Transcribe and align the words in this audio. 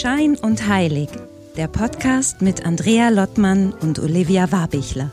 Schein 0.00 0.34
und 0.34 0.66
Heilig, 0.66 1.10
der 1.58 1.68
Podcast 1.68 2.40
mit 2.40 2.64
Andrea 2.64 3.10
Lottmann 3.10 3.74
und 3.82 3.98
Olivia 3.98 4.50
Warbichler. 4.50 5.10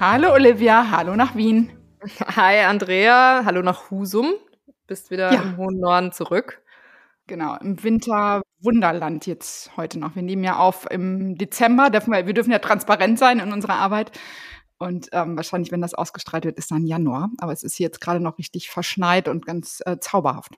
Hallo 0.00 0.32
Olivia, 0.32 0.90
hallo 0.90 1.14
nach 1.14 1.36
Wien. 1.36 1.70
Hi 2.34 2.64
Andrea, 2.64 3.42
hallo 3.44 3.62
nach 3.62 3.92
Husum. 3.92 4.34
Bist 4.88 5.12
wieder 5.12 5.32
ja. 5.32 5.40
im 5.40 5.56
hohen 5.56 5.78
Norden 5.78 6.10
zurück. 6.10 6.62
Genau, 7.28 7.56
im 7.60 7.80
Winter 7.84 8.42
Wunderland 8.60 9.26
jetzt 9.26 9.76
heute 9.76 10.00
noch. 10.00 10.16
Wir 10.16 10.22
nehmen 10.22 10.42
ja 10.42 10.56
auf 10.56 10.90
im 10.90 11.38
Dezember. 11.38 11.90
Dürfen 11.90 12.12
wir, 12.12 12.26
wir 12.26 12.34
dürfen 12.34 12.50
ja 12.50 12.58
transparent 12.58 13.20
sein 13.20 13.38
in 13.38 13.52
unserer 13.52 13.74
Arbeit. 13.74 14.10
Und 14.78 15.08
ähm, 15.12 15.36
wahrscheinlich, 15.36 15.72
wenn 15.72 15.80
das 15.80 15.94
ausgestrahlt 15.94 16.44
wird, 16.44 16.58
ist 16.58 16.70
dann 16.70 16.86
Januar. 16.86 17.30
Aber 17.38 17.52
es 17.52 17.62
ist 17.62 17.78
jetzt 17.78 18.00
gerade 18.00 18.20
noch 18.20 18.38
richtig 18.38 18.70
verschneit 18.70 19.28
und 19.28 19.46
ganz 19.46 19.82
äh, 19.86 19.98
zauberhaft. 19.98 20.54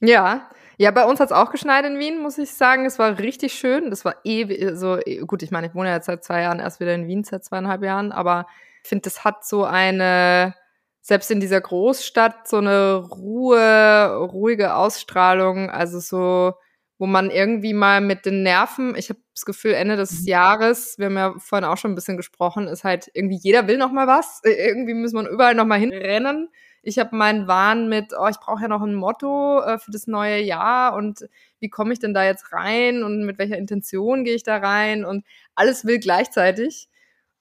Ja, 0.00 0.50
ja, 0.76 0.90
bei 0.90 1.04
uns 1.04 1.20
hat 1.20 1.28
es 1.28 1.32
auch 1.32 1.50
geschneit 1.50 1.84
in 1.84 1.98
Wien, 1.98 2.20
muss 2.20 2.36
ich 2.38 2.50
sagen. 2.50 2.84
Es 2.84 2.98
war 2.98 3.18
richtig 3.18 3.54
schön. 3.54 3.90
Das 3.90 4.04
war 4.04 4.16
eh 4.24 4.74
so, 4.74 4.98
gut, 5.26 5.42
ich 5.42 5.50
meine, 5.50 5.68
ich 5.68 5.74
wohne 5.74 5.90
jetzt 5.90 6.06
seit 6.06 6.24
zwei 6.24 6.42
Jahren 6.42 6.58
erst 6.58 6.80
wieder 6.80 6.94
in 6.94 7.06
Wien, 7.06 7.24
seit 7.24 7.44
zweieinhalb 7.44 7.82
Jahren, 7.82 8.12
aber 8.12 8.46
ich 8.82 8.88
finde, 8.88 9.02
das 9.02 9.24
hat 9.24 9.46
so 9.46 9.64
eine, 9.64 10.54
selbst 11.00 11.30
in 11.30 11.40
dieser 11.40 11.60
Großstadt, 11.60 12.48
so 12.48 12.58
eine 12.58 12.96
Ruhe, 12.96 14.16
ruhige 14.30 14.74
Ausstrahlung. 14.74 15.70
Also 15.70 16.00
so, 16.00 16.54
wo 16.98 17.06
man 17.06 17.30
irgendwie 17.30 17.74
mal 17.74 18.00
mit 18.00 18.24
den 18.24 18.42
Nerven, 18.42 18.94
ich 18.96 19.10
habe 19.10 19.20
das 19.34 19.44
Gefühl, 19.44 19.72
Ende 19.72 19.96
des 19.96 20.20
mhm. 20.20 20.28
Jahres, 20.28 20.98
wir 20.98 21.06
haben 21.06 21.16
ja 21.16 21.34
vorhin 21.38 21.68
auch 21.68 21.76
schon 21.76 21.92
ein 21.92 21.96
bisschen 21.96 22.16
gesprochen, 22.16 22.68
ist 22.68 22.84
halt 22.84 23.10
irgendwie 23.14 23.38
jeder 23.40 23.66
will 23.66 23.78
noch 23.78 23.92
mal 23.92 24.06
was. 24.06 24.40
Irgendwie 24.44 24.94
muss 24.94 25.12
man 25.12 25.26
überall 25.26 25.54
noch 25.54 25.66
mal 25.66 25.78
hinrennen. 25.78 26.48
Ich 26.82 26.98
habe 26.98 27.16
meinen 27.16 27.48
Wahn 27.48 27.88
mit, 27.88 28.12
oh, 28.18 28.28
ich 28.28 28.38
brauche 28.38 28.62
ja 28.62 28.68
noch 28.68 28.82
ein 28.82 28.94
Motto 28.94 29.60
äh, 29.62 29.78
für 29.78 29.90
das 29.90 30.06
neue 30.06 30.40
Jahr 30.40 30.94
und 30.94 31.26
wie 31.58 31.70
komme 31.70 31.92
ich 31.94 31.98
denn 31.98 32.14
da 32.14 32.24
jetzt 32.24 32.52
rein 32.52 33.02
und 33.02 33.24
mit 33.24 33.38
welcher 33.38 33.56
Intention 33.56 34.22
gehe 34.24 34.34
ich 34.34 34.42
da 34.42 34.58
rein 34.58 35.04
und 35.04 35.24
alles 35.54 35.86
will 35.86 35.98
gleichzeitig. 35.98 36.88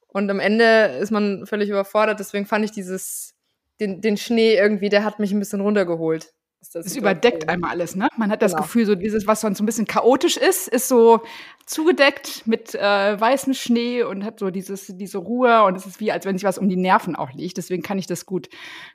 Und 0.07 0.29
am 0.29 0.39
Ende 0.39 0.97
ist 1.01 1.11
man 1.11 1.45
völlig 1.45 1.69
überfordert. 1.69 2.19
Deswegen 2.19 2.45
fand 2.45 2.63
ich 2.65 2.71
dieses, 2.71 3.35
den, 3.79 3.99
den 3.99 4.15
Schnee 4.17 4.55
irgendwie, 4.55 4.89
der 4.89 5.03
hat 5.03 5.19
mich 5.19 5.31
ein 5.31 5.39
bisschen 5.39 5.61
runtergeholt. 5.61 6.33
Es 6.73 6.95
überdeckt 6.95 7.49
einmal 7.49 7.71
alles, 7.71 7.95
ne? 7.95 8.07
Man 8.17 8.31
hat 8.31 8.41
das 8.41 8.53
genau. 8.53 8.63
Gefühl, 8.63 8.85
so 8.85 8.95
dieses, 8.95 9.27
was 9.27 9.41
sonst 9.41 9.57
so 9.57 9.63
ein 9.63 9.65
bisschen 9.65 9.85
chaotisch 9.85 10.37
ist, 10.37 10.67
ist 10.67 10.87
so 10.87 11.21
zugedeckt 11.65 12.45
mit 12.45 12.75
äh, 12.75 13.19
weißem 13.19 13.53
Schnee 13.53 14.03
und 14.03 14.25
hat 14.25 14.39
so 14.39 14.49
dieses, 14.49 14.87
diese 14.87 15.17
Ruhe 15.17 15.63
und 15.63 15.75
es 15.75 15.85
ist 15.85 15.99
wie, 15.99 16.11
als 16.11 16.25
wenn 16.25 16.37
sich 16.37 16.45
was 16.45 16.57
um 16.57 16.67
die 16.67 16.75
Nerven 16.75 17.15
auch 17.15 17.31
liegt. 17.31 17.57
Deswegen 17.57 17.83
kann 17.83 17.97
ich 17.97 18.07
das 18.07 18.25
gut, 18.25 18.49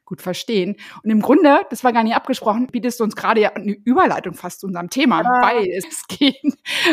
gut 0.04 0.20
verstehen. 0.20 0.76
Und 1.02 1.10
im 1.10 1.22
Grunde, 1.22 1.60
das 1.70 1.82
war 1.82 1.92
gar 1.92 2.02
nicht 2.02 2.14
abgesprochen, 2.14 2.66
bietest 2.66 3.00
du 3.00 3.04
uns 3.04 3.16
gerade 3.16 3.40
ja 3.40 3.52
eine 3.54 3.72
Überleitung 3.72 4.34
fast 4.34 4.60
zu 4.60 4.66
unserem 4.66 4.90
Thema, 4.90 5.22
ja. 5.22 5.30
weil 5.42 5.66
es 5.68 6.06
geht. 6.08 6.36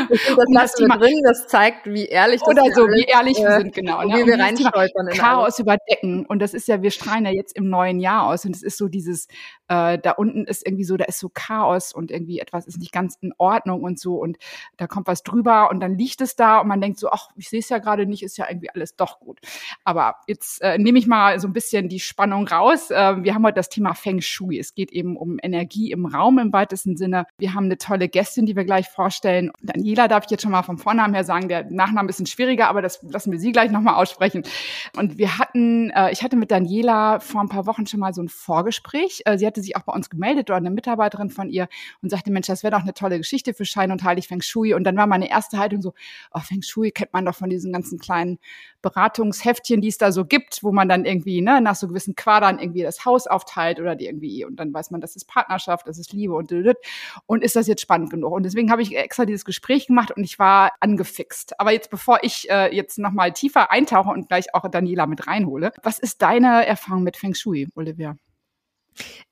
Ich 0.09 0.25
das, 0.27 0.45
um 0.47 0.53
das 0.53 0.73
Thema 0.73 0.97
drin, 0.97 1.21
das 1.25 1.47
zeigt, 1.47 1.87
wie 1.87 2.05
ehrlich 2.05 2.39
das 2.39 2.49
Oder 2.49 2.63
so, 2.73 2.87
wie 2.87 3.03
ehrlich 3.03 3.37
äh, 3.39 3.43
wir 3.43 3.57
sind, 3.57 3.73
genau. 3.73 4.01
Ne? 4.03 4.15
Wie 4.15 4.27
wir 4.27 4.39
reinstolpern. 4.39 5.07
Chaos 5.09 5.59
überdecken. 5.59 6.25
Und 6.25 6.39
das 6.39 6.53
ist 6.53 6.67
ja, 6.67 6.81
wir 6.81 6.91
strahlen 6.91 7.25
ja 7.25 7.31
jetzt 7.31 7.55
im 7.55 7.69
neuen 7.69 7.99
Jahr 7.99 8.27
aus. 8.27 8.45
Und 8.45 8.55
es 8.55 8.63
ist 8.63 8.77
so 8.77 8.87
dieses, 8.87 9.27
äh, 9.67 9.97
da 9.97 10.11
unten 10.11 10.45
ist 10.45 10.65
irgendwie 10.65 10.83
so, 10.83 10.97
da 10.97 11.05
ist 11.05 11.19
so 11.19 11.29
Chaos 11.33 11.93
und 11.93 12.11
irgendwie 12.11 12.39
etwas 12.39 12.67
ist 12.67 12.77
nicht 12.77 12.91
ganz 12.91 13.17
in 13.21 13.33
Ordnung 13.37 13.83
und 13.83 13.99
so. 13.99 14.15
Und 14.15 14.37
da 14.77 14.87
kommt 14.87 15.07
was 15.07 15.23
drüber 15.23 15.69
und 15.71 15.79
dann 15.79 15.97
liegt 15.97 16.21
es 16.21 16.35
da 16.35 16.59
und 16.59 16.67
man 16.67 16.81
denkt 16.81 16.99
so, 16.99 17.09
ach, 17.09 17.29
ich 17.35 17.49
sehe 17.49 17.59
es 17.59 17.69
ja 17.69 17.77
gerade 17.79 18.05
nicht, 18.05 18.23
ist 18.23 18.37
ja 18.37 18.45
irgendwie 18.49 18.69
alles 18.69 18.95
doch 18.95 19.19
gut. 19.19 19.39
Aber 19.83 20.15
jetzt 20.27 20.61
äh, 20.61 20.77
nehme 20.77 20.99
ich 20.99 21.07
mal 21.07 21.39
so 21.39 21.47
ein 21.47 21.53
bisschen 21.53 21.89
die 21.89 21.99
Spannung 21.99 22.47
raus. 22.47 22.91
Äh, 22.91 23.23
wir 23.23 23.33
haben 23.33 23.45
heute 23.45 23.55
das 23.55 23.69
Thema 23.69 23.93
Feng 23.93 24.21
Shui. 24.21 24.59
Es 24.59 24.75
geht 24.75 24.91
eben 24.91 25.17
um 25.17 25.37
Energie 25.41 25.91
im 25.91 26.05
Raum 26.05 26.39
im 26.39 26.53
weitesten 26.53 26.97
Sinne. 26.97 27.25
Wir 27.37 27.53
haben 27.53 27.65
eine 27.65 27.77
tolle 27.77 28.09
Gästin, 28.09 28.45
die 28.45 28.55
wir 28.55 28.65
gleich 28.65 28.87
vorstellen. 28.87 29.51
Daniela 29.61 30.07
darf 30.07 30.25
ich 30.25 30.31
jetzt 30.31 30.43
schon 30.43 30.51
mal 30.51 30.63
vom 30.63 30.77
Vornamen 30.77 31.13
her 31.13 31.23
sagen, 31.23 31.49
der 31.49 31.63
Nachname 31.69 32.09
ist 32.09 32.19
ein 32.19 32.25
bisschen 32.25 32.25
schwieriger, 32.27 32.67
aber 32.69 32.81
das 32.81 33.01
lassen 33.03 33.31
wir 33.31 33.39
sie 33.39 33.51
gleich 33.51 33.71
nochmal 33.71 33.95
aussprechen. 33.95 34.43
Und 34.97 35.17
wir 35.17 35.37
hatten, 35.37 35.89
äh, 35.91 36.11
ich 36.11 36.23
hatte 36.23 36.35
mit 36.35 36.51
Daniela 36.51 37.19
vor 37.19 37.41
ein 37.41 37.49
paar 37.49 37.65
Wochen 37.65 37.87
schon 37.87 37.99
mal 37.99 38.13
so 38.13 38.21
ein 38.21 38.29
Vorgespräch. 38.29 39.21
Äh, 39.25 39.37
sie 39.37 39.47
hatte 39.55 39.61
sich 39.61 39.75
auch 39.77 39.83
bei 39.83 39.93
uns 39.93 40.09
gemeldet 40.09 40.49
oder 40.49 40.57
eine 40.57 40.69
Mitarbeiterin 40.69 41.29
von 41.29 41.49
ihr 41.49 41.67
und 42.01 42.09
sagte, 42.09 42.31
Mensch, 42.31 42.47
das 42.47 42.63
wäre 42.63 42.71
doch 42.71 42.81
eine 42.81 42.93
tolle 42.93 43.17
Geschichte 43.17 43.53
für 43.53 43.65
Schein 43.65 43.91
und 43.91 44.03
Heilig 44.03 44.27
Feng 44.27 44.41
Shui. 44.41 44.73
Und 44.73 44.83
dann 44.83 44.97
war 44.97 45.07
meine 45.07 45.29
erste 45.29 45.57
Haltung 45.57 45.81
so, 45.81 45.93
oh, 46.33 46.39
Feng 46.39 46.61
Shui 46.61 46.91
kennt 46.91 47.13
man 47.13 47.25
doch 47.25 47.35
von 47.35 47.49
diesen 47.49 47.71
ganzen 47.71 47.99
kleinen 47.99 48.37
Beratungsheftchen, 48.81 49.81
die 49.81 49.87
es 49.87 49.97
da 49.97 50.11
so 50.11 50.25
gibt, 50.25 50.61
wo 50.61 50.71
man 50.71 50.89
dann 50.89 51.05
irgendwie 51.05 51.41
ne, 51.41 51.61
nach 51.61 51.75
so 51.75 51.87
gewissen 51.87 52.15
Quadern 52.15 52.59
irgendwie 52.59 52.83
das 52.83 53.05
Haus 53.05 53.27
aufteilt 53.27 53.79
oder 53.79 53.95
die 53.95 54.05
irgendwie 54.05 54.45
und 54.45 54.57
dann 54.57 54.73
weiß 54.73 54.91
man, 54.91 55.01
das 55.01 55.15
ist 55.15 55.25
Partnerschaft, 55.25 55.87
das 55.87 55.97
ist 55.97 56.13
Liebe 56.13 56.33
und 56.33 56.53
und 57.25 57.43
ist 57.43 57.55
das 57.55 57.67
jetzt 57.67 57.81
spannend 57.81 58.11
genug? 58.11 58.31
Und 58.31 58.43
deswegen 58.43 58.71
habe 58.71 58.81
ich 58.81 58.95
extra 58.95 59.25
dieses 59.25 59.45
Gespräch 59.45 59.87
gemacht 59.87 60.11
und 60.11 60.23
ich 60.23 60.37
war 60.37 60.71
angefixt. 60.79 61.59
Aber 61.59 61.71
jetzt, 61.71 61.89
bevor 61.89 62.19
ich 62.21 62.49
äh, 62.49 62.73
jetzt 62.75 62.99
nochmal 62.99 63.33
tiefer 63.33 63.71
eintauche 63.71 64.09
und 64.09 64.27
gleich 64.27 64.53
auch 64.53 64.69
Daniela 64.69 65.07
mit 65.07 65.27
reinhole, 65.27 65.71
was 65.83 65.99
ist 65.99 66.21
deine 66.21 66.65
Erfahrung 66.65 67.03
mit 67.03 67.17
Feng 67.17 67.33
Shui, 67.33 67.67
Olivia? 67.75 68.17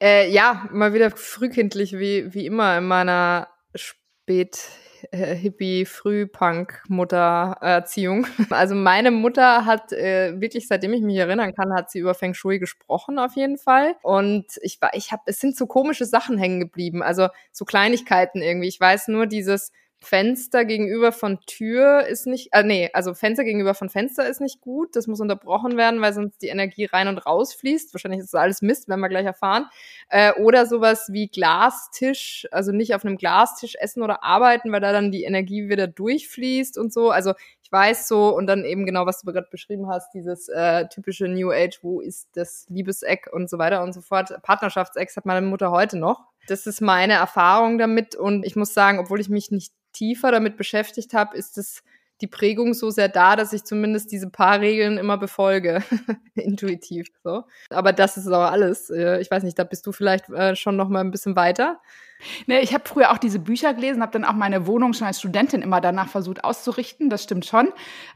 Äh, 0.01 0.31
ja, 0.31 0.67
mal 0.71 0.93
wieder 0.93 1.11
frühkindlich, 1.11 1.97
wie, 1.97 2.33
wie 2.33 2.45
immer 2.45 2.77
in 2.77 2.85
meiner 2.85 3.49
spät 3.75 4.69
äh, 5.11 5.35
Hippie-Frühpunk-Mutter-Erziehung. 5.35 8.27
Also 8.49 8.75
meine 8.75 9.11
Mutter 9.11 9.65
hat 9.65 9.91
äh, 9.91 10.39
wirklich, 10.39 10.67
seitdem 10.67 10.93
ich 10.93 11.01
mich 11.01 11.17
erinnern 11.17 11.53
kann, 11.53 11.73
hat 11.73 11.91
sie 11.91 11.99
über 11.99 12.13
Feng 12.13 12.33
Shui 12.33 12.59
gesprochen 12.59 13.19
auf 13.19 13.35
jeden 13.35 13.57
Fall. 13.57 13.95
Und 14.03 14.45
ich 14.61 14.81
war, 14.81 14.91
ich 14.93 15.11
habe, 15.11 15.23
es 15.25 15.39
sind 15.39 15.57
so 15.57 15.67
komische 15.67 16.05
Sachen 16.05 16.37
hängen 16.37 16.59
geblieben, 16.59 17.03
also 17.03 17.27
so 17.51 17.65
Kleinigkeiten 17.65 18.41
irgendwie. 18.41 18.67
Ich 18.67 18.79
weiß 18.79 19.07
nur 19.09 19.27
dieses 19.27 19.71
Fenster 20.03 20.65
gegenüber 20.65 21.11
von 21.11 21.39
Tür 21.45 22.05
ist 22.05 22.27
nicht, 22.27 22.49
äh, 22.51 22.63
nee, 22.63 22.89
also 22.93 23.13
Fenster 23.13 23.43
gegenüber 23.43 23.73
von 23.73 23.89
Fenster 23.89 24.27
ist 24.27 24.41
nicht 24.41 24.61
gut. 24.61 24.95
Das 24.95 25.07
muss 25.07 25.21
unterbrochen 25.21 25.77
werden, 25.77 26.01
weil 26.01 26.13
sonst 26.13 26.41
die 26.41 26.47
Energie 26.47 26.85
rein 26.85 27.07
und 27.07 27.17
raus 27.19 27.53
fließt. 27.53 27.93
Wahrscheinlich 27.93 28.19
ist 28.19 28.33
das 28.33 28.39
alles 28.41 28.61
Mist, 28.61 28.87
werden 28.89 28.99
wir 29.01 29.09
gleich 29.09 29.25
erfahren. 29.25 29.65
Äh, 30.09 30.33
oder 30.33 30.65
sowas 30.65 31.09
wie 31.11 31.27
Glastisch, 31.27 32.47
also 32.51 32.71
nicht 32.71 32.93
auf 32.95 33.05
einem 33.05 33.17
Glastisch 33.17 33.75
essen 33.79 34.03
oder 34.03 34.23
arbeiten, 34.23 34.71
weil 34.71 34.81
da 34.81 34.91
dann 34.91 35.11
die 35.11 35.23
Energie 35.23 35.69
wieder 35.69 35.87
durchfließt 35.87 36.77
und 36.77 36.93
so. 36.93 37.09
Also 37.09 37.33
weiß 37.73 38.07
so 38.07 38.29
und 38.33 38.47
dann 38.47 38.63
eben 38.63 38.85
genau, 38.85 39.05
was 39.05 39.21
du 39.21 39.31
gerade 39.33 39.47
beschrieben 39.49 39.89
hast, 39.89 40.13
dieses 40.13 40.47
äh, 40.47 40.87
typische 40.87 41.27
New 41.27 41.51
Age, 41.51 41.79
wo 41.81 41.99
ist 41.99 42.29
das 42.35 42.65
Liebeseck 42.69 43.27
und 43.33 43.49
so 43.49 43.57
weiter 43.57 43.83
und 43.83 43.93
so 43.93 43.99
fort. 43.99 44.33
Partnerschaftseck 44.43 45.13
hat 45.13 45.25
meine 45.25 45.45
Mutter 45.45 45.71
heute 45.71 45.97
noch. 45.97 46.21
Das 46.47 46.67
ist 46.67 46.79
meine 46.79 47.13
Erfahrung 47.13 47.77
damit 47.77 48.15
und 48.15 48.45
ich 48.45 48.55
muss 48.55 48.73
sagen, 48.73 48.99
obwohl 48.99 49.19
ich 49.19 49.29
mich 49.29 49.51
nicht 49.51 49.73
tiefer 49.91 50.31
damit 50.31 50.55
beschäftigt 50.55 51.13
habe, 51.13 51.35
ist 51.35 51.57
es 51.57 51.83
die 52.21 52.27
Prägung 52.27 52.73
so 52.73 52.89
sehr 52.89 53.09
da, 53.09 53.35
dass 53.35 53.53
ich 53.53 53.63
zumindest 53.63 54.11
diese 54.11 54.29
paar 54.29 54.59
Regeln 54.59 54.97
immer 54.97 55.17
befolge, 55.17 55.83
intuitiv 56.35 57.07
so. 57.23 57.43
Aber 57.69 57.91
das 57.91 58.17
ist 58.17 58.27
auch 58.27 58.51
alles. 58.51 58.89
Äh, 58.89 59.19
ich 59.19 59.29
weiß 59.29 59.43
nicht, 59.43 59.57
da 59.59 59.63
bist 59.63 59.85
du 59.85 59.91
vielleicht 59.91 60.29
äh, 60.29 60.55
schon 60.55 60.77
noch 60.77 60.89
mal 60.89 61.01
ein 61.01 61.11
bisschen 61.11 61.35
weiter. 61.35 61.81
Ne, 62.47 62.61
ich 62.61 62.73
habe 62.73 62.83
früher 62.87 63.11
auch 63.11 63.17
diese 63.17 63.39
Bücher 63.39 63.73
gelesen, 63.73 64.01
habe 64.01 64.11
dann 64.11 64.25
auch 64.25 64.33
meine 64.33 64.67
Wohnung 64.67 64.93
schon 64.93 65.07
als 65.07 65.19
Studentin 65.19 65.61
immer 65.61 65.81
danach 65.81 66.09
versucht 66.09 66.43
auszurichten, 66.43 67.09
das 67.09 67.23
stimmt 67.23 67.45
schon. 67.45 67.69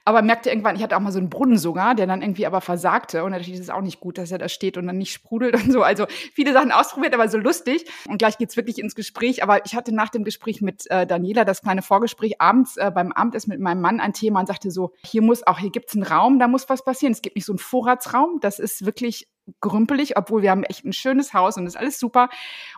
Aber 0.05 0.21
merkte 0.21 0.49
irgendwann, 0.49 0.75
ich 0.75 0.83
hatte 0.83 0.95
auch 0.95 1.01
mal 1.01 1.11
so 1.11 1.19
einen 1.19 1.29
Brunnen 1.29 1.57
sogar, 1.57 1.95
der 1.95 2.07
dann 2.07 2.21
irgendwie 2.21 2.45
aber 2.45 2.61
versagte. 2.61 3.23
Und 3.23 3.31
natürlich 3.31 3.55
ist 3.55 3.65
es 3.65 3.69
auch 3.69 3.81
nicht 3.81 3.99
gut, 3.99 4.17
dass 4.17 4.31
er 4.31 4.37
da 4.37 4.49
steht 4.49 4.77
und 4.77 4.87
dann 4.87 4.97
nicht 4.97 5.13
sprudelt 5.13 5.55
und 5.55 5.71
so. 5.71 5.83
Also 5.83 6.05
viele 6.33 6.53
Sachen 6.53 6.71
ausprobiert, 6.71 7.13
aber 7.13 7.29
so 7.29 7.37
lustig. 7.37 7.85
Und 8.07 8.17
gleich 8.17 8.37
geht's 8.37 8.57
wirklich 8.57 8.79
ins 8.79 8.95
Gespräch. 8.95 9.43
Aber 9.43 9.65
ich 9.65 9.75
hatte 9.75 9.93
nach 9.93 10.09
dem 10.09 10.23
Gespräch 10.23 10.61
mit 10.61 10.89
äh, 10.89 11.05
Daniela 11.05 11.45
das 11.45 11.61
kleine 11.61 11.81
Vorgespräch 11.81 12.41
abends 12.41 12.77
äh, 12.77 12.91
beim 12.93 13.11
Abendessen 13.11 13.51
mit 13.51 13.59
meinem 13.59 13.81
Mann 13.81 13.99
ein 13.99 14.13
Thema 14.13 14.39
und 14.39 14.47
sagte 14.47 14.71
so, 14.71 14.93
hier 15.03 15.21
muss 15.21 15.45
auch, 15.45 15.59
hier 15.59 15.71
gibt's 15.71 15.93
einen 15.93 16.03
Raum, 16.03 16.39
da 16.39 16.47
muss 16.47 16.69
was 16.69 16.83
passieren. 16.83 17.13
Es 17.13 17.21
gibt 17.21 17.35
nicht 17.35 17.45
so 17.45 17.53
einen 17.53 17.59
Vorratsraum, 17.59 18.39
das 18.41 18.59
ist 18.59 18.85
wirklich 18.85 19.27
grümpelig, 19.61 20.17
obwohl 20.17 20.41
wir 20.41 20.51
haben 20.51 20.63
echt 20.63 20.85
ein 20.85 20.93
schönes 20.93 21.33
Haus 21.33 21.57
und 21.57 21.65
ist 21.65 21.77
alles 21.77 21.99
super. 21.99 22.29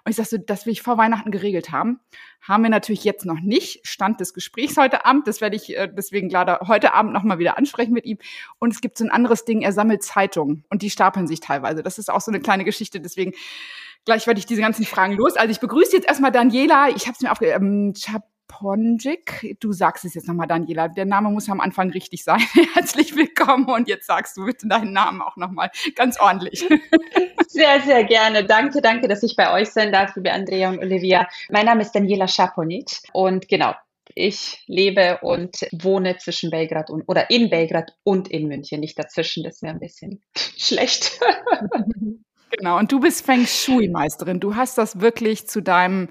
Und 0.03 0.09
ich 0.09 0.15
sag 0.15 0.25
so, 0.25 0.37
das 0.37 0.65
will 0.65 0.73
ich 0.73 0.81
vor 0.81 0.97
Weihnachten 0.97 1.31
geregelt 1.31 1.71
haben. 1.71 1.99
Haben 2.41 2.63
wir 2.63 2.69
natürlich 2.69 3.03
jetzt 3.03 3.25
noch 3.25 3.39
nicht. 3.39 3.87
Stand 3.87 4.19
des 4.19 4.33
Gesprächs 4.33 4.77
heute 4.77 5.05
Abend. 5.05 5.27
Das 5.27 5.41
werde 5.41 5.55
ich 5.55 5.75
äh, 5.75 5.89
deswegen 5.91 6.29
leider 6.29 6.61
heute 6.67 6.93
Abend 6.93 7.13
nochmal 7.13 7.39
wieder 7.39 7.57
ansprechen 7.57 7.93
mit 7.93 8.05
ihm. 8.05 8.17
Und 8.59 8.73
es 8.73 8.81
gibt 8.81 8.97
so 8.97 9.03
ein 9.03 9.11
anderes 9.11 9.45
Ding, 9.45 9.61
er 9.61 9.73
sammelt 9.73 10.03
Zeitungen 10.03 10.65
und 10.69 10.81
die 10.81 10.89
stapeln 10.89 11.27
sich 11.27 11.39
teilweise. 11.39 11.83
Das 11.83 11.97
ist 11.97 12.09
auch 12.09 12.21
so 12.21 12.31
eine 12.31 12.39
kleine 12.39 12.63
Geschichte. 12.63 12.99
Deswegen 13.01 13.33
gleich 14.05 14.27
werde 14.27 14.39
ich 14.39 14.45
diese 14.45 14.61
ganzen 14.61 14.85
Fragen 14.85 15.13
los. 15.13 15.35
Also 15.35 15.51
ich 15.51 15.59
begrüße 15.59 15.95
jetzt 15.95 16.07
erstmal 16.07 16.31
Daniela. 16.31 16.89
Ich 16.89 17.07
habe 17.07 17.13
es 17.13 17.21
mir 17.21 17.31
aufgegeben. 17.31 17.93
Ähm, 17.93 18.21
Ponjik. 18.49 19.55
Du 19.61 19.71
sagst 19.71 20.03
es 20.03 20.15
jetzt 20.15 20.27
nochmal, 20.27 20.47
Daniela. 20.47 20.89
Der 20.89 21.05
Name 21.05 21.29
muss 21.29 21.47
am 21.49 21.61
Anfang 21.61 21.91
richtig 21.91 22.25
sein. 22.25 22.39
Herzlich 22.73 23.15
willkommen 23.15 23.69
und 23.69 23.87
jetzt 23.87 24.07
sagst 24.07 24.35
du 24.35 24.45
bitte 24.45 24.67
deinen 24.67 24.91
Namen 24.91 25.21
auch 25.21 25.37
nochmal 25.37 25.71
ganz 25.95 26.19
ordentlich. 26.19 26.67
Sehr, 27.47 27.81
sehr 27.81 28.03
gerne. 28.03 28.45
Danke, 28.45 28.79
danke, 28.79 29.07
dass 29.07 29.23
ich 29.23 29.35
bei 29.35 29.51
euch 29.51 29.69
sein 29.69 29.91
darf, 29.91 30.15
liebe 30.15 30.31
Andrea 30.31 30.69
und 30.69 30.79
Olivia. 30.79 31.27
Mein 31.49 31.65
Name 31.65 31.81
ist 31.81 31.93
Daniela 31.93 32.27
Schaponic 32.27 32.99
und 33.11 33.47
genau, 33.47 33.73
Ich 34.13 34.63
lebe 34.67 35.17
und 35.23 35.65
wohne 35.71 36.17
zwischen 36.17 36.51
Belgrad 36.51 36.91
und 36.91 37.05
oder 37.07 37.31
in 37.31 37.49
Belgrad 37.49 37.91
und 38.03 38.27
in 38.29 38.47
München, 38.47 38.81
nicht 38.81 38.99
dazwischen. 38.99 39.43
Das 39.43 39.63
wäre 39.63 39.73
ein 39.73 39.79
bisschen 39.79 40.21
schlecht. 40.57 41.19
Genau, 42.51 42.77
und 42.77 42.91
du 42.91 42.99
bist 42.99 43.25
Feng 43.25 43.45
Shui-Meisterin. 43.47 44.39
Du 44.39 44.55
hast 44.55 44.77
das 44.77 45.01
wirklich 45.01 45.47
zu 45.47 45.61
deinem 45.61 46.09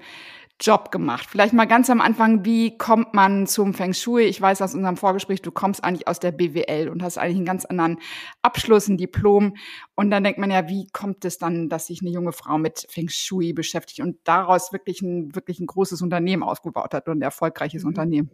Job 0.59 0.91
gemacht? 0.91 1.27
Vielleicht 1.29 1.53
mal 1.53 1.65
ganz 1.65 1.89
am 1.89 2.01
Anfang, 2.01 2.43
wie 2.43 2.77
kommt 2.77 3.13
man 3.13 3.47
zum 3.47 3.73
Feng 3.73 3.93
Shui? 3.93 4.23
Ich 4.23 4.41
weiß 4.41 4.61
aus 4.61 4.75
unserem 4.75 4.97
Vorgespräch, 4.97 5.41
du 5.41 5.51
kommst 5.51 5.83
eigentlich 5.83 6.07
aus 6.07 6.19
der 6.19 6.31
BWL 6.31 6.89
und 6.89 7.01
hast 7.01 7.17
eigentlich 7.17 7.37
einen 7.37 7.45
ganz 7.45 7.65
anderen 7.65 7.99
Abschluss, 8.41 8.87
ein 8.87 8.97
Diplom. 8.97 9.55
Und 9.95 10.11
dann 10.11 10.23
denkt 10.23 10.39
man 10.39 10.51
ja, 10.51 10.67
wie 10.67 10.87
kommt 10.91 11.23
es 11.23 11.37
dann, 11.37 11.69
dass 11.69 11.87
sich 11.87 12.01
eine 12.01 12.09
junge 12.09 12.33
Frau 12.33 12.57
mit 12.57 12.85
Feng 12.89 13.09
Shui 13.09 13.53
beschäftigt 13.53 14.01
und 14.01 14.17
daraus 14.25 14.73
wirklich 14.73 15.01
ein, 15.01 15.33
wirklich 15.33 15.59
ein 15.59 15.67
großes 15.67 16.01
Unternehmen 16.01 16.43
aufgebaut 16.43 16.93
hat 16.93 17.07
und 17.07 17.19
ein 17.19 17.21
erfolgreiches 17.21 17.83
mhm. 17.83 17.89
Unternehmen? 17.89 18.29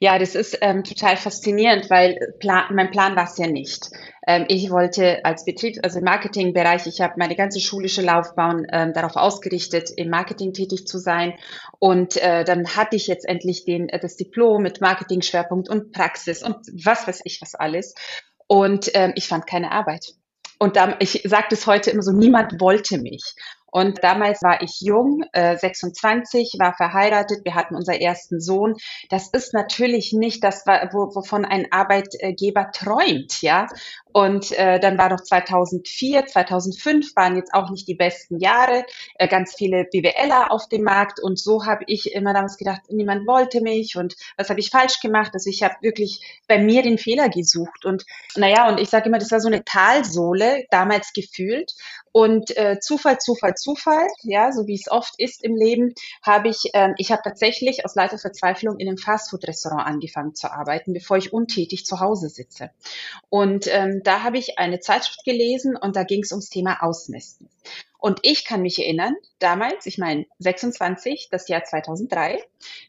Ja, 0.00 0.18
das 0.18 0.34
ist 0.34 0.58
ähm, 0.60 0.84
total 0.84 1.16
faszinierend, 1.16 1.88
weil 1.88 2.18
Plan, 2.38 2.74
mein 2.74 2.90
Plan 2.90 3.16
war 3.16 3.24
es 3.24 3.38
ja 3.38 3.46
nicht. 3.46 3.88
Ähm, 4.26 4.44
ich 4.48 4.70
wollte 4.70 5.24
als 5.24 5.44
Betrieb, 5.44 5.78
also 5.82 5.98
im 5.98 6.04
Marketingbereich, 6.04 6.86
ich 6.86 7.00
habe 7.00 7.14
meine 7.16 7.36
ganze 7.36 7.60
schulische 7.60 8.02
Laufbahn 8.02 8.66
ähm, 8.70 8.92
darauf 8.92 9.16
ausgerichtet, 9.16 9.90
im 9.96 10.10
Marketing 10.10 10.52
tätig 10.52 10.86
zu 10.86 10.98
sein. 10.98 11.34
Und 11.78 12.16
äh, 12.16 12.44
dann 12.44 12.76
hatte 12.76 12.96
ich 12.96 13.06
jetzt 13.06 13.26
endlich 13.26 13.64
den, 13.64 13.88
äh, 13.88 14.00
das 14.00 14.16
Diplom 14.16 14.62
mit 14.62 14.80
Marketing-Schwerpunkt 14.80 15.68
und 15.68 15.92
Praxis 15.92 16.42
und 16.42 16.56
was 16.84 17.06
weiß 17.06 17.22
ich 17.24 17.40
was 17.40 17.54
alles. 17.54 17.94
Und 18.46 18.90
ähm, 18.94 19.12
ich 19.14 19.28
fand 19.28 19.46
keine 19.46 19.72
Arbeit. 19.72 20.14
Und 20.58 20.76
da, 20.76 20.96
ich 21.00 21.22
sage 21.24 21.46
das 21.50 21.66
heute 21.66 21.90
immer 21.90 22.02
so, 22.02 22.12
niemand 22.12 22.60
wollte 22.60 22.98
mich. 22.98 23.34
Und 23.74 24.04
damals 24.04 24.40
war 24.42 24.62
ich 24.62 24.80
jung, 24.82 25.24
äh, 25.32 25.56
26, 25.56 26.54
war 26.60 26.76
verheiratet, 26.76 27.44
wir 27.44 27.56
hatten 27.56 27.74
unseren 27.74 27.96
ersten 27.96 28.40
Sohn. 28.40 28.76
Das 29.10 29.30
ist 29.30 29.52
natürlich 29.52 30.12
nicht 30.12 30.44
das, 30.44 30.64
wovon 30.64 31.44
ein 31.44 31.72
Arbeitgeber 31.72 32.70
träumt, 32.70 33.42
ja. 33.42 33.66
Und 34.12 34.52
äh, 34.52 34.78
dann 34.78 34.96
war 34.96 35.08
noch 35.08 35.20
2004, 35.20 36.26
2005 36.26 37.16
waren 37.16 37.34
jetzt 37.34 37.52
auch 37.52 37.68
nicht 37.70 37.88
die 37.88 37.96
besten 37.96 38.38
Jahre, 38.38 38.84
äh, 39.16 39.26
ganz 39.26 39.56
viele 39.56 39.86
BWLer 39.90 40.52
auf 40.52 40.68
dem 40.68 40.84
Markt. 40.84 41.20
Und 41.20 41.36
so 41.40 41.66
habe 41.66 41.82
ich 41.88 42.14
immer 42.14 42.32
damals 42.32 42.56
gedacht, 42.56 42.82
niemand 42.90 43.26
wollte 43.26 43.60
mich 43.60 43.96
und 43.96 44.14
was 44.36 44.50
habe 44.50 44.60
ich 44.60 44.70
falsch 44.70 45.00
gemacht? 45.00 45.32
Also 45.34 45.50
ich 45.50 45.64
habe 45.64 45.74
wirklich 45.80 46.20
bei 46.46 46.58
mir 46.58 46.82
den 46.82 46.96
Fehler 46.96 47.28
gesucht. 47.28 47.84
Und 47.84 48.04
naja, 48.36 48.68
und 48.68 48.78
ich 48.78 48.88
sage 48.88 49.08
immer, 49.08 49.18
das 49.18 49.32
war 49.32 49.40
so 49.40 49.48
eine 49.48 49.64
Talsohle 49.64 50.64
damals 50.70 51.12
gefühlt. 51.12 51.74
Und 52.16 52.56
äh, 52.56 52.78
Zufall, 52.78 53.18
Zufall, 53.18 53.56
Zufall, 53.56 54.06
ja, 54.22 54.52
so 54.52 54.68
wie 54.68 54.76
es 54.76 54.88
oft 54.88 55.14
ist 55.18 55.42
im 55.42 55.56
Leben, 55.56 55.94
habe 56.22 56.48
ich, 56.48 56.70
ähm, 56.72 56.94
ich 56.96 57.10
habe 57.10 57.22
tatsächlich 57.24 57.84
aus 57.84 57.96
lauter 57.96 58.18
Verzweiflung 58.18 58.78
in 58.78 58.86
einem 58.86 58.98
Fastfood-Restaurant 58.98 59.84
angefangen 59.84 60.32
zu 60.36 60.48
arbeiten, 60.48 60.92
bevor 60.92 61.16
ich 61.16 61.32
untätig 61.32 61.84
zu 61.84 61.98
Hause 61.98 62.28
sitze. 62.28 62.70
Und 63.30 63.66
ähm, 63.66 64.02
da 64.04 64.22
habe 64.22 64.38
ich 64.38 64.60
eine 64.60 64.78
Zeitschrift 64.78 65.24
gelesen 65.24 65.76
und 65.76 65.96
da 65.96 66.04
ging 66.04 66.22
es 66.22 66.30
ums 66.30 66.50
Thema 66.50 66.84
Ausmisten. 66.84 67.48
Und 67.98 68.20
ich 68.22 68.44
kann 68.44 68.62
mich 68.62 68.78
erinnern, 68.78 69.16
damals, 69.40 69.84
ich 69.86 69.98
meine 69.98 70.24
26, 70.38 71.30
das 71.32 71.48
Jahr 71.48 71.64
2003, 71.64 72.38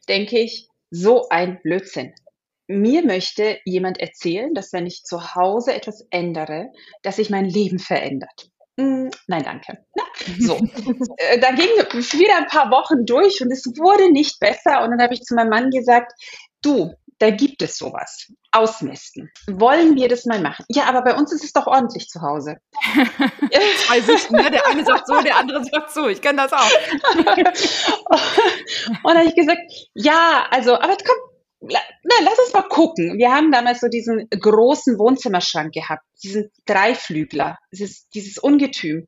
denke 0.08 0.38
ich, 0.38 0.68
so 0.92 1.28
ein 1.30 1.58
Blödsinn. 1.64 2.14
Mir 2.68 3.04
möchte 3.04 3.58
jemand 3.64 3.98
erzählen, 3.98 4.54
dass 4.54 4.72
wenn 4.72 4.86
ich 4.86 5.02
zu 5.02 5.34
Hause 5.34 5.74
etwas 5.74 6.06
ändere, 6.10 6.70
dass 7.02 7.16
sich 7.16 7.28
mein 7.28 7.46
Leben 7.46 7.80
verändert. 7.80 8.52
Hm, 8.78 9.10
nein, 9.26 9.44
danke. 9.44 9.78
So, 10.40 10.56
äh, 11.18 11.38
da 11.38 11.52
ging 11.52 11.68
wieder 11.68 12.38
ein 12.38 12.46
paar 12.46 12.70
Wochen 12.70 13.04
durch 13.04 13.42
und 13.42 13.52
es 13.52 13.64
wurde 13.76 14.10
nicht 14.10 14.40
besser. 14.40 14.82
Und 14.82 14.90
dann 14.90 15.02
habe 15.02 15.14
ich 15.14 15.22
zu 15.22 15.34
meinem 15.34 15.50
Mann 15.50 15.70
gesagt, 15.70 16.12
du, 16.62 16.94
da 17.18 17.30
gibt 17.30 17.62
es 17.62 17.78
sowas. 17.78 18.26
Ausmisten. 18.50 19.30
Wollen 19.46 19.94
wir 19.94 20.08
das 20.08 20.24
mal 20.24 20.40
machen? 20.40 20.64
Ja, 20.68 20.84
aber 20.86 21.02
bei 21.02 21.14
uns 21.14 21.32
ist 21.32 21.44
es 21.44 21.52
doch 21.52 21.66
ordentlich 21.66 22.08
zu 22.08 22.22
Hause. 22.22 22.56
Zwei 23.86 24.00
Sichten, 24.00 24.36
ne? 24.36 24.50
Der 24.50 24.66
eine 24.66 24.84
sagt 24.84 25.06
so, 25.06 25.20
der 25.20 25.36
andere 25.36 25.62
sagt 25.64 25.92
so. 25.92 26.08
Ich 26.08 26.20
kenne 26.22 26.42
das 26.42 26.52
auch. 26.52 26.70
und 29.04 29.04
dann 29.04 29.18
habe 29.18 29.28
ich 29.28 29.34
gesagt, 29.34 29.60
ja, 29.94 30.46
also, 30.50 30.74
aber 30.74 30.96
komm, 30.96 31.35
na, 31.60 31.78
lass 32.22 32.38
uns 32.38 32.52
mal 32.52 32.68
gucken. 32.68 33.18
Wir 33.18 33.32
haben 33.32 33.50
damals 33.50 33.80
so 33.80 33.88
diesen 33.88 34.28
großen 34.28 34.98
Wohnzimmerschrank 34.98 35.72
gehabt, 35.72 36.04
diesen 36.22 36.50
Dreiflügler, 36.66 37.58
dieses, 37.72 38.08
dieses 38.10 38.38
Ungetüm. 38.38 39.06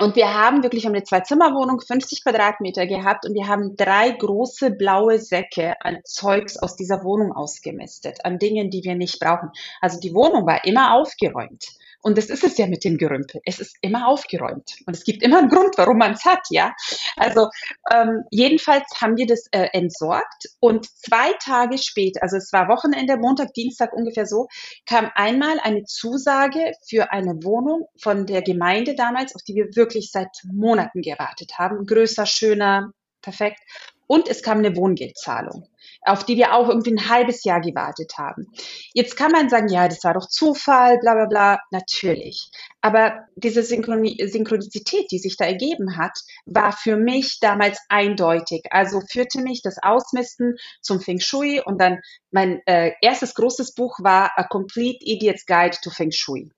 Und 0.00 0.16
wir 0.16 0.32
haben 0.32 0.62
wirklich 0.62 0.86
eine 0.86 1.02
Zwei-Zimmer-Wohnung, 1.02 1.80
50 1.80 2.22
Quadratmeter 2.22 2.86
gehabt 2.86 3.26
und 3.26 3.34
wir 3.34 3.48
haben 3.48 3.76
drei 3.76 4.10
große 4.10 4.70
blaue 4.70 5.18
Säcke 5.18 5.74
an 5.80 5.98
Zeugs 6.04 6.56
aus 6.56 6.74
dieser 6.74 7.04
Wohnung 7.04 7.32
ausgemistet, 7.32 8.24
an 8.24 8.38
Dingen, 8.38 8.70
die 8.70 8.82
wir 8.82 8.94
nicht 8.94 9.20
brauchen. 9.20 9.50
Also 9.82 10.00
die 10.00 10.14
Wohnung 10.14 10.46
war 10.46 10.64
immer 10.64 10.94
aufgeräumt. 10.94 11.66
Und 12.02 12.16
das 12.16 12.26
ist 12.26 12.44
es 12.44 12.56
ja 12.56 12.66
mit 12.66 12.84
dem 12.84 12.96
Gerümpel. 12.96 13.40
Es 13.44 13.58
ist 13.58 13.76
immer 13.82 14.08
aufgeräumt. 14.08 14.76
Und 14.86 14.96
es 14.96 15.04
gibt 15.04 15.22
immer 15.22 15.38
einen 15.38 15.48
Grund, 15.48 15.76
warum 15.76 15.98
man 15.98 16.12
es 16.12 16.24
hat, 16.24 16.40
ja. 16.50 16.72
Also 17.16 17.48
ähm, 17.92 18.24
jedenfalls 18.30 18.84
haben 19.00 19.16
wir 19.16 19.26
das 19.26 19.46
äh, 19.50 19.68
entsorgt. 19.72 20.46
Und 20.60 20.86
zwei 20.86 21.32
Tage 21.42 21.78
später, 21.78 22.22
also 22.22 22.36
es 22.36 22.52
war 22.52 22.68
Wochenende, 22.68 23.16
Montag, 23.16 23.52
Dienstag 23.54 23.92
ungefähr 23.92 24.26
so, 24.26 24.48
kam 24.86 25.10
einmal 25.14 25.60
eine 25.60 25.84
Zusage 25.84 26.72
für 26.88 27.12
eine 27.12 27.42
Wohnung 27.42 27.86
von 28.00 28.26
der 28.26 28.42
Gemeinde 28.42 28.94
damals, 28.94 29.34
auf 29.34 29.42
die 29.42 29.54
wir 29.54 29.76
wirklich 29.76 30.10
seit 30.10 30.30
Monaten 30.44 31.02
gewartet 31.02 31.58
haben. 31.58 31.84
Größer, 31.86 32.26
schöner, 32.26 32.92
perfekt. 33.20 33.60
Und 34.06 34.28
es 34.28 34.42
kam 34.42 34.58
eine 34.58 34.74
Wohngeldzahlung 34.74 35.69
auf 36.02 36.24
die 36.24 36.36
wir 36.36 36.54
auch 36.54 36.68
irgendwie 36.68 36.92
ein 36.92 37.08
halbes 37.08 37.44
Jahr 37.44 37.60
gewartet 37.60 38.14
haben. 38.16 38.46
Jetzt 38.92 39.16
kann 39.16 39.32
man 39.32 39.48
sagen, 39.48 39.68
ja, 39.68 39.88
das 39.88 40.02
war 40.04 40.14
doch 40.14 40.28
Zufall, 40.28 40.98
bla 40.98 41.14
bla 41.14 41.26
bla, 41.26 41.58
natürlich. 41.70 42.50
Aber 42.80 43.26
diese 43.36 43.62
Synchroni 43.62 44.16
Synchronizität, 44.26 45.10
die 45.10 45.18
sich 45.18 45.36
da 45.36 45.44
ergeben 45.44 45.96
hat, 45.98 46.18
war 46.46 46.72
für 46.72 46.96
mich 46.96 47.38
damals 47.40 47.78
eindeutig. 47.88 48.62
Also 48.70 49.00
führte 49.00 49.40
mich 49.40 49.60
das 49.62 49.76
Ausmisten 49.82 50.56
zum 50.80 51.00
Feng 51.00 51.20
Shui 51.20 51.60
und 51.60 51.80
dann 51.80 51.98
mein 52.30 52.60
äh, 52.66 52.92
erstes 53.02 53.34
großes 53.34 53.74
Buch 53.74 53.98
war 54.00 54.32
A 54.36 54.44
Complete 54.44 54.98
Idiot's 55.00 55.46
Guide 55.46 55.76
to 55.82 55.90
Feng 55.90 56.12
Shui. 56.12 56.50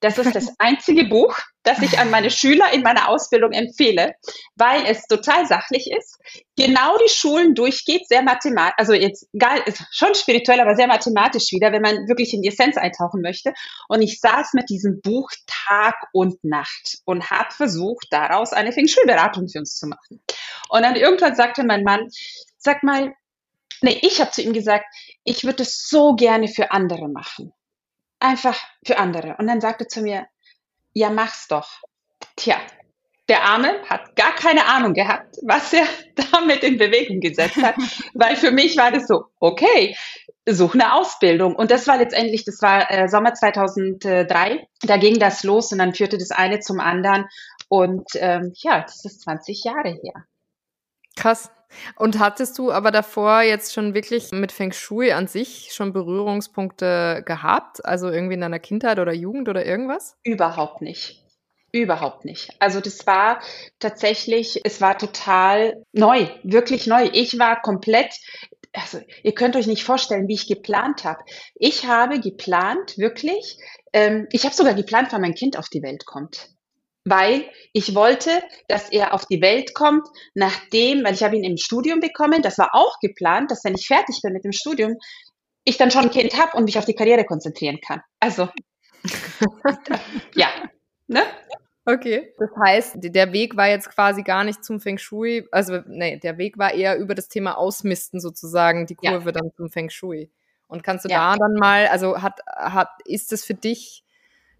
Das 0.00 0.16
ist 0.16 0.34
das 0.34 0.54
einzige 0.58 1.04
Buch, 1.04 1.38
das 1.62 1.80
ich 1.82 1.98
an 1.98 2.10
meine 2.10 2.30
Schüler 2.30 2.72
in 2.72 2.80
meiner 2.82 3.08
Ausbildung 3.08 3.52
empfehle, 3.52 4.14
weil 4.56 4.84
es 4.86 5.06
total 5.06 5.46
sachlich 5.46 5.90
ist, 5.90 6.18
genau 6.56 6.96
die 6.96 7.10
Schulen 7.10 7.54
durchgeht, 7.54 8.08
sehr 8.08 8.22
mathematisch, 8.22 8.74
also 8.78 8.94
jetzt 8.94 9.28
ist 9.66 9.84
schon 9.92 10.14
spirituell, 10.14 10.60
aber 10.60 10.74
sehr 10.74 10.86
mathematisch 10.86 11.52
wieder, 11.52 11.70
wenn 11.72 11.82
man 11.82 12.08
wirklich 12.08 12.32
in 12.32 12.40
die 12.40 12.48
Essenz 12.48 12.78
eintauchen 12.78 13.20
möchte. 13.20 13.52
Und 13.88 14.00
ich 14.00 14.20
saß 14.20 14.54
mit 14.54 14.70
diesem 14.70 15.02
Buch 15.02 15.30
Tag 15.46 15.96
und 16.12 16.42
Nacht 16.42 16.98
und 17.04 17.30
habe 17.30 17.50
versucht, 17.52 18.06
daraus 18.10 18.54
eine 18.54 18.72
Feng 18.72 18.88
Shui-Beratung 18.88 19.48
für 19.48 19.58
uns 19.58 19.76
zu 19.76 19.86
machen. 19.86 20.22
Und 20.70 20.82
dann 20.82 20.96
irgendwann 20.96 21.36
sagte 21.36 21.62
mein 21.62 21.84
Mann, 21.84 22.08
sag 22.56 22.82
mal, 22.82 23.12
nee, 23.82 23.98
ich 24.00 24.20
habe 24.20 24.30
zu 24.30 24.40
ihm 24.40 24.54
gesagt, 24.54 24.86
ich 25.24 25.44
würde 25.44 25.62
es 25.62 25.88
so 25.88 26.14
gerne 26.14 26.48
für 26.48 26.70
andere 26.70 27.08
machen 27.08 27.52
einfach 28.20 28.58
für 28.86 28.98
andere. 28.98 29.36
Und 29.38 29.46
dann 29.46 29.60
sagte 29.60 29.86
zu 29.86 30.02
mir, 30.02 30.26
ja, 30.92 31.10
mach's 31.10 31.48
doch. 31.48 31.68
Tja, 32.36 32.56
der 33.28 33.44
Arme 33.44 33.80
hat 33.88 34.16
gar 34.16 34.34
keine 34.34 34.66
Ahnung 34.66 34.92
gehabt, 34.92 35.36
was 35.42 35.72
er 35.72 35.86
damit 36.32 36.64
in 36.64 36.78
Bewegung 36.78 37.20
gesetzt 37.20 37.62
hat, 37.62 37.76
weil 38.14 38.36
für 38.36 38.50
mich 38.50 38.76
war 38.76 38.90
das 38.90 39.06
so, 39.06 39.24
okay, 39.38 39.96
such 40.46 40.74
eine 40.74 40.94
Ausbildung. 40.94 41.54
Und 41.54 41.70
das 41.70 41.86
war 41.86 41.98
letztendlich, 41.98 42.44
das 42.44 42.60
war 42.60 42.90
äh, 42.90 43.08
Sommer 43.08 43.34
2003, 43.34 44.66
da 44.82 44.96
ging 44.96 45.18
das 45.18 45.44
los 45.44 45.72
und 45.72 45.78
dann 45.78 45.94
führte 45.94 46.18
das 46.18 46.32
eine 46.32 46.60
zum 46.60 46.80
anderen. 46.80 47.26
Und 47.68 48.08
ähm, 48.14 48.52
ja, 48.56 48.80
das 48.82 49.04
ist 49.04 49.22
20 49.22 49.62
Jahre 49.64 49.90
her. 49.90 50.24
Krass. 51.16 51.50
Und 51.96 52.18
hattest 52.18 52.58
du 52.58 52.72
aber 52.72 52.90
davor 52.90 53.42
jetzt 53.42 53.72
schon 53.72 53.94
wirklich 53.94 54.30
mit 54.32 54.52
Feng 54.52 54.72
Shui 54.72 55.12
an 55.12 55.26
sich 55.26 55.70
schon 55.72 55.92
Berührungspunkte 55.92 57.22
gehabt? 57.24 57.84
Also 57.84 58.10
irgendwie 58.10 58.34
in 58.34 58.40
deiner 58.40 58.58
Kindheit 58.58 58.98
oder 58.98 59.12
Jugend 59.12 59.48
oder 59.48 59.64
irgendwas? 59.64 60.16
Überhaupt 60.24 60.82
nicht. 60.82 61.24
Überhaupt 61.72 62.24
nicht. 62.24 62.50
Also 62.58 62.80
das 62.80 63.06
war 63.06 63.40
tatsächlich, 63.78 64.60
es 64.64 64.80
war 64.80 64.98
total 64.98 65.84
neu, 65.92 66.26
wirklich 66.42 66.86
neu. 66.88 67.08
Ich 67.12 67.38
war 67.38 67.62
komplett, 67.62 68.12
also 68.72 68.98
ihr 69.22 69.34
könnt 69.34 69.54
euch 69.54 69.68
nicht 69.68 69.84
vorstellen, 69.84 70.26
wie 70.26 70.34
ich 70.34 70.48
geplant 70.48 71.04
habe. 71.04 71.22
Ich 71.54 71.86
habe 71.86 72.18
geplant, 72.18 72.98
wirklich, 72.98 73.56
ähm, 73.92 74.26
ich 74.32 74.44
habe 74.44 74.54
sogar 74.54 74.74
geplant, 74.74 75.08
wann 75.12 75.20
mein 75.20 75.34
Kind 75.34 75.56
auf 75.56 75.68
die 75.68 75.82
Welt 75.82 76.06
kommt 76.06 76.50
weil 77.04 77.44
ich 77.72 77.94
wollte, 77.94 78.30
dass 78.68 78.90
er 78.90 79.14
auf 79.14 79.26
die 79.26 79.40
Welt 79.40 79.74
kommt, 79.74 80.06
nachdem, 80.34 81.04
weil 81.04 81.14
ich 81.14 81.22
habe 81.22 81.36
ihn 81.36 81.44
im 81.44 81.56
Studium 81.56 82.00
bekommen, 82.00 82.42
das 82.42 82.58
war 82.58 82.70
auch 82.74 82.98
geplant, 83.00 83.50
dass 83.50 83.64
wenn 83.64 83.74
ich 83.74 83.86
fertig 83.86 84.20
bin 84.22 84.32
mit 84.32 84.44
dem 84.44 84.52
Studium, 84.52 84.96
ich 85.64 85.76
dann 85.76 85.90
schon 85.90 86.04
ein 86.04 86.10
Kind 86.10 86.38
habe 86.38 86.56
und 86.56 86.64
mich 86.64 86.78
auf 86.78 86.84
die 86.84 86.94
Karriere 86.94 87.24
konzentrieren 87.24 87.80
kann. 87.80 88.02
Also, 88.18 88.48
ja, 90.34 90.48
ne? 91.06 91.22
Okay. 91.86 92.34
Das 92.38 92.50
heißt, 92.62 92.96
der 92.98 93.32
Weg 93.32 93.56
war 93.56 93.68
jetzt 93.68 93.90
quasi 93.90 94.22
gar 94.22 94.44
nicht 94.44 94.62
zum 94.64 94.80
Feng 94.80 94.98
Shui, 94.98 95.48
also 95.50 95.80
nee, 95.86 96.18
der 96.18 96.38
Weg 96.38 96.58
war 96.58 96.74
eher 96.74 96.98
über 96.98 97.14
das 97.14 97.28
Thema 97.28 97.56
Ausmisten 97.56 98.20
sozusagen, 98.20 98.86
die 98.86 98.94
Kurve 98.94 99.26
ja. 99.26 99.32
dann 99.32 99.50
zum 99.56 99.70
Feng 99.70 99.90
Shui. 99.90 100.30
Und 100.68 100.84
kannst 100.84 101.04
du 101.04 101.08
ja. 101.08 101.32
da 101.32 101.38
dann 101.38 101.54
mal, 101.54 101.88
also 101.88 102.22
hat, 102.22 102.40
hat, 102.46 102.90
ist 103.04 103.32
das 103.32 103.44
für 103.44 103.54
dich 103.54 104.04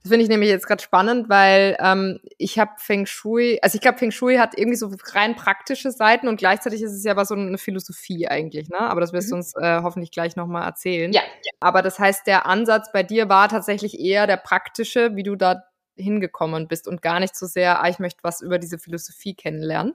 das 0.03 0.11
finde 0.11 0.23
ich 0.23 0.31
nämlich 0.31 0.49
jetzt 0.49 0.67
gerade 0.67 0.83
spannend, 0.83 1.29
weil 1.29 1.77
ähm, 1.79 2.21
ich 2.39 2.59
habe 2.59 2.73
Feng 2.79 3.05
Shui, 3.05 3.59
also 3.61 3.77
ich 3.77 3.83
glaube, 3.83 3.99
Feng 3.99 4.11
Shui 4.11 4.37
hat 4.37 4.57
irgendwie 4.57 4.77
so 4.77 4.91
rein 5.13 5.37
praktische 5.37 5.91
Seiten 5.91 6.27
und 6.27 6.39
gleichzeitig 6.39 6.83
ist 6.83 6.93
es 6.93 7.05
ja 7.05 7.13
aber 7.13 7.27
so 7.27 7.35
eine 7.35 7.59
Philosophie 7.59 8.27
eigentlich, 8.27 8.71
ne? 8.71 8.81
Aber 8.81 9.03
das 9.03 9.13
wirst 9.13 9.29
mhm. 9.29 9.31
du 9.31 9.37
uns 9.37 9.55
äh, 9.57 9.81
hoffentlich 9.83 10.11
gleich 10.11 10.37
nochmal 10.37 10.65
erzählen. 10.65 11.13
Ja. 11.13 11.21
Aber 11.61 11.83
das 11.83 11.99
heißt, 11.99 12.27
der 12.27 12.47
Ansatz 12.47 12.91
bei 12.93 13.03
dir 13.03 13.29
war 13.29 13.49
tatsächlich 13.49 14.01
eher 14.01 14.27
der 14.27 14.39
praktische, 14.39 15.17
wie 15.17 15.23
du 15.23 15.37
da 15.37 15.65
hingekommen 15.97 16.67
bist 16.67 16.89
und 16.89 17.03
gar 17.03 17.21
nicht 17.21 17.37
so 17.37 17.47
sehr, 17.47 17.83
ah, 17.83 17.89
ich 17.89 17.99
möchte 17.99 18.21
was 18.23 18.41
über 18.41 18.59
diese 18.59 18.79
Philosophie 18.79 19.35
kennenlernen. 19.35 19.95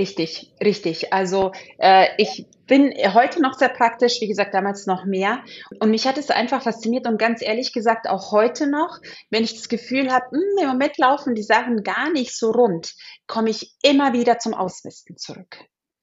Richtig, 0.00 0.50
richtig. 0.64 1.12
Also 1.12 1.52
äh, 1.76 2.06
ich 2.16 2.46
bin 2.66 2.90
heute 3.12 3.42
noch 3.42 3.52
sehr 3.58 3.68
praktisch, 3.68 4.22
wie 4.22 4.28
gesagt, 4.28 4.54
damals 4.54 4.86
noch 4.86 5.04
mehr. 5.04 5.44
Und 5.78 5.90
mich 5.90 6.06
hat 6.06 6.16
es 6.16 6.30
einfach 6.30 6.62
fasziniert 6.62 7.06
und 7.06 7.18
ganz 7.18 7.42
ehrlich 7.42 7.74
gesagt 7.74 8.08
auch 8.08 8.32
heute 8.32 8.66
noch, 8.66 8.98
wenn 9.28 9.44
ich 9.44 9.52
das 9.52 9.68
Gefühl 9.68 10.10
habe, 10.10 10.24
hm, 10.30 10.62
im 10.62 10.68
Moment 10.68 10.96
laufen 10.96 11.34
die 11.34 11.42
Sachen 11.42 11.82
gar 11.82 12.10
nicht 12.10 12.34
so 12.34 12.50
rund, 12.50 12.94
komme 13.26 13.50
ich 13.50 13.74
immer 13.82 14.14
wieder 14.14 14.38
zum 14.38 14.54
Ausmisten 14.54 15.18
zurück. 15.18 15.58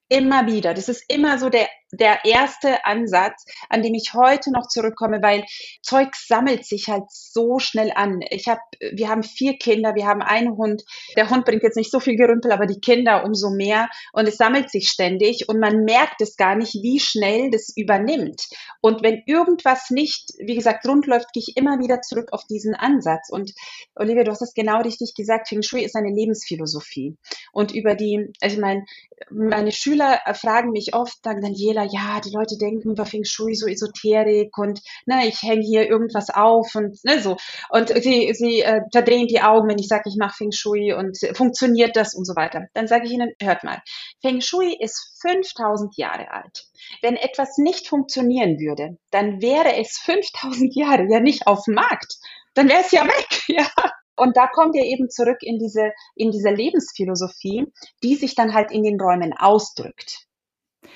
Immer 0.10 0.46
wieder. 0.46 0.76
Das 0.76 0.90
ist 0.90 1.04
immer 1.12 1.40
so 1.40 1.50
der, 1.50 1.68
der 1.92 2.26
erste 2.26 2.86
Ansatz, 2.86 3.46
an 3.70 3.82
dem 3.82 3.94
ich 3.94 4.14
heute 4.14 4.52
noch 4.52 4.68
zurückkomme, 4.68 5.22
weil 5.22 5.46
Zeug 5.82 6.16
sammelt 6.16 6.66
sich 6.66 6.90
halt 6.90 7.06
so 7.10 7.60
schnell 7.60 7.92
an. 7.96 8.20
Ich 8.30 8.48
habe, 8.48 8.60
wir 8.92 9.10
haben 9.10 9.24
vier 9.24 9.58
Kinder, 9.58 9.96
wir 9.96 10.06
haben 10.06 10.22
einen 10.22 10.58
Hund. 10.58 10.84
Der 11.16 11.30
Hund 11.30 11.46
bringt 11.46 11.64
jetzt 11.64 11.78
nicht 11.78 11.92
so 11.92 12.00
viel 12.00 12.16
Gerümpel, 12.16 12.52
aber 12.52 12.66
die 12.66 12.80
Kinder 12.80 13.24
umso 13.24 13.50
mehr. 13.50 13.90
Und 14.12 14.28
es 14.28 14.38
sammelt 14.38 14.70
sich 14.70 14.90
ständig 14.90 15.48
und 15.48 15.60
man 15.60 15.84
merkt 15.84 16.22
es 16.22 16.36
gar 16.36 16.56
nicht, 16.56 16.74
wie 16.76 17.00
schnell 17.00 17.50
das 17.52 17.72
übernimmt. 17.76 18.48
Und 18.82 19.04
wenn 19.04 19.24
irgendwas 19.26 19.90
nicht, 19.90 20.34
wie 20.40 20.56
gesagt, 20.56 20.86
rund 20.88 21.08
läuft, 21.08 21.32
gehe 21.34 21.44
ich 21.46 21.58
immer 21.58 21.80
wieder 21.80 22.02
zurück 22.02 22.30
auf 22.34 22.46
diesen 22.46 22.76
Ansatz. 22.76 23.30
Und 23.30 23.54
Olivia, 23.96 24.24
du 24.24 24.32
hast 24.32 24.42
es 24.42 24.54
genau 24.54 24.82
richtig 24.82 25.14
gesagt. 25.16 25.48
Feng 25.48 25.62
Shui 25.62 25.84
ist 25.84 25.96
eine 25.96 26.14
Lebensphilosophie. 26.14 27.16
Und 27.54 27.74
über 27.74 27.96
die, 27.96 28.32
also 28.42 28.56
ich 28.56 28.62
meine, 28.62 28.86
meine 29.30 29.72
Schüler 29.72 30.20
fragen 30.34 30.72
mich 30.72 30.94
oft, 30.94 31.24
sagen 31.24 31.42
Daniela, 31.42 31.77
ja, 31.84 32.20
die 32.20 32.32
Leute 32.32 32.58
denken 32.58 32.92
über 32.92 33.06
Feng 33.06 33.24
Shui 33.24 33.56
so 33.56 33.68
Esoterik 33.68 34.58
und 34.58 34.82
ne, 35.06 35.28
ich 35.28 35.42
hänge 35.42 35.62
hier 35.62 35.88
irgendwas 35.88 36.30
auf 36.30 36.76
und 36.76 37.04
ne, 37.04 37.22
so. 37.22 37.38
Und 37.70 37.90
sie, 37.90 38.34
sie 38.34 38.62
äh, 38.62 38.82
verdrehen 38.92 39.28
die 39.28 39.42
Augen, 39.42 39.68
wenn 39.70 39.80
ich 39.80 39.88
sage, 39.88 40.10
ich 40.10 40.18
mache 40.18 40.38
Feng 40.38 40.52
Shui 40.52 40.94
und 40.94 41.18
funktioniert 41.34 41.96
das 41.96 42.16
und 42.16 42.26
so 42.26 42.36
weiter. 42.36 42.68
Dann 42.74 42.88
sage 42.88 43.06
ich 43.06 43.12
ihnen, 43.12 43.32
hört 43.42 43.64
mal, 43.64 43.82
Feng 44.22 44.42
Shui 44.42 44.76
ist 44.80 45.18
5000 45.22 45.98
Jahre 45.98 46.32
alt. 46.32 46.66
Wenn 47.02 47.16
etwas 47.16 47.58
nicht 47.58 47.88
funktionieren 47.88 48.60
würde, 48.60 48.98
dann 49.12 49.42
wäre 49.42 49.76
es 49.78 49.98
5000 49.98 50.76
Jahre 50.76 51.08
ja 51.10 51.20
nicht 51.20 51.48
auf 51.48 51.64
dem 51.66 51.76
Markt. 51.76 52.18
Dann 52.54 52.70
wäre 52.70 52.82
es 52.82 52.92
ja 52.92 53.06
weg, 53.06 53.44
ja. 53.48 53.68
Und 54.16 54.36
da 54.36 54.48
kommen 54.48 54.74
wir 54.74 54.84
eben 54.84 55.10
zurück 55.10 55.38
in 55.42 55.60
diese, 55.60 55.92
in 56.16 56.32
diese 56.32 56.50
Lebensphilosophie, 56.50 57.72
die 58.04 58.16
sich 58.16 58.34
dann 58.34 58.54
halt 58.54 58.72
in 58.72 58.84
den 58.84 59.00
Räumen 59.00 59.34
ausdrückt. 59.38 60.27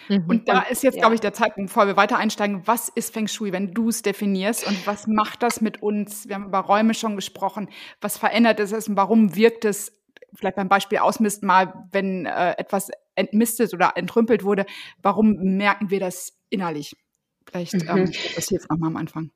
Mhm. 0.10 0.26
Und 0.28 0.50
da 0.50 0.62
ist 0.62 0.84
jetzt, 0.84 0.96
ja. 0.96 1.02
glaube 1.02 1.16
ich, 1.16 1.22
der 1.22 1.34
Zeitpunkt, 1.34 1.70
bevor 1.70 1.88
wir 1.88 1.98
weiter 1.98 2.18
einsteigen, 2.18 2.62
was 2.66 2.90
ist 2.90 3.14
Feng 3.14 3.28
Shui, 3.28 3.52
wenn 3.52 3.74
du 3.74 3.90
es 3.90 4.02
definierst 4.02 4.68
und 4.68 4.88
was 4.88 5.08
macht 5.08 5.44
das 5.44 5.62
mit 5.62 5.82
uns? 5.82 6.28
Wir 6.28 6.36
haben 6.36 6.46
über 6.46 6.60
Räume 6.60 6.94
schon 6.94 7.16
gesprochen. 7.16 7.70
Was 8.02 8.18
verändert 8.18 8.60
es 8.60 8.88
und 8.88 8.96
warum 8.96 9.36
wirkt 9.36 9.66
es, 9.66 9.92
vielleicht 10.34 10.56
beim 10.56 10.70
Beispiel 10.70 11.00
Ausmisten 11.00 11.48
mal, 11.48 11.74
wenn 11.92 12.26
äh, 12.26 12.52
etwas 12.58 12.90
entmistet 13.16 13.74
oder 13.74 13.94
entrümpelt 13.96 14.44
wurde, 14.44 14.66
warum 15.02 15.34
merken 15.58 15.90
wir 15.90 16.00
das 16.00 16.38
innerlich? 16.50 16.96
Vielleicht 17.46 17.74
mhm. 17.74 17.90
ähm, 17.90 18.12
das 18.36 18.50
jetzt 18.50 18.70
nochmal 18.70 18.90
am 18.90 18.98
Anfang. 18.98 19.32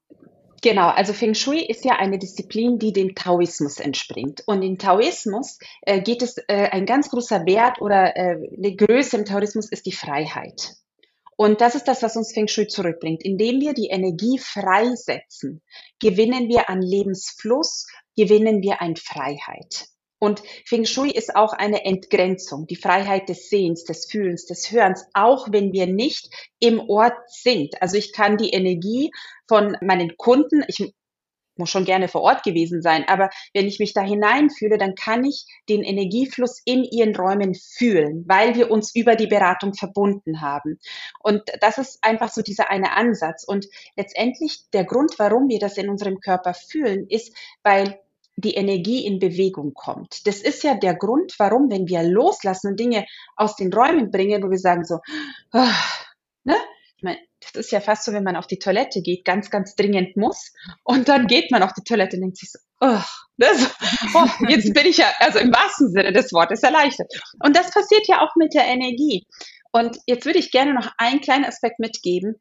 Genau, 0.65 0.87
also 0.87 1.13
Feng 1.13 1.35
Shui 1.35 1.63
ist 1.63 1.85
ja 1.85 1.97
eine 1.97 2.17
Disziplin, 2.17 2.79
die 2.79 2.91
dem 2.91 3.13
Taoismus 3.13 3.79
entspringt. 3.79 4.41
Und 4.47 4.63
im 4.63 4.79
Taoismus 4.79 5.59
äh, 5.83 6.01
geht 6.01 6.23
es, 6.23 6.39
äh, 6.47 6.69
ein 6.71 6.87
ganz 6.87 7.11
großer 7.11 7.45
Wert 7.45 7.81
oder 7.81 8.17
äh, 8.17 8.37
eine 8.57 8.75
Größe 8.75 9.15
im 9.15 9.25
Taoismus 9.25 9.71
ist 9.71 9.85
die 9.85 9.91
Freiheit. 9.91 10.73
Und 11.37 11.61
das 11.61 11.75
ist 11.75 11.83
das, 11.83 12.01
was 12.01 12.15
uns 12.15 12.33
Feng 12.33 12.47
Shui 12.47 12.65
zurückbringt. 12.65 13.23
Indem 13.23 13.61
wir 13.61 13.75
die 13.75 13.89
Energie 13.89 14.39
freisetzen, 14.39 15.61
gewinnen 15.99 16.49
wir 16.49 16.67
an 16.67 16.81
Lebensfluss, 16.81 17.85
gewinnen 18.17 18.63
wir 18.63 18.81
an 18.81 18.95
Freiheit. 18.95 19.85
Und 20.19 20.41
Feng 20.65 20.85
Shui 20.85 21.11
ist 21.11 21.35
auch 21.35 21.53
eine 21.53 21.85
Entgrenzung, 21.85 22.67
die 22.67 22.77
Freiheit 22.77 23.27
des 23.29 23.49
Sehens, 23.49 23.83
des 23.83 24.05
Fühlens, 24.05 24.45
des 24.45 24.71
Hörens, 24.71 25.05
auch 25.13 25.51
wenn 25.51 25.73
wir 25.73 25.87
nicht 25.87 26.29
im 26.59 26.79
Ort 26.89 27.17
sind. 27.27 27.81
Also 27.81 27.97
ich 27.97 28.13
kann 28.13 28.37
die 28.37 28.51
Energie 28.51 29.11
von 29.47 29.77
meinen 29.81 30.15
Kunden, 30.17 30.63
ich 30.67 30.93
muss 31.57 31.69
schon 31.69 31.85
gerne 31.85 32.07
vor 32.07 32.21
Ort 32.21 32.43
gewesen 32.43 32.81
sein, 32.81 33.05
aber 33.07 33.29
wenn 33.53 33.67
ich 33.67 33.79
mich 33.79 33.93
da 33.93 34.01
hineinfühle, 34.01 34.77
dann 34.77 34.95
kann 34.95 35.23
ich 35.23 35.45
den 35.69 35.83
Energiefluss 35.83 36.61
in 36.65 36.83
ihren 36.83 37.15
Räumen 37.15 37.55
fühlen, 37.55 38.25
weil 38.27 38.55
wir 38.55 38.71
uns 38.71 38.93
über 38.93 39.15
die 39.15 39.27
Beratung 39.27 39.73
verbunden 39.73 40.41
haben. 40.41 40.79
Und 41.21 41.43
das 41.61 41.77
ist 41.77 41.99
einfach 42.03 42.29
so 42.29 42.41
dieser 42.41 42.69
eine 42.69 42.93
Ansatz. 42.93 43.43
Und 43.45 43.67
letztendlich 43.95 44.69
der 44.73 44.83
Grund, 44.83 45.17
warum 45.17 45.47
wir 45.49 45.59
das 45.59 45.77
in 45.77 45.89
unserem 45.89 46.19
Körper 46.19 46.53
fühlen, 46.53 47.07
ist, 47.07 47.33
weil 47.63 47.99
die 48.37 48.55
Energie 48.55 49.05
in 49.05 49.19
Bewegung 49.19 49.73
kommt. 49.73 50.27
Das 50.27 50.41
ist 50.41 50.63
ja 50.63 50.75
der 50.75 50.95
Grund, 50.95 51.33
warum, 51.37 51.69
wenn 51.69 51.87
wir 51.87 52.03
loslassen 52.03 52.71
und 52.71 52.79
Dinge 52.79 53.05
aus 53.35 53.55
den 53.55 53.73
Räumen 53.73 54.11
bringen, 54.11 54.43
wo 54.43 54.49
wir 54.49 54.57
sagen 54.57 54.83
so, 54.83 54.99
oh, 55.53 55.73
ne? 56.43 56.55
Ich 56.97 57.03
meine, 57.03 57.19
das 57.41 57.65
ist 57.65 57.71
ja 57.71 57.81
fast 57.81 58.05
so, 58.05 58.13
wenn 58.13 58.23
man 58.23 58.35
auf 58.35 58.47
die 58.47 58.59
Toilette 58.59 59.01
geht, 59.01 59.25
ganz, 59.25 59.49
ganz 59.49 59.75
dringend 59.75 60.15
muss. 60.17 60.53
Und 60.83 61.09
dann 61.09 61.27
geht 61.27 61.51
man 61.51 61.61
auf 61.61 61.73
die 61.73 61.83
Toilette 61.83 62.17
und 62.17 62.21
denkt 62.21 62.37
sich 62.37 62.51
so, 62.51 62.59
oh, 62.79 63.01
das, 63.37 63.75
oh, 64.13 64.27
jetzt 64.47 64.73
bin 64.73 64.85
ich 64.85 64.97
ja, 64.97 65.11
also 65.19 65.39
im 65.39 65.53
wahrsten 65.53 65.91
Sinne 65.91 66.13
des 66.13 66.31
Wortes 66.31 66.63
erleichtert. 66.63 67.11
Und 67.43 67.55
das 67.55 67.71
passiert 67.71 68.07
ja 68.07 68.21
auch 68.21 68.35
mit 68.35 68.53
der 68.53 68.65
Energie. 68.65 69.25
Und 69.71 69.97
jetzt 70.05 70.25
würde 70.25 70.39
ich 70.39 70.51
gerne 70.51 70.73
noch 70.73 70.91
einen 70.97 71.19
kleinen 71.19 71.45
Aspekt 71.45 71.79
mitgeben, 71.79 72.39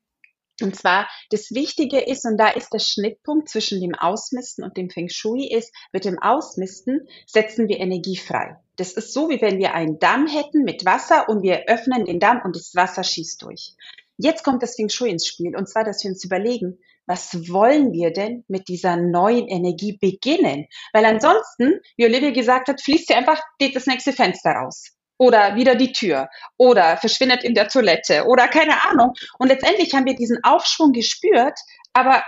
und 0.62 0.76
zwar, 0.76 1.08
das 1.30 1.50
Wichtige 1.50 2.00
ist, 2.00 2.24
und 2.24 2.36
da 2.38 2.48
ist 2.48 2.72
der 2.72 2.78
Schnittpunkt 2.78 3.48
zwischen 3.48 3.80
dem 3.80 3.94
Ausmisten 3.94 4.62
und 4.62 4.76
dem 4.76 4.88
Feng 4.88 5.08
Shui 5.08 5.48
ist, 5.48 5.74
mit 5.92 6.04
dem 6.04 6.18
Ausmisten 6.20 7.08
setzen 7.26 7.68
wir 7.68 7.80
Energie 7.80 8.16
frei. 8.16 8.56
Das 8.76 8.92
ist 8.92 9.12
so, 9.12 9.28
wie 9.28 9.40
wenn 9.40 9.58
wir 9.58 9.74
einen 9.74 9.98
Damm 9.98 10.26
hätten 10.26 10.62
mit 10.62 10.84
Wasser 10.84 11.28
und 11.28 11.42
wir 11.42 11.64
öffnen 11.66 12.04
den 12.04 12.20
Damm 12.20 12.40
und 12.44 12.54
das 12.54 12.74
Wasser 12.74 13.02
schießt 13.02 13.42
durch. 13.42 13.74
Jetzt 14.16 14.44
kommt 14.44 14.62
das 14.62 14.76
Feng 14.76 14.88
Shui 14.88 15.10
ins 15.10 15.26
Spiel, 15.26 15.56
und 15.56 15.68
zwar, 15.68 15.82
dass 15.82 16.04
wir 16.04 16.10
uns 16.10 16.24
überlegen, 16.24 16.78
was 17.06 17.50
wollen 17.50 17.92
wir 17.92 18.12
denn 18.12 18.44
mit 18.48 18.68
dieser 18.68 18.96
neuen 18.96 19.48
Energie 19.48 19.98
beginnen? 20.00 20.68
Weil 20.92 21.04
ansonsten, 21.04 21.80
wie 21.96 22.06
Olivia 22.06 22.30
gesagt 22.30 22.68
hat, 22.68 22.80
fließt 22.80 23.08
sie 23.08 23.14
einfach, 23.14 23.42
das 23.58 23.86
nächste 23.86 24.12
Fenster 24.12 24.52
raus 24.52 24.93
oder 25.18 25.56
wieder 25.56 25.74
die 25.74 25.92
Tür 25.92 26.28
oder 26.56 26.96
verschwindet 26.96 27.44
in 27.44 27.54
der 27.54 27.68
Toilette 27.68 28.24
oder 28.26 28.48
keine 28.48 28.84
Ahnung. 28.84 29.12
Und 29.38 29.48
letztendlich 29.48 29.94
haben 29.94 30.06
wir 30.06 30.14
diesen 30.14 30.42
Aufschwung 30.42 30.92
gespürt, 30.92 31.58
aber 31.92 32.24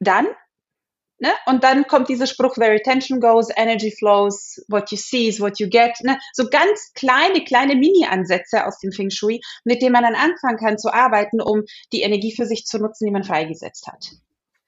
dann, 0.00 0.26
ne? 1.18 1.30
Und 1.46 1.64
dann 1.64 1.86
kommt 1.86 2.08
dieser 2.08 2.26
Spruch, 2.26 2.56
where 2.58 2.74
attention 2.74 3.20
goes, 3.20 3.48
energy 3.56 3.90
flows, 3.90 4.62
what 4.68 4.90
you 4.90 4.98
see 4.98 5.28
is 5.28 5.40
what 5.40 5.58
you 5.58 5.68
get, 5.68 5.92
ne? 6.02 6.18
So 6.32 6.48
ganz 6.50 6.92
kleine, 6.94 7.42
kleine 7.44 7.74
Mini-Ansätze 7.74 8.66
aus 8.66 8.78
dem 8.78 8.92
Feng 8.92 9.10
Shui, 9.10 9.40
mit 9.64 9.80
denen 9.82 9.92
man 9.92 10.04
dann 10.04 10.14
anfangen 10.14 10.58
kann 10.58 10.78
zu 10.78 10.92
arbeiten, 10.92 11.40
um 11.40 11.62
die 11.92 12.02
Energie 12.02 12.34
für 12.34 12.46
sich 12.46 12.66
zu 12.66 12.78
nutzen, 12.78 13.06
die 13.06 13.12
man 13.12 13.24
freigesetzt 13.24 13.86
hat. 13.86 14.10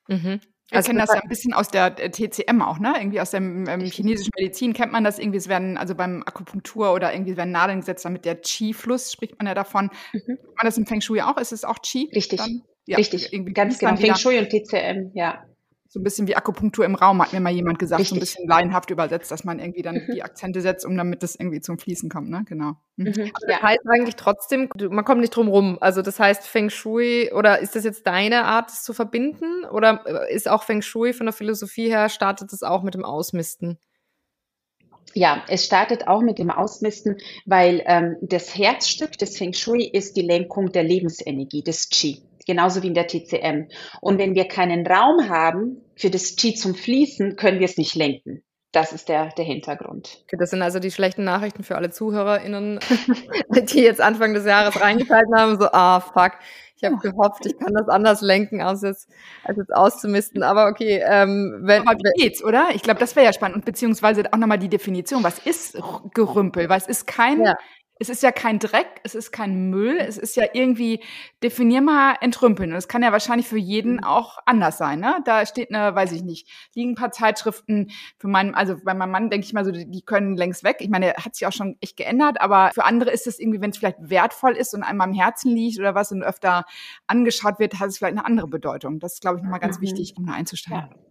Mhm. 0.08 0.40
Wir 0.68 0.76
also 0.76 0.88
kennen 0.88 0.98
das 0.98 1.14
ja 1.14 1.20
ein 1.20 1.28
bisschen 1.28 1.54
aus 1.54 1.68
der 1.68 1.96
TCM 1.96 2.60
auch, 2.60 2.78
ne? 2.78 2.94
Irgendwie 2.98 3.20
aus 3.20 3.30
der 3.30 3.40
ähm, 3.40 3.80
chinesischen 3.80 4.32
Medizin 4.36 4.74
kennt 4.74 4.92
man 4.92 5.02
das 5.02 5.18
irgendwie. 5.18 5.38
Es 5.38 5.48
werden 5.48 5.78
also 5.78 5.94
beim 5.94 6.22
Akupunktur 6.26 6.92
oder 6.92 7.12
irgendwie 7.14 7.36
werden 7.36 7.52
Nadeln 7.52 7.80
gesetzt, 7.80 8.04
damit 8.04 8.24
der 8.24 8.36
Qi-Fluss 8.36 9.12
spricht 9.12 9.38
man 9.38 9.46
ja 9.46 9.54
davon. 9.54 9.90
Mhm. 10.12 10.38
Man 10.56 10.64
das 10.64 10.76
im 10.76 10.86
Feng 10.86 11.00
Shui 11.00 11.22
auch? 11.22 11.38
Ist 11.38 11.52
es 11.52 11.64
auch 11.64 11.78
Qi? 11.80 12.10
Richtig. 12.14 12.38
Dann? 12.38 12.62
Ja, 12.86 12.96
Richtig. 12.96 13.30
Ganz 13.54 13.78
genau. 13.78 13.96
Feng 13.96 14.14
Shui 14.16 14.38
und 14.38 14.50
TCM, 14.50 15.10
ja 15.14 15.42
so 15.90 15.98
ein 15.98 16.02
bisschen 16.02 16.28
wie 16.28 16.36
Akupunktur 16.36 16.84
im 16.84 16.94
Raum, 16.94 17.22
hat 17.22 17.32
mir 17.32 17.40
mal 17.40 17.52
jemand 17.52 17.78
gesagt, 17.78 18.00
Richtig. 18.00 18.10
so 18.10 18.16
ein 18.16 18.20
bisschen 18.20 18.46
laienhaft 18.46 18.90
übersetzt, 18.90 19.30
dass 19.30 19.44
man 19.44 19.58
irgendwie 19.58 19.80
dann 19.80 19.94
mhm. 19.96 20.12
die 20.12 20.22
Akzente 20.22 20.60
setzt, 20.60 20.84
um 20.84 20.94
damit 20.94 21.22
das 21.22 21.34
irgendwie 21.34 21.62
zum 21.62 21.78
Fließen 21.78 22.10
kommt, 22.10 22.28
ne? 22.28 22.44
Genau. 22.46 22.74
Mhm. 22.96 23.08
Also 23.08 23.22
das 23.22 23.50
ja. 23.50 23.62
heißt 23.62 23.80
eigentlich 23.88 24.16
trotzdem, 24.16 24.68
man 24.90 25.04
kommt 25.06 25.22
nicht 25.22 25.34
drum 25.34 25.48
rum. 25.48 25.78
Also 25.80 26.02
das 26.02 26.20
heißt 26.20 26.46
Feng 26.46 26.68
Shui, 26.68 27.32
oder 27.32 27.60
ist 27.60 27.74
das 27.74 27.84
jetzt 27.84 28.06
deine 28.06 28.44
Art, 28.44 28.68
das 28.68 28.84
zu 28.84 28.92
verbinden? 28.92 29.64
Oder 29.64 30.02
äh, 30.04 30.34
ist 30.34 30.46
auch 30.46 30.62
Feng 30.62 30.82
Shui 30.82 31.14
von 31.14 31.24
der 31.24 31.32
Philosophie 31.32 31.88
her, 31.88 32.10
startet 32.10 32.52
es 32.52 32.62
auch 32.62 32.82
mit 32.82 32.92
dem 32.92 33.04
Ausmisten? 33.04 33.78
Ja, 35.14 35.42
es 35.48 35.64
startet 35.64 36.06
auch 36.06 36.20
mit 36.20 36.38
dem 36.38 36.50
Ausmisten, 36.50 37.16
weil 37.46 37.82
ähm, 37.86 38.16
das 38.20 38.54
Herzstück 38.54 39.12
des 39.12 39.38
Feng 39.38 39.54
Shui 39.54 39.84
ist 39.84 40.18
die 40.18 40.22
Lenkung 40.22 40.70
der 40.70 40.82
Lebensenergie, 40.82 41.62
des 41.62 41.88
Qi 41.88 42.27
genauso 42.48 42.82
wie 42.82 42.88
in 42.88 42.94
der 42.94 43.06
TCM. 43.06 43.68
Und 44.00 44.18
wenn 44.18 44.34
wir 44.34 44.48
keinen 44.48 44.84
Raum 44.84 45.28
haben 45.28 45.84
für 45.94 46.10
das 46.10 46.34
Qi 46.34 46.54
zum 46.54 46.74
Fließen, 46.74 47.36
können 47.36 47.60
wir 47.60 47.66
es 47.66 47.76
nicht 47.76 47.94
lenken. 47.94 48.42
Das 48.72 48.92
ist 48.92 49.08
der, 49.08 49.28
der 49.30 49.44
Hintergrund. 49.44 50.22
Okay, 50.24 50.36
das 50.38 50.50
sind 50.50 50.60
also 50.60 50.78
die 50.78 50.90
schlechten 50.90 51.24
Nachrichten 51.24 51.62
für 51.62 51.76
alle 51.76 51.90
ZuhörerInnen, 51.90 52.80
die 53.72 53.80
jetzt 53.80 54.00
Anfang 54.00 54.34
des 54.34 54.44
Jahres 54.44 54.80
reingeschalten 54.80 55.34
haben, 55.34 55.58
so, 55.58 55.68
ah, 55.72 56.00
fuck. 56.00 56.32
Ich 56.80 56.84
habe 56.84 56.96
gehofft, 56.98 57.44
ich 57.44 57.58
kann 57.58 57.74
das 57.74 57.88
anders 57.88 58.20
lenken, 58.20 58.60
als 58.60 58.82
jetzt, 58.82 59.08
als 59.42 59.56
jetzt 59.58 59.74
auszumisten. 59.74 60.44
Aber 60.44 60.68
okay, 60.68 61.02
ähm, 61.04 61.62
wenn. 61.62 61.82
Aber 61.82 61.98
wie 61.98 62.22
geht's, 62.22 62.44
oder? 62.44 62.68
Ich 62.72 62.82
glaube, 62.82 63.00
das 63.00 63.16
wäre 63.16 63.26
ja 63.26 63.32
spannend. 63.32 63.56
Und 63.56 63.64
beziehungsweise 63.64 64.22
auch 64.32 64.38
nochmal 64.38 64.60
die 64.60 64.68
Definition. 64.68 65.24
Was 65.24 65.40
ist 65.40 65.76
Gerümpel? 66.14 66.68
Was 66.68 66.86
ist 66.86 67.08
kein 67.08 67.44
ja 67.44 67.56
es 68.00 68.08
ist 68.08 68.22
ja 68.22 68.32
kein 68.32 68.58
Dreck, 68.58 69.00
es 69.04 69.14
ist 69.14 69.32
kein 69.32 69.70
Müll, 69.70 69.98
es 69.98 70.18
ist 70.18 70.36
ja 70.36 70.44
irgendwie, 70.52 71.02
definier 71.42 71.80
mal 71.80 72.16
entrümpeln. 72.20 72.70
Und 72.70 72.78
es 72.78 72.88
kann 72.88 73.02
ja 73.02 73.12
wahrscheinlich 73.12 73.48
für 73.48 73.58
jeden 73.58 73.94
mhm. 73.94 74.04
auch 74.04 74.38
anders 74.46 74.78
sein. 74.78 75.00
Ne? 75.00 75.20
Da 75.24 75.46
steht 75.46 75.74
eine, 75.74 75.94
weiß 75.94 76.12
ich 76.12 76.22
nicht, 76.22 76.48
liegen 76.74 76.92
ein 76.92 76.94
paar 76.94 77.10
Zeitschriften 77.10 77.90
für 78.18 78.28
meinen, 78.28 78.54
also 78.54 78.76
bei 78.82 78.94
meinem 78.94 79.10
Mann 79.10 79.30
denke 79.30 79.46
ich 79.46 79.52
mal 79.52 79.64
so, 79.64 79.72
die 79.72 80.02
können 80.02 80.36
längst 80.36 80.64
weg. 80.64 80.76
Ich 80.80 80.88
meine, 80.88 81.14
hat 81.14 81.34
sich 81.34 81.46
auch 81.46 81.52
schon 81.52 81.76
echt 81.80 81.96
geändert, 81.96 82.40
aber 82.40 82.70
für 82.72 82.84
andere 82.84 83.10
ist 83.10 83.26
es 83.26 83.38
irgendwie, 83.38 83.60
wenn 83.60 83.70
es 83.70 83.78
vielleicht 83.78 83.98
wertvoll 84.00 84.52
ist 84.52 84.74
und 84.74 84.82
einem 84.82 85.00
am 85.00 85.12
Herzen 85.12 85.54
liegt 85.54 85.78
oder 85.78 85.94
was 85.94 86.12
und 86.12 86.22
öfter 86.22 86.64
angeschaut 87.06 87.58
wird, 87.58 87.80
hat 87.80 87.88
es 87.88 87.98
vielleicht 87.98 88.16
eine 88.16 88.24
andere 88.24 88.48
Bedeutung. 88.48 89.00
Das 89.00 89.14
ist, 89.14 89.20
glaube 89.20 89.38
ich, 89.38 89.42
nochmal 89.42 89.60
ganz 89.60 89.78
mhm. 89.78 89.82
wichtig, 89.82 90.14
um 90.16 90.26
da 90.26 90.32
einzusteigen. 90.32 90.90
Ja. 90.90 91.07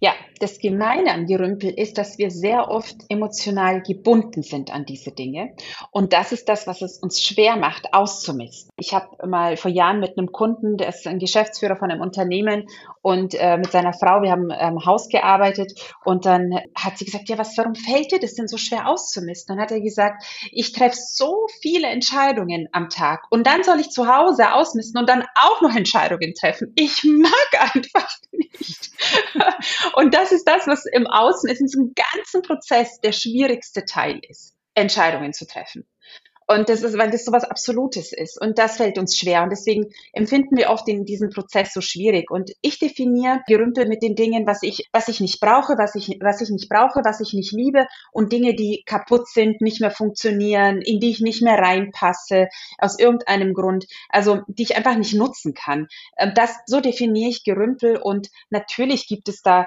Ja, 0.00 0.12
das 0.38 0.60
Gemeine 0.60 1.12
an 1.12 1.26
Gerümpel 1.26 1.70
ist, 1.70 1.98
dass 1.98 2.18
wir 2.18 2.30
sehr 2.30 2.70
oft 2.70 2.94
emotional 3.08 3.82
gebunden 3.82 4.44
sind 4.44 4.72
an 4.72 4.84
diese 4.84 5.10
Dinge. 5.10 5.56
Und 5.90 6.12
das 6.12 6.30
ist 6.30 6.48
das, 6.48 6.68
was 6.68 6.82
es 6.82 6.98
uns 6.98 7.20
schwer 7.20 7.56
macht, 7.56 7.92
auszumisten. 7.92 8.70
Ich 8.76 8.94
habe 8.94 9.26
mal 9.26 9.56
vor 9.56 9.72
Jahren 9.72 9.98
mit 9.98 10.16
einem 10.16 10.30
Kunden, 10.30 10.76
der 10.76 10.90
ist 10.90 11.04
ein 11.08 11.18
Geschäftsführer 11.18 11.76
von 11.76 11.90
einem 11.90 12.00
Unternehmen 12.00 12.68
und 13.02 13.34
äh, 13.34 13.56
mit 13.56 13.72
seiner 13.72 13.92
Frau, 13.92 14.22
wir 14.22 14.30
haben 14.30 14.50
im 14.50 14.76
ähm, 14.76 14.86
Haus 14.86 15.08
gearbeitet 15.08 15.72
und 16.04 16.26
dann 16.26 16.60
hat 16.76 16.96
sie 16.96 17.04
gesagt, 17.04 17.28
ja, 17.28 17.36
was, 17.36 17.58
warum 17.58 17.74
fällt 17.74 18.12
dir 18.12 18.20
das 18.20 18.34
denn 18.34 18.46
so 18.46 18.56
schwer 18.56 18.86
auszumisten? 18.86 19.56
Dann 19.56 19.62
hat 19.62 19.72
er 19.72 19.80
gesagt, 19.80 20.22
ich 20.52 20.70
treffe 20.72 20.96
so 20.96 21.48
viele 21.60 21.88
Entscheidungen 21.88 22.68
am 22.70 22.88
Tag 22.88 23.24
und 23.30 23.48
dann 23.48 23.64
soll 23.64 23.80
ich 23.80 23.90
zu 23.90 24.06
Hause 24.06 24.52
ausmisten 24.52 25.00
und 25.00 25.08
dann 25.08 25.24
auch 25.34 25.60
noch 25.60 25.74
Entscheidungen 25.74 26.34
treffen. 26.34 26.72
Ich 26.76 27.02
mag 27.02 27.74
einfach 27.74 28.08
nicht. 28.58 28.90
Und 29.94 30.14
das 30.14 30.32
ist 30.32 30.44
das, 30.44 30.66
was 30.66 30.84
im 30.86 31.06
Außen 31.06 31.50
ist, 31.50 31.60
in 31.60 31.66
diesem 31.66 31.94
ganzen 31.94 32.42
Prozess 32.42 33.00
der 33.00 33.12
schwierigste 33.12 33.84
Teil 33.84 34.20
ist, 34.28 34.56
Entscheidungen 34.74 35.32
zu 35.32 35.46
treffen. 35.46 35.86
Und 36.50 36.70
das 36.70 36.82
ist, 36.82 36.96
weil 36.96 37.10
das 37.10 37.26
so 37.26 37.32
was 37.32 37.44
Absolutes 37.44 38.10
ist. 38.12 38.40
Und 38.40 38.58
das 38.58 38.78
fällt 38.78 38.98
uns 38.98 39.18
schwer. 39.18 39.42
Und 39.42 39.50
deswegen 39.50 39.90
empfinden 40.14 40.56
wir 40.56 40.70
oft 40.70 40.88
in 40.88 41.04
diesem 41.04 41.28
Prozess 41.28 41.74
so 41.74 41.82
schwierig. 41.82 42.30
Und 42.30 42.52
ich 42.62 42.78
definiere 42.78 43.42
Gerümpel 43.46 43.86
mit 43.86 44.02
den 44.02 44.14
Dingen, 44.14 44.46
was 44.46 44.62
ich, 44.62 44.88
was 44.90 45.08
ich 45.08 45.20
nicht 45.20 45.40
brauche, 45.40 45.74
was 45.76 45.94
ich, 45.94 46.08
was 46.22 46.40
ich 46.40 46.48
nicht 46.48 46.70
brauche, 46.70 47.02
was 47.04 47.20
ich 47.20 47.34
nicht 47.34 47.52
liebe 47.52 47.86
und 48.12 48.32
Dinge, 48.32 48.54
die 48.54 48.82
kaputt 48.86 49.28
sind, 49.28 49.60
nicht 49.60 49.82
mehr 49.82 49.90
funktionieren, 49.90 50.80
in 50.80 51.00
die 51.00 51.10
ich 51.10 51.20
nicht 51.20 51.42
mehr 51.42 51.58
reinpasse, 51.58 52.48
aus 52.78 52.98
irgendeinem 52.98 53.52
Grund, 53.52 53.84
also 54.08 54.40
die 54.48 54.62
ich 54.62 54.76
einfach 54.76 54.96
nicht 54.96 55.14
nutzen 55.14 55.52
kann. 55.52 55.86
Ähm, 56.16 56.32
das, 56.34 56.56
so 56.64 56.80
definiere 56.80 57.28
ich 57.28 57.44
Gerümpel. 57.44 57.98
Und 57.98 58.28
natürlich 58.48 59.06
gibt 59.06 59.28
es 59.28 59.42
da 59.42 59.66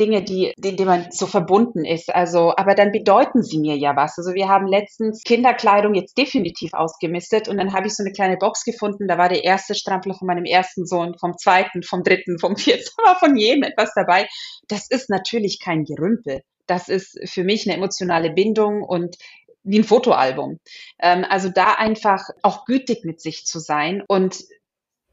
Dinge, 0.00 0.22
die, 0.22 0.54
denen 0.56 0.86
man 0.86 1.10
so 1.10 1.26
verbunden 1.26 1.84
ist. 1.84 2.14
Also, 2.14 2.54
aber 2.56 2.74
dann 2.74 2.92
bedeuten 2.92 3.42
sie 3.42 3.58
mir 3.58 3.76
ja 3.76 3.94
was. 3.96 4.16
Also 4.18 4.34
wir 4.34 4.48
haben 4.48 4.66
letztens 4.66 5.22
Kinderkleidung 5.24 5.94
jetzt 5.94 6.16
definitiv 6.16 6.72
ausgemistet 6.74 7.48
und 7.48 7.58
dann 7.58 7.72
habe 7.72 7.86
ich 7.86 7.94
so 7.94 8.02
eine 8.02 8.12
kleine 8.12 8.36
Box 8.36 8.64
gefunden. 8.64 9.08
Da 9.08 9.18
war 9.18 9.28
der 9.28 9.44
erste 9.44 9.74
Strampler 9.74 10.14
von 10.14 10.26
meinem 10.26 10.44
ersten 10.44 10.86
Sohn, 10.86 11.16
vom 11.18 11.36
zweiten, 11.36 11.82
vom 11.82 12.02
dritten, 12.02 12.38
vom 12.38 12.56
vierten, 12.58 12.88
war 13.04 13.18
von 13.18 13.36
jedem 13.36 13.62
etwas 13.62 13.92
dabei. 13.94 14.26
Das 14.68 14.88
ist 14.88 15.10
natürlich 15.10 15.60
kein 15.62 15.84
Gerümpel. 15.84 16.40
Das 16.66 16.88
ist 16.88 17.18
für 17.24 17.44
mich 17.44 17.66
eine 17.66 17.76
emotionale 17.76 18.30
Bindung 18.30 18.82
und 18.82 19.16
wie 19.64 19.78
ein 19.78 19.84
Fotoalbum. 19.84 20.58
Ähm, 21.00 21.24
also 21.28 21.48
da 21.48 21.74
einfach 21.74 22.28
auch 22.42 22.64
gütig 22.64 23.04
mit 23.04 23.20
sich 23.20 23.44
zu 23.44 23.58
sein 23.58 24.02
und 24.08 24.44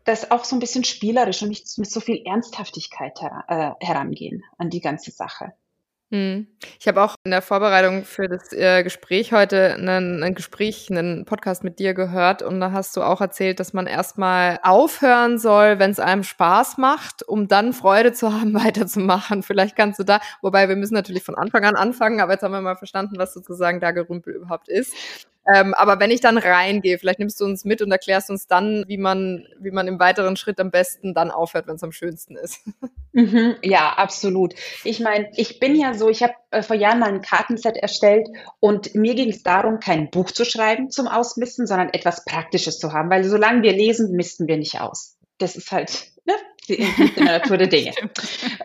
das 0.05 0.31
auch 0.31 0.45
so 0.45 0.55
ein 0.55 0.59
bisschen 0.59 0.83
spielerisch 0.83 1.41
und 1.41 1.49
nicht 1.49 1.77
mit 1.77 1.91
so 1.91 1.99
viel 1.99 2.21
Ernsthaftigkeit 2.25 3.19
her 3.21 3.43
äh, 3.79 3.85
herangehen 3.85 4.43
an 4.57 4.69
die 4.69 4.81
ganze 4.81 5.11
Sache. 5.11 5.53
Hm. 6.11 6.45
Ich 6.79 6.87
habe 6.87 7.01
auch 7.01 7.15
in 7.23 7.31
der 7.31 7.41
Vorbereitung 7.41 8.03
für 8.03 8.27
das 8.27 8.53
äh, 8.53 8.83
Gespräch 8.83 9.33
heute 9.33 9.73
einen, 9.73 10.21
ein 10.21 10.35
Gespräch, 10.35 10.87
einen 10.91 11.25
Podcast 11.25 11.63
mit 11.63 11.79
dir 11.79 11.95
gehört 11.95 12.43
und 12.43 12.59
da 12.59 12.71
hast 12.71 12.95
du 12.95 13.01
auch 13.01 13.21
erzählt, 13.21 13.59
dass 13.59 13.73
man 13.73 13.87
erstmal 13.87 14.59
aufhören 14.61 15.39
soll, 15.39 15.79
wenn 15.79 15.89
es 15.89 15.99
einem 15.99 16.23
Spaß 16.23 16.77
macht, 16.77 17.23
um 17.23 17.47
dann 17.47 17.73
Freude 17.73 18.13
zu 18.13 18.31
haben, 18.39 18.53
weiterzumachen. 18.53 19.41
Vielleicht 19.41 19.75
kannst 19.75 19.99
du 19.99 20.03
da, 20.03 20.19
wobei 20.43 20.69
wir 20.69 20.75
müssen 20.75 20.93
natürlich 20.93 21.23
von 21.23 21.35
Anfang 21.35 21.65
an 21.65 21.75
anfangen, 21.75 22.21
aber 22.21 22.33
jetzt 22.33 22.43
haben 22.43 22.53
wir 22.53 22.61
mal 22.61 22.77
verstanden, 22.77 23.17
was 23.17 23.33
sozusagen 23.33 23.79
da 23.79 23.89
Gerümpel 23.89 24.35
überhaupt 24.35 24.69
ist. 24.69 24.93
Ähm, 25.53 25.73
aber 25.73 25.99
wenn 25.99 26.11
ich 26.11 26.21
dann 26.21 26.37
reingehe, 26.37 26.97
vielleicht 26.97 27.19
nimmst 27.19 27.39
du 27.39 27.45
uns 27.45 27.65
mit 27.65 27.81
und 27.81 27.91
erklärst 27.91 28.29
uns 28.29 28.47
dann, 28.47 28.85
wie 28.87 28.97
man, 28.97 29.45
wie 29.59 29.71
man 29.71 29.87
im 29.87 29.99
weiteren 29.99 30.37
Schritt 30.37 30.59
am 30.59 30.71
besten 30.71 31.13
dann 31.13 31.29
aufhört, 31.29 31.67
wenn 31.67 31.75
es 31.75 31.83
am 31.83 31.91
schönsten 31.91 32.35
ist. 32.35 32.61
Mhm, 33.17 33.55
ja, 33.63 33.93
absolut. 33.93 34.55
Ich 34.83 34.99
meine, 34.99 35.29
ich 35.37 35.61
bin 35.61 35.77
ja 35.77 35.93
so, 35.93 36.09
ich 36.09 36.21
habe 36.21 36.33
äh, 36.51 36.61
vor 36.61 36.75
Jahren 36.75 36.99
mal 36.99 37.07
ein 37.07 37.21
Kartenset 37.21 37.77
erstellt 37.77 38.27
und 38.59 38.93
mir 38.93 39.15
ging 39.15 39.29
es 39.29 39.41
darum, 39.41 39.79
kein 39.79 40.09
Buch 40.09 40.31
zu 40.31 40.43
schreiben 40.43 40.89
zum 40.89 41.07
Ausmisten, 41.07 41.65
sondern 41.65 41.93
etwas 41.93 42.25
Praktisches 42.25 42.77
zu 42.77 42.91
haben, 42.91 43.09
weil 43.09 43.23
solange 43.23 43.63
wir 43.63 43.71
lesen, 43.71 44.17
misten 44.17 44.49
wir 44.49 44.57
nicht 44.57 44.81
aus. 44.81 45.15
Das 45.37 45.55
ist 45.55 45.71
halt 45.71 46.11
ne, 46.25 46.33
der 47.17 47.23
Natur 47.23 47.57
der 47.57 47.67
Dinge. 47.67 47.93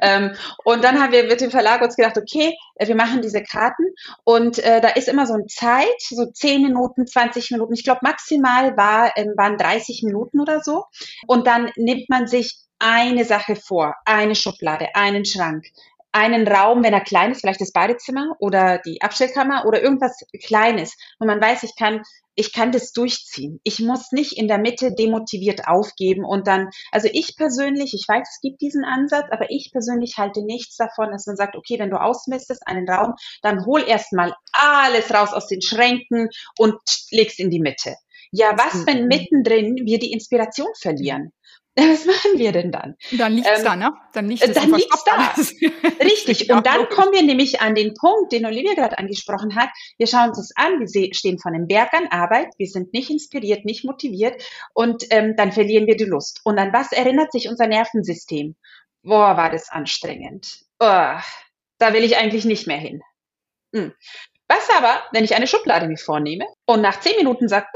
ähm, 0.00 0.34
und 0.64 0.82
dann 0.82 1.00
haben 1.00 1.12
wir 1.12 1.24
mit 1.24 1.40
dem 1.40 1.50
Verlag 1.50 1.82
uns 1.82 1.96
gedacht, 1.96 2.16
okay, 2.16 2.56
äh, 2.76 2.88
wir 2.88 2.96
machen 2.96 3.22
diese 3.22 3.42
Karten 3.42 3.84
und 4.24 4.58
äh, 4.58 4.80
da 4.80 4.88
ist 4.88 5.08
immer 5.08 5.26
so 5.26 5.34
eine 5.34 5.46
Zeit, 5.46 6.00
so 6.00 6.26
10 6.26 6.62
Minuten, 6.62 7.06
20 7.06 7.50
Minuten. 7.50 7.74
Ich 7.74 7.84
glaube, 7.84 8.00
maximal 8.02 8.76
war, 8.76 9.12
ähm, 9.16 9.34
waren 9.36 9.56
30 9.56 10.02
Minuten 10.02 10.40
oder 10.40 10.60
so. 10.62 10.84
Und 11.26 11.46
dann 11.46 11.70
nimmt 11.76 12.08
man 12.08 12.26
sich 12.26 12.56
eine 12.78 13.24
Sache 13.24 13.56
vor, 13.56 13.94
eine 14.06 14.34
Schublade, 14.34 14.94
einen 14.94 15.24
Schrank, 15.24 15.66
einen 16.12 16.46
Raum, 16.48 16.82
wenn 16.82 16.92
er 16.92 17.00
klein 17.00 17.32
ist, 17.32 17.40
vielleicht 17.40 17.60
das 17.60 17.72
Badezimmer 17.72 18.36
oder 18.38 18.78
die 18.84 19.00
Abstellkammer 19.00 19.64
oder 19.66 19.82
irgendwas 19.82 20.18
Kleines, 20.44 20.96
wo 21.18 21.26
man 21.26 21.40
weiß, 21.40 21.62
ich 21.62 21.76
kann 21.76 22.02
ich 22.40 22.52
kann 22.52 22.72
das 22.72 22.92
durchziehen. 22.92 23.60
Ich 23.64 23.80
muss 23.80 24.12
nicht 24.12 24.38
in 24.38 24.48
der 24.48 24.58
Mitte 24.58 24.94
demotiviert 24.94 25.66
aufgeben 25.66 26.24
und 26.24 26.46
dann, 26.46 26.70
also 26.90 27.08
ich 27.12 27.36
persönlich, 27.36 27.92
ich 27.92 28.06
weiß, 28.08 28.26
es 28.28 28.40
gibt 28.40 28.62
diesen 28.62 28.84
Ansatz, 28.84 29.26
aber 29.30 29.50
ich 29.50 29.70
persönlich 29.72 30.16
halte 30.16 30.42
nichts 30.42 30.76
davon, 30.76 31.10
dass 31.10 31.26
man 31.26 31.36
sagt, 31.36 31.54
okay, 31.54 31.78
wenn 31.78 31.90
du 31.90 32.00
ausmistest 32.00 32.66
einen 32.66 32.88
Raum, 32.88 33.14
dann 33.42 33.66
hol 33.66 33.82
erstmal 33.86 34.32
alles 34.52 35.12
raus 35.12 35.34
aus 35.34 35.48
den 35.48 35.60
Schränken 35.60 36.30
und 36.56 36.78
leg's 37.10 37.38
in 37.38 37.50
die 37.50 37.60
Mitte. 37.60 37.96
Ja, 38.32 38.56
was, 38.56 38.86
wenn 38.86 39.06
mittendrin 39.08 39.76
wir 39.84 39.98
die 39.98 40.12
Inspiration 40.12 40.70
verlieren? 40.80 41.32
Was 41.76 42.04
machen 42.04 42.36
wir 42.36 42.52
denn 42.52 42.72
dann? 42.72 42.96
Dann 43.12 43.34
liegt's 43.34 43.58
ähm, 43.58 43.64
da, 43.64 43.76
ne? 43.76 43.92
Dann 44.12 44.28
liegt 44.28 44.42
es 44.42 44.52
dann 44.52 44.72
liegt's 44.72 45.04
da. 45.04 45.34
Richtig. 46.04 46.50
Und 46.50 46.66
dann 46.66 46.88
kommen 46.88 47.12
wir 47.12 47.22
nämlich 47.22 47.60
an 47.60 47.74
den 47.74 47.94
Punkt, 47.94 48.32
den 48.32 48.44
Olivia 48.44 48.74
gerade 48.74 48.98
angesprochen 48.98 49.54
hat. 49.54 49.68
Wir 49.96 50.08
schauen 50.08 50.30
uns 50.30 50.38
das 50.38 50.50
an. 50.56 50.80
Wir 50.80 51.14
stehen 51.14 51.38
von 51.38 51.54
einem 51.54 51.68
Berg 51.68 51.94
an 51.94 52.08
Arbeit. 52.08 52.48
Wir 52.58 52.66
sind 52.66 52.92
nicht 52.92 53.10
inspiriert, 53.10 53.64
nicht 53.64 53.84
motiviert. 53.84 54.42
Und 54.74 55.04
ähm, 55.10 55.36
dann 55.36 55.52
verlieren 55.52 55.86
wir 55.86 55.96
die 55.96 56.04
Lust. 56.04 56.40
Und 56.44 56.58
an 56.58 56.72
was 56.72 56.90
erinnert 56.90 57.30
sich 57.30 57.48
unser 57.48 57.68
Nervensystem? 57.68 58.56
Boah, 59.02 59.36
war 59.36 59.50
das 59.50 59.70
anstrengend. 59.70 60.64
Oh, 60.80 60.86
da 60.86 61.92
will 61.92 62.04
ich 62.04 62.16
eigentlich 62.16 62.44
nicht 62.44 62.66
mehr 62.66 62.78
hin. 62.78 63.00
Hm. 63.74 63.92
Was 64.48 64.68
aber, 64.76 65.04
wenn 65.12 65.24
ich 65.24 65.36
eine 65.36 65.46
Schublade 65.46 65.86
mir 65.86 65.96
vornehme 65.96 66.46
und 66.66 66.80
nach 66.80 66.98
zehn 66.98 67.16
Minuten 67.16 67.48
sage, 67.48 67.66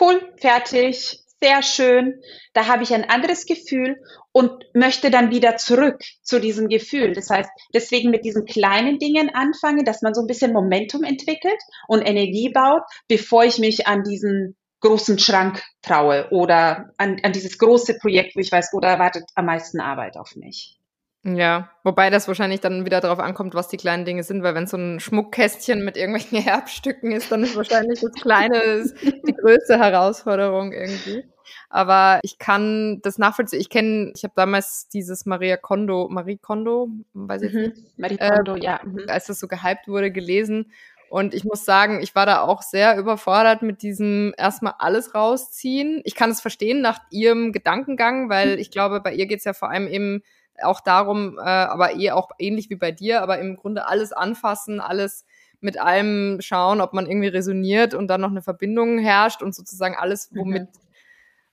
cool, 0.00 0.32
fertig, 0.38 1.20
sehr 1.42 1.62
schön. 1.62 2.20
Da 2.52 2.66
habe 2.66 2.82
ich 2.82 2.92
ein 2.94 3.08
anderes 3.08 3.46
Gefühl 3.46 3.96
und 4.32 4.64
möchte 4.74 5.10
dann 5.10 5.30
wieder 5.30 5.56
zurück 5.56 6.02
zu 6.22 6.40
diesem 6.40 6.68
Gefühl. 6.68 7.14
Das 7.14 7.30
heißt, 7.30 7.50
deswegen 7.74 8.10
mit 8.10 8.24
diesen 8.24 8.44
kleinen 8.44 8.98
Dingen 8.98 9.30
anfangen, 9.34 9.84
dass 9.84 10.02
man 10.02 10.14
so 10.14 10.20
ein 10.20 10.26
bisschen 10.26 10.52
Momentum 10.52 11.02
entwickelt 11.02 11.60
und 11.88 12.02
Energie 12.02 12.50
baut, 12.50 12.82
bevor 13.08 13.44
ich 13.44 13.58
mich 13.58 13.86
an 13.86 14.02
diesen 14.02 14.56
großen 14.80 15.18
Schrank 15.18 15.62
traue 15.82 16.28
oder 16.30 16.90
an, 16.96 17.18
an 17.22 17.32
dieses 17.32 17.58
große 17.58 17.98
Projekt, 17.98 18.34
wo 18.34 18.40
ich 18.40 18.50
weiß, 18.50 18.72
oder 18.72 18.88
erwartet 18.88 19.24
am 19.34 19.46
meisten 19.46 19.80
Arbeit 19.80 20.16
auf 20.16 20.36
mich. 20.36 20.79
Ja, 21.22 21.70
wobei 21.84 22.08
das 22.08 22.28
wahrscheinlich 22.28 22.60
dann 22.60 22.86
wieder 22.86 23.00
darauf 23.02 23.18
ankommt, 23.18 23.54
was 23.54 23.68
die 23.68 23.76
kleinen 23.76 24.06
Dinge 24.06 24.22
sind, 24.22 24.42
weil 24.42 24.54
wenn 24.54 24.66
so 24.66 24.78
ein 24.78 25.00
Schmuckkästchen 25.00 25.84
mit 25.84 25.98
irgendwelchen 25.98 26.38
Herbststücken 26.42 27.12
ist, 27.12 27.30
dann 27.30 27.42
ist 27.42 27.56
wahrscheinlich 27.56 28.00
das 28.00 28.12
Kleine 28.12 28.84
die 29.26 29.34
größte 29.34 29.78
Herausforderung 29.78 30.72
irgendwie. 30.72 31.24
Aber 31.68 32.20
ich 32.22 32.38
kann 32.38 33.00
das 33.02 33.18
nachvollziehen. 33.18 33.60
Ich 33.60 33.68
kenne, 33.68 34.12
ich 34.14 34.24
habe 34.24 34.32
damals 34.34 34.88
dieses 34.88 35.26
Maria 35.26 35.58
Kondo, 35.58 36.08
Marie 36.10 36.38
Kondo, 36.38 36.88
weiß 37.12 37.42
ich 37.42 37.52
mhm. 37.52 37.60
nicht. 37.60 37.98
Marie 37.98 38.16
Kondo, 38.16 38.54
äh, 38.54 38.62
ja. 38.62 38.80
Mhm. 38.82 39.04
Als 39.08 39.26
das 39.26 39.40
so 39.40 39.46
gehypt 39.46 39.88
wurde, 39.88 40.10
gelesen. 40.10 40.72
Und 41.10 41.34
ich 41.34 41.44
muss 41.44 41.64
sagen, 41.64 42.00
ich 42.02 42.14
war 42.14 42.24
da 42.24 42.42
auch 42.42 42.62
sehr 42.62 42.96
überfordert 42.96 43.62
mit 43.62 43.82
diesem 43.82 44.32
erstmal 44.38 44.74
alles 44.78 45.14
rausziehen. 45.14 46.00
Ich 46.04 46.14
kann 46.14 46.30
es 46.30 46.40
verstehen 46.40 46.80
nach 46.80 47.00
ihrem 47.10 47.52
Gedankengang, 47.52 48.30
weil 48.30 48.54
mhm. 48.54 48.58
ich 48.58 48.70
glaube, 48.70 49.00
bei 49.00 49.12
ihr 49.12 49.26
geht 49.26 49.40
es 49.40 49.44
ja 49.44 49.52
vor 49.52 49.70
allem 49.70 49.88
eben 49.88 50.22
auch 50.62 50.80
darum, 50.80 51.38
äh, 51.38 51.42
aber 51.42 51.96
eh 51.96 52.10
auch 52.10 52.30
ähnlich 52.38 52.70
wie 52.70 52.76
bei 52.76 52.92
dir, 52.92 53.22
aber 53.22 53.38
im 53.38 53.56
Grunde 53.56 53.86
alles 53.86 54.12
anfassen, 54.12 54.80
alles 54.80 55.24
mit 55.60 55.78
allem 55.78 56.38
schauen, 56.40 56.80
ob 56.80 56.92
man 56.92 57.06
irgendwie 57.06 57.28
resoniert 57.28 57.94
und 57.94 58.08
dann 58.08 58.20
noch 58.20 58.30
eine 58.30 58.42
Verbindung 58.42 58.98
herrscht 58.98 59.42
und 59.42 59.54
sozusagen 59.54 59.94
alles, 59.94 60.30
womit 60.34 60.62
mhm. 60.62 60.68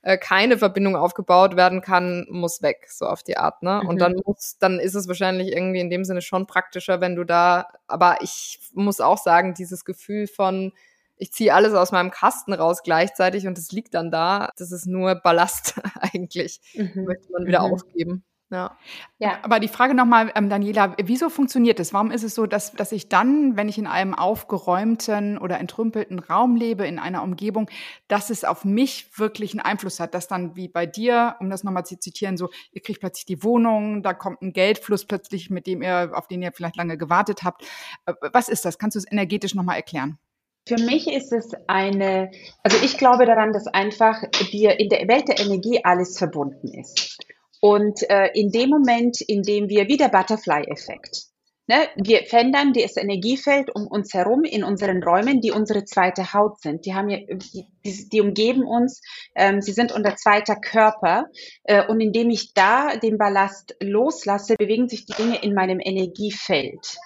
äh, 0.02 0.16
keine 0.16 0.56
Verbindung 0.58 0.96
aufgebaut 0.96 1.56
werden 1.56 1.82
kann, 1.82 2.26
muss 2.30 2.62
weg, 2.62 2.86
so 2.88 3.06
auf 3.06 3.22
die 3.22 3.36
Art, 3.36 3.62
ne? 3.62 3.80
Mhm. 3.82 3.88
Und 3.88 4.00
dann 4.00 4.16
muss, 4.24 4.56
dann 4.58 4.78
ist 4.80 4.94
es 4.94 5.08
wahrscheinlich 5.08 5.52
irgendwie 5.52 5.80
in 5.80 5.90
dem 5.90 6.04
Sinne 6.04 6.22
schon 6.22 6.46
praktischer, 6.46 7.00
wenn 7.00 7.16
du 7.16 7.24
da, 7.24 7.68
aber 7.86 8.18
ich 8.22 8.60
muss 8.72 9.00
auch 9.00 9.18
sagen, 9.18 9.54
dieses 9.54 9.84
Gefühl 9.84 10.26
von, 10.26 10.72
ich 11.18 11.32
ziehe 11.32 11.52
alles 11.52 11.74
aus 11.74 11.92
meinem 11.92 12.10
Kasten 12.10 12.52
raus 12.52 12.82
gleichzeitig 12.82 13.46
und 13.46 13.58
es 13.58 13.72
liegt 13.72 13.92
dann 13.94 14.10
da, 14.10 14.52
das 14.56 14.72
ist 14.72 14.86
nur 14.86 15.16
Ballast 15.16 15.74
eigentlich. 16.00 16.60
Mhm. 16.74 17.04
Möchte 17.04 17.30
man 17.32 17.46
wieder 17.46 17.66
mhm. 17.66 17.74
aufgeben. 17.74 18.24
Ja. 18.50 18.78
ja. 19.18 19.38
Aber 19.42 19.60
die 19.60 19.68
Frage 19.68 19.94
nochmal, 19.94 20.32
ähm, 20.34 20.48
Daniela, 20.48 20.96
wieso 21.02 21.28
funktioniert 21.28 21.78
das? 21.78 21.92
Warum 21.92 22.10
ist 22.10 22.22
es 22.22 22.34
so, 22.34 22.46
dass, 22.46 22.72
dass 22.72 22.92
ich 22.92 23.10
dann, 23.10 23.56
wenn 23.56 23.68
ich 23.68 23.76
in 23.76 23.86
einem 23.86 24.14
aufgeräumten 24.14 25.36
oder 25.36 25.58
entrümpelten 25.60 26.18
Raum 26.18 26.56
lebe, 26.56 26.86
in 26.86 26.98
einer 26.98 27.22
Umgebung, 27.22 27.68
dass 28.08 28.30
es 28.30 28.44
auf 28.44 28.64
mich 28.64 29.18
wirklich 29.18 29.52
einen 29.52 29.60
Einfluss 29.60 30.00
hat, 30.00 30.14
dass 30.14 30.28
dann 30.28 30.56
wie 30.56 30.68
bei 30.68 30.86
dir, 30.86 31.36
um 31.40 31.50
das 31.50 31.62
nochmal 31.62 31.84
zu 31.84 31.98
zitieren, 31.98 32.38
so, 32.38 32.48
ihr 32.72 32.80
kriegt 32.80 33.00
plötzlich 33.00 33.26
die 33.26 33.42
Wohnung, 33.44 34.02
da 34.02 34.14
kommt 34.14 34.40
ein 34.40 34.54
Geldfluss 34.54 35.04
plötzlich, 35.04 35.50
mit 35.50 35.66
dem 35.66 35.82
ihr, 35.82 36.12
auf 36.14 36.26
den 36.26 36.40
ihr 36.40 36.52
vielleicht 36.52 36.76
lange 36.76 36.96
gewartet 36.96 37.42
habt. 37.44 37.64
Äh, 38.06 38.14
was 38.32 38.48
ist 38.48 38.64
das? 38.64 38.78
Kannst 38.78 38.94
du 38.94 38.98
es 38.98 39.12
energetisch 39.12 39.54
nochmal 39.54 39.76
erklären? 39.76 40.18
Für 40.66 40.82
mich 40.82 41.06
ist 41.06 41.32
es 41.32 41.52
eine, 41.66 42.30
also 42.62 42.76
ich 42.82 42.98
glaube 42.98 43.24
daran, 43.24 43.52
dass 43.52 43.66
einfach 43.66 44.22
wir 44.50 44.78
in 44.78 44.88
der 44.90 45.06
Welt 45.08 45.28
der 45.28 45.40
Energie 45.40 45.80
alles 45.82 46.18
verbunden 46.18 46.68
ist. 46.68 47.18
Und 47.60 48.08
äh, 48.08 48.30
in 48.34 48.50
dem 48.50 48.70
Moment, 48.70 49.20
in 49.20 49.42
dem 49.42 49.68
wir, 49.68 49.88
wie 49.88 49.96
der 49.96 50.08
Butterfly-Effekt, 50.08 51.24
ne, 51.66 51.88
wir 51.96 52.24
verändern 52.24 52.72
das 52.72 52.96
Energiefeld 52.96 53.74
um 53.74 53.86
uns 53.86 54.14
herum 54.14 54.44
in 54.44 54.64
unseren 54.64 55.02
Räumen, 55.02 55.40
die 55.40 55.50
unsere 55.50 55.84
zweite 55.84 56.32
Haut 56.32 56.60
sind. 56.60 56.86
Die 56.86 56.94
haben 56.94 57.08
ja, 57.08 57.18
die, 57.28 57.66
die 57.84 58.20
umgeben 58.20 58.64
uns, 58.64 59.00
ähm, 59.34 59.60
sie 59.60 59.72
sind 59.72 59.92
unser 59.92 60.16
zweiter 60.16 60.56
Körper. 60.56 61.26
Äh, 61.64 61.86
und 61.86 62.00
indem 62.00 62.30
ich 62.30 62.54
da 62.54 62.96
den 62.96 63.18
Ballast 63.18 63.76
loslasse, 63.80 64.56
bewegen 64.56 64.88
sich 64.88 65.06
die 65.06 65.14
Dinge 65.14 65.42
in 65.42 65.54
meinem 65.54 65.80
Energiefeld. 65.80 66.96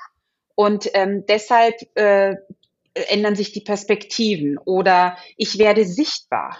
Und 0.54 0.90
ähm, 0.94 1.24
deshalb 1.28 1.74
äh, 1.94 2.36
ändern 2.94 3.36
sich 3.36 3.52
die 3.52 3.62
Perspektiven 3.62 4.58
oder 4.58 5.16
ich 5.36 5.58
werde 5.58 5.86
sichtbar 5.86 6.58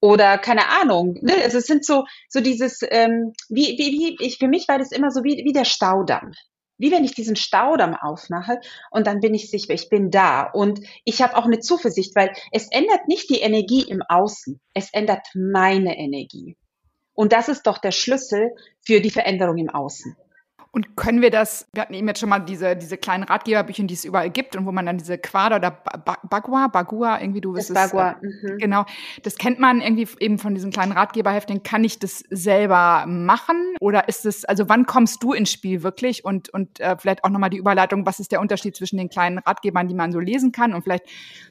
oder 0.00 0.38
keine 0.38 0.68
Ahnung. 0.68 1.18
Ne? 1.22 1.34
Also 1.42 1.58
es 1.58 1.66
sind 1.66 1.84
so 1.84 2.04
so 2.28 2.40
dieses 2.40 2.80
ähm, 2.90 3.32
wie 3.48 3.76
wie 3.78 3.92
wie 3.92 4.16
ich 4.24 4.38
für 4.38 4.48
mich 4.48 4.68
war 4.68 4.78
das 4.78 4.92
immer 4.92 5.10
so 5.10 5.22
wie 5.24 5.42
wie 5.44 5.52
der 5.52 5.64
Staudamm. 5.64 6.32
Wie 6.78 6.90
wenn 6.90 7.04
ich 7.04 7.14
diesen 7.14 7.36
Staudamm 7.36 7.94
aufmache 7.94 8.58
und 8.90 9.06
dann 9.06 9.20
bin 9.20 9.34
ich 9.34 9.50
sicher, 9.50 9.74
ich 9.74 9.90
bin 9.90 10.10
da 10.10 10.44
und 10.44 10.80
ich 11.04 11.20
habe 11.20 11.36
auch 11.36 11.44
eine 11.44 11.60
Zuversicht, 11.60 12.16
weil 12.16 12.32
es 12.52 12.68
ändert 12.70 13.06
nicht 13.06 13.28
die 13.28 13.40
Energie 13.40 13.82
im 13.82 14.00
Außen, 14.08 14.58
es 14.72 14.88
ändert 14.94 15.26
meine 15.34 15.98
Energie. 15.98 16.56
Und 17.12 17.34
das 17.34 17.50
ist 17.50 17.66
doch 17.66 17.76
der 17.76 17.90
Schlüssel 17.90 18.52
für 18.80 19.02
die 19.02 19.10
Veränderung 19.10 19.58
im 19.58 19.68
Außen. 19.68 20.16
Und 20.72 20.96
können 20.96 21.20
wir 21.20 21.30
das, 21.30 21.66
wir 21.72 21.82
hatten 21.82 21.94
eben 21.94 22.06
jetzt 22.06 22.20
schon 22.20 22.28
mal 22.28 22.38
diese, 22.38 22.76
diese 22.76 22.96
kleinen 22.96 23.24
Ratgeberbücher, 23.24 23.82
die 23.82 23.94
es 23.94 24.04
überall 24.04 24.30
gibt 24.30 24.54
und 24.54 24.66
wo 24.66 24.72
man 24.72 24.86
dann 24.86 24.98
diese 24.98 25.18
Quader 25.18 25.56
oder 25.56 25.70
Bagua, 26.28 26.68
Bagua, 26.68 27.20
irgendwie 27.20 27.40
du 27.40 27.54
wirst 27.54 27.70
es. 27.70 27.74
Bagua. 27.74 28.16
Mhm. 28.22 28.58
Genau. 28.58 28.84
Das 29.24 29.36
kennt 29.36 29.58
man 29.58 29.80
irgendwie 29.80 30.06
eben 30.20 30.38
von 30.38 30.54
diesen 30.54 30.70
kleinen 30.70 30.92
Ratgeberheften. 30.92 31.64
Kann 31.64 31.82
ich 31.82 31.98
das 31.98 32.22
selber 32.30 33.04
machen? 33.08 33.56
Oder 33.80 34.08
ist 34.08 34.24
es, 34.24 34.44
also 34.44 34.68
wann 34.68 34.86
kommst 34.86 35.24
du 35.24 35.32
ins 35.32 35.50
Spiel 35.50 35.82
wirklich? 35.82 36.24
Und, 36.24 36.50
und 36.50 36.78
äh, 36.78 36.96
vielleicht 36.96 37.24
auch 37.24 37.30
nochmal 37.30 37.50
die 37.50 37.58
Überleitung, 37.58 38.06
was 38.06 38.20
ist 38.20 38.30
der 38.30 38.40
Unterschied 38.40 38.76
zwischen 38.76 38.96
den 38.96 39.08
kleinen 39.08 39.38
Ratgebern, 39.38 39.88
die 39.88 39.94
man 39.94 40.12
so 40.12 40.20
lesen 40.20 40.52
kann 40.52 40.72
und 40.72 40.82
vielleicht 40.82 41.04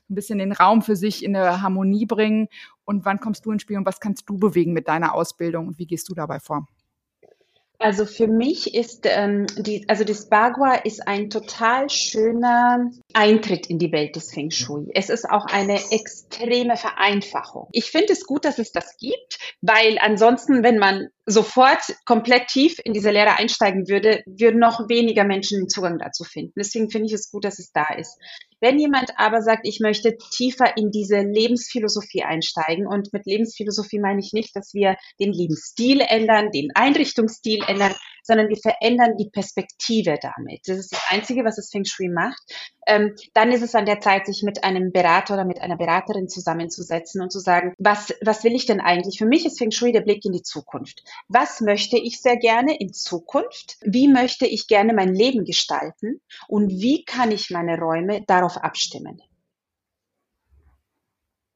ein 0.10 0.16
bisschen 0.16 0.40
den 0.40 0.54
Raum 0.54 0.82
für 0.82 0.96
sich 0.96 1.26
in 1.26 1.36
eine 1.36 1.62
Harmonie 1.62 2.06
bringen? 2.06 2.48
Und 2.86 3.04
wann 3.04 3.20
kommst 3.20 3.46
du 3.46 3.52
ins 3.52 3.64
Spiel 3.64 3.78
und 3.78 3.86
was 3.86 4.00
kannst 4.00 4.30
du 4.30 4.38
bewegen 4.38 4.72
mit 4.72 4.88
deiner 4.88 5.14
Ausbildung 5.14 5.68
und 5.68 5.78
wie 5.78 5.86
gehst 5.88 6.08
du 6.08 6.16
dabei 6.16 6.40
vor? 6.40 6.68
Also 7.82 8.06
für 8.06 8.28
mich 8.28 8.76
ist 8.76 9.06
ähm, 9.06 9.48
die, 9.58 9.86
also 9.88 10.04
das 10.04 10.28
Bagua 10.28 10.76
ist 10.76 11.08
ein 11.08 11.30
total 11.30 11.90
schöner 11.90 12.92
Eintritt 13.14 13.68
in 13.68 13.80
die 13.80 13.94
Welt 13.94 14.18
des 14.18 14.34
Feng 14.34 14.52
Shui. 14.52 14.88
Es 14.94 15.10
ist 15.10 15.30
auch 15.30 15.46
eine 15.46 15.80
extreme 15.92 16.76
Vereinfachung. 16.76 17.70
Ich 17.72 17.90
finde 17.90 18.12
es 18.12 18.26
gut, 18.26 18.44
dass 18.44 18.60
es 18.60 18.74
das 18.74 18.98
gibt, 18.98 19.40
weil 19.62 19.98
ansonsten, 20.02 20.62
wenn 20.62 20.78
man 20.78 21.08
sofort 21.26 21.80
komplett 22.06 22.48
tief 22.48 22.80
in 22.84 22.94
diese 22.94 23.12
Lehre 23.12 23.38
einsteigen 23.38 23.88
würde, 23.88 24.24
würden 24.26 24.60
noch 24.60 24.90
weniger 24.90 25.24
Menschen 25.24 25.60
den 25.60 25.70
Zugang 25.70 26.00
dazu 26.00 26.26
finden. 26.26 26.54
Deswegen 26.58 26.90
finde 26.90 27.08
ich 27.08 27.14
es 27.14 27.32
gut, 27.32 27.46
dass 27.46 27.60
es 27.60 27.72
da 27.72 27.94
ist. 27.94 28.18
Wenn 28.62 28.78
jemand 28.78 29.12
aber 29.18 29.42
sagt, 29.42 29.66
ich 29.66 29.80
möchte 29.80 30.18
tiefer 30.18 30.76
in 30.76 30.92
diese 30.92 31.22
Lebensphilosophie 31.22 32.24
einsteigen, 32.24 32.88
und 32.88 33.14
mit 33.14 33.26
Lebensphilosophie 33.26 34.00
meine 34.00 34.20
ich 34.20 34.34
nicht, 34.34 34.56
dass 34.56 34.74
wir 34.74 34.98
den 35.20 35.32
Lebensstil 35.32 36.02
ändern, 36.02 36.52
den 36.52 36.70
Einrichtungsstil 36.76 37.64
ändern, 37.70 37.94
sondern 38.24 38.50
wir 38.50 38.58
verändern 38.58 39.18
die 39.18 39.30
Perspektive 39.30 40.18
damit. 40.22 40.62
Das 40.68 40.78
ist 40.78 40.92
das 40.92 41.02
Einzige, 41.10 41.44
was 41.46 41.56
das 41.56 41.70
Feng 41.72 41.86
Shui 41.86 42.10
macht. 42.10 42.42
Ähm, 42.86 43.16
dann 43.34 43.52
ist 43.52 43.62
es 43.62 43.76
an 43.76 43.86
der 43.86 44.00
Zeit, 44.00 44.26
sich 44.26 44.44
mit 44.44 44.64
einem 44.64 44.92
Berater 44.92 45.34
oder 45.36 45.46
mit 45.46 45.62
einer 45.62 45.78
Beraterin 45.78 46.28
zusammenzusetzen 46.28 47.22
und 47.22 47.32
zu 47.32 47.40
sagen, 47.40 47.74
was, 47.78 48.14
was 48.22 48.44
will 48.44 48.54
ich 48.54 48.66
denn 48.66 48.82
eigentlich? 48.82 49.18
Für 49.18 49.26
mich 49.26 49.46
ist 49.46 49.58
Feng 49.58 49.72
Shui 49.72 49.92
der 49.92 50.02
Blick 50.02 50.26
in 50.26 50.32
die 50.32 50.44
Zukunft. 50.44 51.04
Was 51.28 51.62
möchte 51.62 51.98
ich 51.98 52.22
sehr 52.22 52.38
gerne 52.38 52.78
in 52.78 52.94
Zukunft? 52.94 53.78
Wie 53.82 54.08
möchte 54.08 54.46
ich 54.46 54.68
gerne 54.68 54.94
mein 54.94 55.14
Leben 55.14 55.46
gestalten? 55.46 56.22
Und 56.48 56.70
wie 56.70 57.04
kann 57.06 57.32
ich 57.32 57.50
meine 57.50 57.80
Räume 57.80 58.24
darauf 58.28 58.58
abstimmen? 58.58 59.22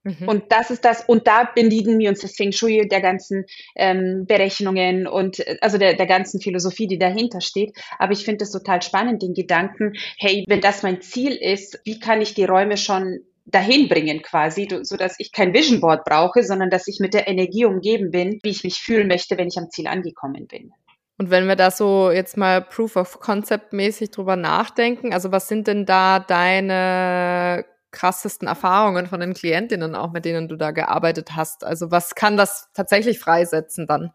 Mhm. 0.03 0.27
Und 0.27 0.43
das 0.49 0.69
ist 0.69 0.83
das, 0.83 1.05
und 1.05 1.27
da 1.27 1.49
bedienen 1.55 1.97
wir 1.99 2.09
uns 2.09 2.21
das 2.21 2.35
Feng 2.35 2.51
Shui 2.51 2.87
der 2.87 3.01
ganzen 3.01 3.45
ähm, 3.75 4.25
Berechnungen 4.27 5.07
und 5.07 5.39
äh, 5.39 5.57
also 5.61 5.77
der, 5.77 5.93
der 5.93 6.07
ganzen 6.07 6.41
Philosophie, 6.41 6.87
die 6.87 6.99
dahinter 6.99 7.41
steht. 7.41 7.77
Aber 7.99 8.11
ich 8.11 8.25
finde 8.25 8.43
es 8.43 8.51
total 8.51 8.81
spannend, 8.81 9.21
den 9.21 9.33
Gedanken, 9.33 9.93
hey, 10.17 10.43
wenn 10.47 10.61
das 10.61 10.83
mein 10.83 11.01
Ziel 11.01 11.33
ist, 11.33 11.79
wie 11.85 11.99
kann 11.99 12.21
ich 12.21 12.33
die 12.33 12.45
Räume 12.45 12.77
schon 12.77 13.21
dahin 13.45 13.89
bringen 13.89 14.21
quasi, 14.21 14.67
so 14.83 14.95
dass 14.95 15.19
ich 15.19 15.31
kein 15.31 15.53
Vision 15.53 15.81
Board 15.81 16.05
brauche, 16.05 16.43
sondern 16.43 16.69
dass 16.69 16.87
ich 16.87 16.99
mit 16.99 17.13
der 17.13 17.27
Energie 17.27 17.65
umgeben 17.65 18.11
bin, 18.11 18.39
wie 18.41 18.49
ich 18.49 18.63
mich 18.63 18.75
fühlen 18.75 19.07
möchte, 19.07 19.37
wenn 19.37 19.47
ich 19.47 19.57
am 19.57 19.69
Ziel 19.69 19.87
angekommen 19.87 20.47
bin. 20.47 20.71
Und 21.17 21.29
wenn 21.29 21.47
wir 21.47 21.55
da 21.55 21.69
so 21.69 22.09
jetzt 22.11 22.37
mal 22.37 22.61
Proof 22.61 22.95
of 22.95 23.19
Concept 23.19 23.71
mäßig 23.73 24.11
drüber 24.11 24.35
nachdenken, 24.35 25.13
also 25.13 25.31
was 25.31 25.47
sind 25.47 25.67
denn 25.67 25.85
da 25.85 26.19
deine 26.19 27.65
krassesten 27.93 28.47
Erfahrungen 28.47 29.07
von 29.07 29.21
den 29.21 29.33
Klientinnen 29.33 29.95
auch, 29.95 30.11
mit 30.11 30.25
denen 30.25 30.49
du 30.49 30.57
da 30.57 30.71
gearbeitet 30.71 31.35
hast? 31.35 31.63
Also 31.63 31.91
was 31.91 32.15
kann 32.15 32.35
das 32.35 32.69
tatsächlich 32.73 33.19
freisetzen 33.19 33.87
dann? 33.87 34.11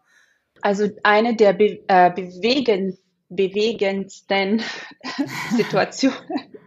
Also 0.61 0.89
eine 1.03 1.35
der 1.35 1.53
be 1.53 1.79
äh, 1.87 2.11
bewegen 2.11 2.97
bewegendsten 3.29 4.61
Situationen, 5.55 6.17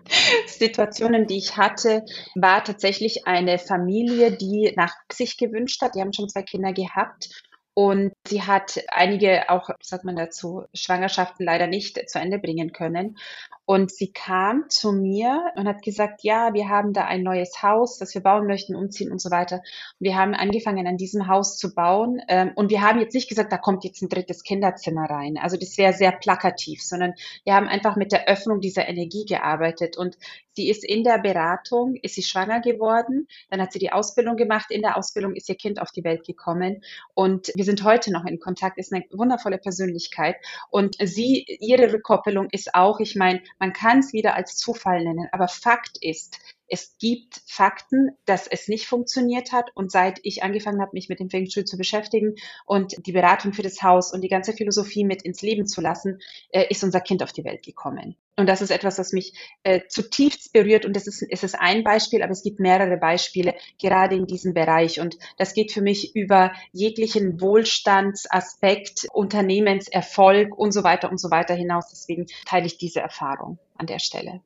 Situationen, 0.47 1.27
die 1.27 1.39
ich 1.39 1.57
hatte, 1.57 2.05
war 2.35 2.63
tatsächlich 2.65 3.27
eine 3.27 3.59
Familie, 3.59 4.33
die 4.33 4.73
Nachwuchs 4.77 5.37
gewünscht 5.37 5.83
hat. 5.83 5.95
Die 5.95 6.01
haben 6.01 6.13
schon 6.13 6.29
zwei 6.29 6.43
Kinder 6.43 6.73
gehabt 6.73 7.29
und 7.75 8.13
sie 8.27 8.43
hat 8.43 8.81
einige 8.89 9.49
auch, 9.49 9.71
sagt 9.81 10.05
man 10.05 10.15
dazu, 10.15 10.65
Schwangerschaften 10.75 11.47
leider 11.47 11.67
nicht 11.67 12.09
zu 12.09 12.19
Ende 12.19 12.39
bringen 12.39 12.73
können. 12.73 13.17
Und 13.65 13.91
sie 13.91 14.13
kam 14.13 14.69
zu 14.69 14.93
mir 14.93 15.53
und 15.57 15.67
hat 15.67 15.81
gesagt, 15.83 16.23
ja, 16.23 16.53
wir 16.53 16.69
haben 16.69 16.93
da 16.93 17.07
ein 17.07 17.23
neues 17.23 17.63
Haus, 17.63 17.97
das 17.97 18.13
wir 18.13 18.23
bauen 18.23 18.47
möchten, 18.47 18.75
umziehen 18.75 19.11
und 19.11 19.23
so 19.23 19.31
weiter. 19.31 19.57
Und 19.57 20.01
wir 20.01 20.17
haben 20.17 20.35
angefangen, 20.35 20.87
an 20.87 20.99
diesem 20.99 21.29
Haus 21.29 21.57
zu 21.57 21.75
bauen. 21.75 22.21
Ähm, 22.29 22.53
und 22.57 22.71
wir 22.71 22.83
haben 22.83 23.01
jetzt 23.01 23.15
nicht 23.15 23.29
gesagt, 23.29 23.53
da 23.53 23.57
kommt 23.57 23.85
jetzt 23.85 24.03
ein 24.03 24.11
drittes 24.11 24.43
Kinderzimmer 24.43 25.09
rein. 25.09 25.39
Also 25.39 25.57
das 25.57 25.79
wäre 25.79 25.95
sehr 25.95 26.13
plakativ, 26.13 26.83
sondern 26.83 27.15
wir 27.45 27.55
haben 27.55 27.69
einfach 27.69 27.97
mit 27.97 28.13
der 28.13 28.29
Öffnung 28.29 28.61
dieser 28.61 28.87
Energie 28.87 29.25
gearbeitet. 29.25 29.97
Und 29.97 30.19
sie 30.55 30.69
ist 30.71 30.85
in 30.85 31.05
der 31.05 31.19
Beratung, 31.19 31.97
ist 31.97 32.15
sie 32.15 32.23
schwanger 32.23 32.61
geworden. 32.61 33.29
Dann 33.51 33.61
hat 33.61 33.73
sie 33.73 33.79
die 33.79 33.93
Ausbildung 33.93 34.37
gemacht. 34.37 34.71
In 34.71 34.83
der 34.83 34.97
Ausbildung 34.97 35.35
ist 35.35 35.49
ihr 35.49 35.55
Kind 35.55 35.81
auf 35.81 35.91
die 35.91 36.05
Welt 36.05 36.25
gekommen. 36.27 36.83
Und 37.15 37.51
wir 37.55 37.65
sind 37.65 37.85
heute 37.85 38.13
noch 38.13 38.25
in 38.25 38.39
Kontakt, 38.39 38.79
ist 38.79 38.93
eine 38.93 39.05
wundervolle 39.11 39.59
Persönlichkeit. 39.59 40.37
Und 40.71 40.97
sie, 41.01 41.45
ihre 41.61 41.93
Rückkoppelung 41.93 42.49
ist 42.51 42.75
auch, 42.75 43.01
ich 43.01 43.17
meine, 43.17 43.43
man 43.59 43.73
kann 43.73 44.01
es 44.01 44.13
wieder 44.13 44.35
als 44.35 44.57
Zufall 44.57 45.05
nennen, 45.05 45.29
aber 45.33 45.49
Fakt 45.49 45.99
ist, 46.01 46.39
es 46.69 46.97
gibt 46.99 47.43
Fakten, 47.47 48.17
dass 48.25 48.47
es 48.47 48.67
nicht 48.67 48.87
funktioniert 48.87 49.53
hat. 49.53 49.71
Und 49.75 49.93
seit 49.93 50.21
ich 50.23 50.43
angefangen 50.43 50.81
habe, 50.81 50.93
mich 50.95 51.11
mit 51.11 51.21
dem 51.21 51.29
Feng 51.29 51.49
Shui 51.49 51.67
zu 51.67 51.77
beschäftigen 51.77 52.37
und 52.65 52.95
die 53.07 53.13
Beratung 53.13 53.53
für 53.53 53.63
das 53.63 53.83
Haus 53.83 54.11
und 54.13 54.23
die 54.23 54.29
ganze 54.29 54.55
Philosophie 54.55 55.05
mit 55.05 55.21
ins 55.23 55.43
Leben 55.43 55.67
zu 55.67 55.83
lassen, 55.83 56.21
äh, 56.49 56.67
ist 56.71 56.83
unser 56.83 57.01
Kind 57.01 57.23
auf 57.23 57.33
die 57.33 57.45
Welt 57.45 57.63
gekommen. 57.63 58.17
Und 58.37 58.49
das 58.49 58.63
ist 58.63 58.71
etwas, 58.71 58.97
das 58.97 59.13
mich 59.13 59.35
äh, 59.63 59.81
zutiefst 59.89 60.53
berührt. 60.53 60.87
Und 60.87 60.97
das 60.97 61.07
ist, 61.07 61.23
es 61.29 61.43
ist 61.43 61.55
ein 61.55 61.85
Beispiel, 61.85 62.23
aber 62.23 62.33
es 62.33 62.43
gibt 62.43 62.61
mehrere 62.61 62.97
Beispiele, 62.97 63.55
gerade 63.79 64.17
in 64.17 64.27
diesem 64.27 64.55
Bereich. 64.55 65.01
Und 65.01 65.19
das 65.37 65.53
geht 65.53 65.73
für 65.73 65.83
mich 65.83 66.17
über 66.17 66.53
jeglichen 66.73 67.41
Wohlstandsaspekt, 67.41 69.07
Unternehmenserfolg 69.13 70.57
und 70.57 70.73
so 70.73 70.83
weiter 70.83 71.11
und 71.11 71.19
so 71.19 71.31
weiter 71.31 71.55
hinaus. 71.55 71.89
Deswegen 71.91 72.27
teile 72.47 72.67
ich 72.67 72.79
diese 72.79 73.01
Erfahrung 73.01 73.59
an 73.77 73.87
der 73.87 73.99
Stelle. 73.99 74.41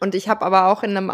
Und 0.00 0.14
ich 0.14 0.28
habe 0.28 0.44
aber 0.44 0.66
auch 0.66 0.82
in 0.82 0.96
einem 0.96 1.12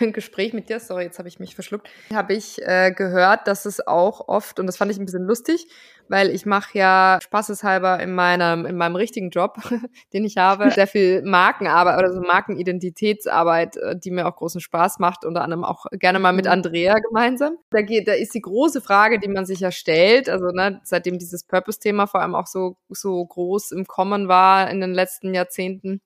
Gespräch 0.12 0.52
mit 0.52 0.68
dir, 0.68 0.80
sorry, 0.80 1.04
jetzt 1.04 1.18
habe 1.18 1.28
ich 1.28 1.38
mich 1.38 1.54
verschluckt, 1.54 1.88
habe 2.12 2.32
ich 2.32 2.60
äh, 2.62 2.90
gehört, 2.90 3.46
dass 3.46 3.66
es 3.66 3.86
auch 3.86 4.26
oft, 4.26 4.58
und 4.58 4.66
das 4.66 4.78
fand 4.78 4.90
ich 4.90 4.98
ein 4.98 5.04
bisschen 5.04 5.24
lustig, 5.24 5.68
weil 6.08 6.30
ich 6.30 6.46
mache 6.46 6.76
ja 6.76 7.18
spaßeshalber 7.22 8.00
in 8.00 8.14
meinem, 8.14 8.66
in 8.66 8.76
meinem 8.76 8.96
richtigen 8.96 9.30
Job, 9.30 9.58
den 10.12 10.24
ich 10.24 10.38
habe, 10.38 10.70
sehr 10.70 10.86
viel 10.86 11.22
Markenarbeit 11.22 11.98
oder 11.98 12.12
so 12.12 12.20
Markenidentitätsarbeit, 12.20 13.76
äh, 13.76 13.96
die 13.98 14.10
mir 14.10 14.26
auch 14.26 14.36
großen 14.36 14.60
Spaß 14.60 14.98
macht, 14.98 15.24
unter 15.24 15.42
anderem 15.42 15.64
auch 15.64 15.86
gerne 15.92 16.18
mal 16.18 16.32
mit 16.32 16.46
mhm. 16.46 16.52
Andrea 16.52 16.94
gemeinsam. 16.94 17.58
Da 17.70 17.82
geht, 17.82 18.08
da 18.08 18.14
ist 18.14 18.34
die 18.34 18.40
große 18.40 18.80
Frage, 18.80 19.20
die 19.20 19.28
man 19.28 19.44
sich 19.44 19.60
ja 19.60 19.70
stellt, 19.70 20.30
also 20.30 20.46
ne, 20.46 20.80
seitdem 20.84 21.18
dieses 21.18 21.44
Purpose-Thema 21.44 22.06
vor 22.06 22.22
allem 22.22 22.34
auch 22.34 22.46
so, 22.46 22.76
so 22.88 23.24
groß 23.24 23.72
im 23.72 23.86
Kommen 23.86 24.26
war 24.26 24.70
in 24.70 24.80
den 24.80 24.94
letzten 24.94 25.34
Jahrzehnten, 25.34 26.00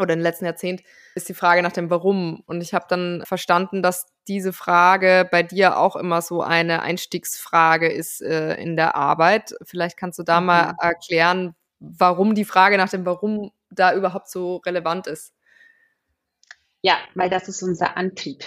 oder 0.00 0.14
im 0.14 0.20
letzten 0.20 0.44
Jahrzehnt, 0.44 0.82
ist 1.14 1.28
die 1.28 1.34
Frage 1.34 1.62
nach 1.62 1.72
dem 1.72 1.90
Warum. 1.90 2.42
Und 2.46 2.60
ich 2.60 2.74
habe 2.74 2.86
dann 2.88 3.22
verstanden, 3.24 3.82
dass 3.82 4.06
diese 4.26 4.52
Frage 4.52 5.28
bei 5.30 5.42
dir 5.42 5.78
auch 5.78 5.96
immer 5.96 6.22
so 6.22 6.42
eine 6.42 6.82
Einstiegsfrage 6.82 7.88
ist 7.90 8.20
äh, 8.20 8.54
in 8.54 8.76
der 8.76 8.94
Arbeit. 8.94 9.54
Vielleicht 9.62 9.96
kannst 9.96 10.18
du 10.18 10.22
da 10.22 10.40
mhm. 10.40 10.46
mal 10.46 10.74
erklären, 10.80 11.54
warum 11.80 12.34
die 12.34 12.44
Frage 12.44 12.76
nach 12.76 12.90
dem 12.90 13.06
Warum 13.06 13.52
da 13.70 13.94
überhaupt 13.94 14.30
so 14.30 14.56
relevant 14.56 15.06
ist. 15.06 15.32
Ja, 16.82 16.96
weil 17.14 17.30
das 17.30 17.48
ist 17.48 17.62
unser 17.62 17.96
Antrieb. 17.96 18.44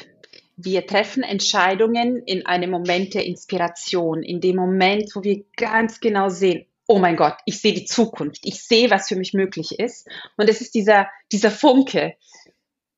Wir 0.55 0.85
treffen 0.85 1.23
Entscheidungen 1.23 2.21
in 2.25 2.45
einem 2.45 2.69
Moment 2.69 3.13
der 3.13 3.25
Inspiration, 3.25 4.21
in 4.21 4.41
dem 4.41 4.57
Moment, 4.57 5.15
wo 5.15 5.23
wir 5.23 5.43
ganz 5.57 5.99
genau 5.99 6.29
sehen, 6.29 6.65
oh 6.87 6.99
mein 6.99 7.15
Gott, 7.15 7.35
ich 7.45 7.61
sehe 7.61 7.73
die 7.73 7.85
Zukunft, 7.85 8.41
ich 8.43 8.63
sehe, 8.63 8.89
was 8.89 9.07
für 9.07 9.15
mich 9.15 9.33
möglich 9.33 9.79
ist. 9.79 10.07
Und 10.37 10.49
es 10.49 10.61
ist 10.61 10.75
dieser, 10.75 11.07
dieser 11.31 11.51
Funke, 11.51 12.15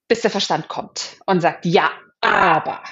bis 0.08 0.22
der 0.22 0.32
Verstand 0.32 0.68
kommt 0.68 1.18
und 1.26 1.42
sagt, 1.42 1.66
ja, 1.66 1.92
aber, 2.22 2.84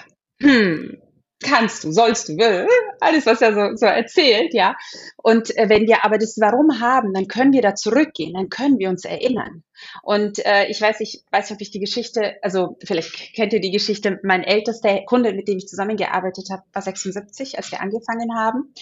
hm, 0.41 1.01
kannst 1.41 1.83
du, 1.83 1.91
sollst 1.91 2.29
du, 2.29 2.67
alles, 2.99 3.25
was 3.25 3.41
er 3.41 3.53
so, 3.53 3.75
so 3.75 3.85
erzählt, 3.85 4.53
ja. 4.53 4.75
Und 5.17 5.55
äh, 5.57 5.69
wenn 5.69 5.87
wir 5.87 6.05
aber 6.05 6.17
das 6.17 6.37
Warum 6.39 6.79
haben, 6.79 7.13
dann 7.13 7.27
können 7.27 7.53
wir 7.53 7.61
da 7.61 7.75
zurückgehen, 7.75 8.33
dann 8.33 8.49
können 8.49 8.77
wir 8.77 8.89
uns 8.89 9.05
erinnern. 9.05 9.63
Und 10.03 10.45
äh, 10.45 10.67
ich 10.67 10.79
weiß, 10.79 10.99
ich 10.99 11.23
weiß 11.31 11.49
nicht, 11.49 11.57
ob 11.57 11.61
ich 11.61 11.71
die 11.71 11.79
Geschichte, 11.79 12.35
also 12.41 12.77
vielleicht 12.83 13.33
kennt 13.35 13.53
ihr 13.53 13.61
die 13.61 13.71
Geschichte, 13.71 14.19
mein 14.23 14.43
ältester 14.43 15.01
Kunde, 15.05 15.33
mit 15.33 15.47
dem 15.47 15.57
ich 15.57 15.67
zusammengearbeitet 15.67 16.49
habe, 16.51 16.63
war 16.71 16.81
76, 16.81 17.57
als 17.57 17.71
wir 17.71 17.81
angefangen 17.81 18.35
haben. 18.35 18.73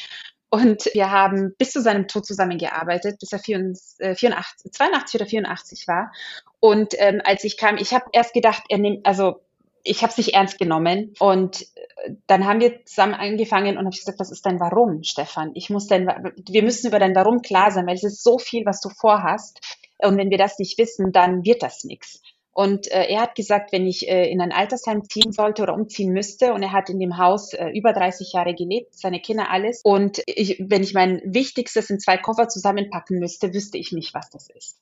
Und 0.49 0.89
wir 0.93 1.11
haben 1.11 1.53
bis 1.57 1.71
zu 1.71 1.81
seinem 1.81 2.07
Tod 2.07 2.25
zusammengearbeitet, 2.25 3.19
bis 3.19 3.31
er 3.31 3.39
84, 3.39 4.71
82 4.71 5.13
äh, 5.13 5.17
oder 5.17 5.29
84 5.29 5.87
war. 5.87 6.11
Und 6.59 6.93
ähm, 6.97 7.21
als 7.23 7.43
ich 7.43 7.57
kam, 7.57 7.77
ich 7.77 7.93
habe 7.93 8.05
erst 8.13 8.33
gedacht, 8.33 8.63
er 8.69 8.79
nimmt, 8.79 9.05
also 9.05 9.41
ich 9.83 10.01
habe 10.01 10.11
es 10.11 10.17
nicht 10.17 10.33
ernst 10.33 10.57
genommen. 10.57 11.13
Und 11.19 11.61
äh, 11.61 12.15
dann 12.27 12.45
haben 12.45 12.61
wir 12.61 12.83
zusammen 12.85 13.13
angefangen 13.13 13.77
und 13.77 13.85
habe 13.85 13.95
gesagt, 13.95 14.19
was 14.19 14.31
ist 14.31 14.45
dein 14.45 14.59
Warum, 14.59 15.03
Stefan? 15.03 15.51
Ich 15.53 15.69
muss 15.69 15.87
dein, 15.87 16.07
wir 16.07 16.63
müssen 16.63 16.87
über 16.87 16.99
dein 16.99 17.15
Warum 17.15 17.41
klar 17.41 17.71
sein, 17.71 17.85
weil 17.85 17.95
es 17.95 18.03
ist 18.03 18.23
so 18.23 18.39
viel, 18.39 18.65
was 18.65 18.81
du 18.81 18.89
vorhast. 18.89 19.59
Und 19.99 20.17
wenn 20.17 20.31
wir 20.31 20.37
das 20.37 20.57
nicht 20.57 20.77
wissen, 20.79 21.11
dann 21.11 21.43
wird 21.43 21.61
das 21.61 21.83
nichts. 21.83 22.21
Und 22.53 22.91
äh, 22.91 23.05
er 23.05 23.21
hat 23.21 23.35
gesagt, 23.35 23.71
wenn 23.71 23.85
ich 23.85 24.09
äh, 24.09 24.29
in 24.29 24.41
ein 24.41 24.51
Altersheim 24.51 25.03
ziehen 25.07 25.31
sollte 25.31 25.63
oder 25.63 25.73
umziehen 25.73 26.11
müsste, 26.11 26.53
und 26.53 26.63
er 26.63 26.73
hat 26.73 26.89
in 26.89 26.99
dem 26.99 27.17
Haus 27.17 27.53
äh, 27.53 27.69
über 27.69 27.93
30 27.93 28.33
Jahre 28.33 28.55
gelebt, 28.55 28.93
seine 28.95 29.21
Kinder 29.21 29.49
alles, 29.49 29.81
und 29.83 30.21
ich, 30.25 30.57
wenn 30.59 30.83
ich 30.83 30.93
mein 30.93 31.21
Wichtigstes 31.25 31.89
in 31.89 31.99
zwei 31.99 32.17
Koffer 32.17 32.49
zusammenpacken 32.49 33.19
müsste, 33.19 33.53
wüsste 33.53 33.77
ich 33.77 33.91
nicht, 33.91 34.13
was 34.13 34.29
das 34.29 34.49
ist. 34.49 34.79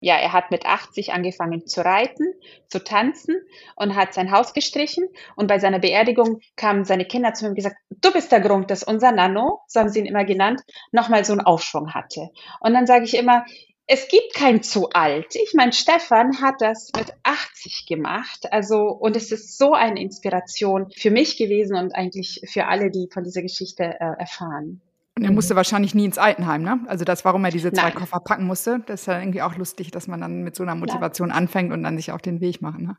Ja, 0.00 0.16
er 0.16 0.34
hat 0.34 0.50
mit 0.50 0.66
80 0.66 1.14
angefangen 1.14 1.66
zu 1.66 1.82
reiten, 1.82 2.34
zu 2.68 2.84
tanzen 2.84 3.36
und 3.74 3.94
hat 3.94 4.12
sein 4.12 4.32
Haus 4.32 4.52
gestrichen. 4.52 5.08
Und 5.34 5.46
bei 5.46 5.58
seiner 5.58 5.78
Beerdigung 5.78 6.40
kamen 6.56 6.84
seine 6.84 7.06
Kinder 7.06 7.32
zu 7.32 7.46
ihm 7.46 7.50
und 7.50 7.54
gesagt, 7.54 7.76
du 7.88 8.12
bist 8.12 8.30
der 8.30 8.40
Grund, 8.40 8.70
dass 8.70 8.82
unser 8.82 9.12
Nano, 9.12 9.62
so 9.66 9.80
haben 9.80 9.88
sie 9.88 10.00
ihn 10.00 10.04
immer 10.04 10.26
genannt, 10.26 10.60
nochmal 10.92 11.24
so 11.24 11.32
einen 11.32 11.40
Aufschwung 11.40 11.94
hatte. 11.94 12.28
Und 12.60 12.74
dann 12.74 12.86
sage 12.86 13.04
ich 13.04 13.16
immer, 13.16 13.46
es 13.86 14.08
gibt 14.08 14.34
kein 14.34 14.62
zu 14.62 14.90
alt. 14.90 15.34
Ich 15.34 15.52
meine, 15.54 15.72
Stefan 15.72 16.40
hat 16.40 16.56
das 16.60 16.90
mit 16.96 17.12
80 17.22 17.86
gemacht. 17.86 18.50
Also, 18.50 18.88
und 18.88 19.14
es 19.16 19.30
ist 19.30 19.58
so 19.58 19.74
eine 19.74 20.00
Inspiration 20.00 20.90
für 20.96 21.10
mich 21.10 21.36
gewesen 21.36 21.76
und 21.76 21.94
eigentlich 21.94 22.40
für 22.50 22.66
alle, 22.66 22.90
die 22.90 23.08
von 23.12 23.24
dieser 23.24 23.42
Geschichte 23.42 23.84
äh, 23.84 24.18
erfahren. 24.18 24.80
Und 25.16 25.24
er 25.24 25.30
musste 25.30 25.54
wahrscheinlich 25.54 25.94
nie 25.94 26.06
ins 26.06 26.18
Altenheim, 26.18 26.62
ne? 26.62 26.80
Also 26.88 27.04
das, 27.04 27.24
warum 27.24 27.44
er 27.44 27.52
diese 27.52 27.72
zwei 27.72 27.90
Nein. 27.90 27.94
Koffer 27.94 28.18
packen 28.18 28.46
musste, 28.46 28.80
das 28.86 29.02
ist 29.02 29.06
ja 29.06 29.20
irgendwie 29.20 29.42
auch 29.42 29.54
lustig, 29.56 29.92
dass 29.92 30.08
man 30.08 30.20
dann 30.20 30.42
mit 30.42 30.56
so 30.56 30.64
einer 30.64 30.74
Motivation 30.74 31.28
ja. 31.28 31.36
anfängt 31.36 31.72
und 31.72 31.84
dann 31.84 31.96
sich 31.96 32.10
auf 32.10 32.20
den 32.20 32.40
Weg 32.40 32.62
macht. 32.62 32.80
Ne? 32.80 32.96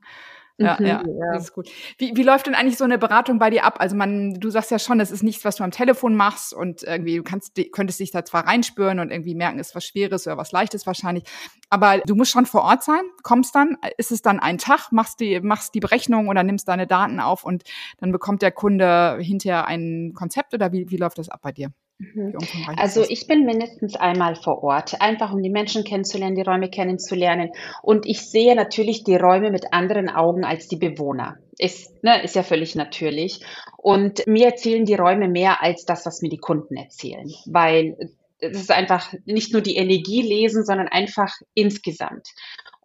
Ja, 0.58 0.78
mhm, 0.80 0.86
ja, 0.86 1.04
ja, 1.06 1.34
das 1.34 1.44
ist 1.44 1.54
gut. 1.54 1.70
Wie, 1.98 2.16
wie 2.16 2.24
läuft 2.24 2.48
denn 2.48 2.56
eigentlich 2.56 2.78
so 2.78 2.86
eine 2.86 2.98
Beratung 2.98 3.40
bei 3.40 3.50
dir 3.50 3.66
ab? 3.66 3.76
Also 3.80 3.96
man, 3.98 4.36
du 4.36 4.50
sagst 4.50 4.72
ja 4.72 4.80
schon, 4.80 5.00
das 5.00 5.12
ist 5.12 5.22
nichts, 5.22 5.44
was 5.44 5.58
du 5.58 5.66
am 5.66 5.72
Telefon 5.72 6.16
machst 6.16 6.54
und 6.54 6.84
irgendwie 6.84 7.18
du 7.18 7.24
kannst, 7.24 7.60
könntest 7.74 8.00
dich 8.00 8.12
da 8.12 8.24
zwar 8.24 8.48
reinspüren 8.48 9.00
und 9.00 9.12
irgendwie 9.12 9.36
merken, 9.36 9.60
ist 9.60 9.76
was 9.76 9.84
Schweres 9.84 10.26
oder 10.28 10.38
was 10.38 10.54
Leichtes 10.54 10.88
wahrscheinlich, 10.88 11.26
aber 11.70 12.00
du 12.06 12.16
musst 12.16 12.32
schon 12.32 12.46
vor 12.46 12.62
Ort 12.62 12.84
sein, 12.84 13.04
kommst 13.22 13.54
dann, 13.54 13.78
ist 13.98 14.12
es 14.12 14.22
dann 14.22 14.40
ein 14.40 14.58
Tag, 14.58 14.94
machst 14.94 15.20
die, 15.20 15.42
machst 15.42 15.76
die 15.76 15.82
Berechnung 15.82 16.30
oder 16.30 16.44
nimmst 16.44 16.70
deine 16.70 16.88
Daten 16.88 17.20
auf 17.20 17.44
und 17.44 17.64
dann 17.98 18.14
bekommt 18.14 18.42
der 18.42 18.52
Kunde 18.52 19.18
hinterher 19.20 19.68
ein 19.68 20.14
Konzept 20.14 20.54
oder 20.54 20.72
wie, 20.72 20.90
wie 20.90 20.98
läuft 20.98 21.18
das 21.18 21.28
ab 21.28 21.42
bei 21.44 21.52
dir? 21.52 21.72
Mhm. 21.98 22.38
Also 22.76 23.04
ich 23.08 23.26
bin 23.26 23.46
mindestens 23.46 23.96
einmal 23.96 24.36
vor 24.36 24.64
Ort, 24.64 25.02
einfach 25.02 25.32
um 25.32 25.42
die 25.42 25.50
Menschen 25.50 25.84
kennenzulernen, 25.84 26.36
die 26.36 26.42
Räume 26.42 26.70
kennenzulernen. 26.70 27.52
Und 27.82 28.06
ich 28.06 28.22
sehe 28.30 28.56
natürlich 28.56 29.04
die 29.04 29.16
Räume 29.16 29.52
mit 29.52 29.72
anderen 29.72 30.10
Augen 30.10 30.44
als 30.44 30.68
die 30.68 30.76
Bewohner. 30.76 31.38
Ist, 31.58 32.04
ne, 32.04 32.22
ist 32.24 32.36
ja 32.36 32.44
völlig 32.44 32.76
natürlich. 32.76 33.40
Und 33.78 34.28
mir 34.28 34.48
erzählen 34.48 34.84
die 34.84 34.96
Räume 34.96 35.30
mehr 35.30 35.62
als 35.62 35.86
das, 35.86 36.06
was 36.06 36.22
mir 36.22 36.30
die 36.30 36.38
Kunden 36.38 36.76
erzählen. 36.76 37.32
Weil 37.46 37.96
es 38.40 38.60
ist 38.60 38.72
einfach 38.72 39.14
nicht 39.26 39.54
nur 39.54 39.62
die 39.62 39.78
Energie 39.78 40.22
lesen, 40.22 40.66
sondern 40.66 40.90
einfach 40.90 41.34
insgesamt. 41.54 42.28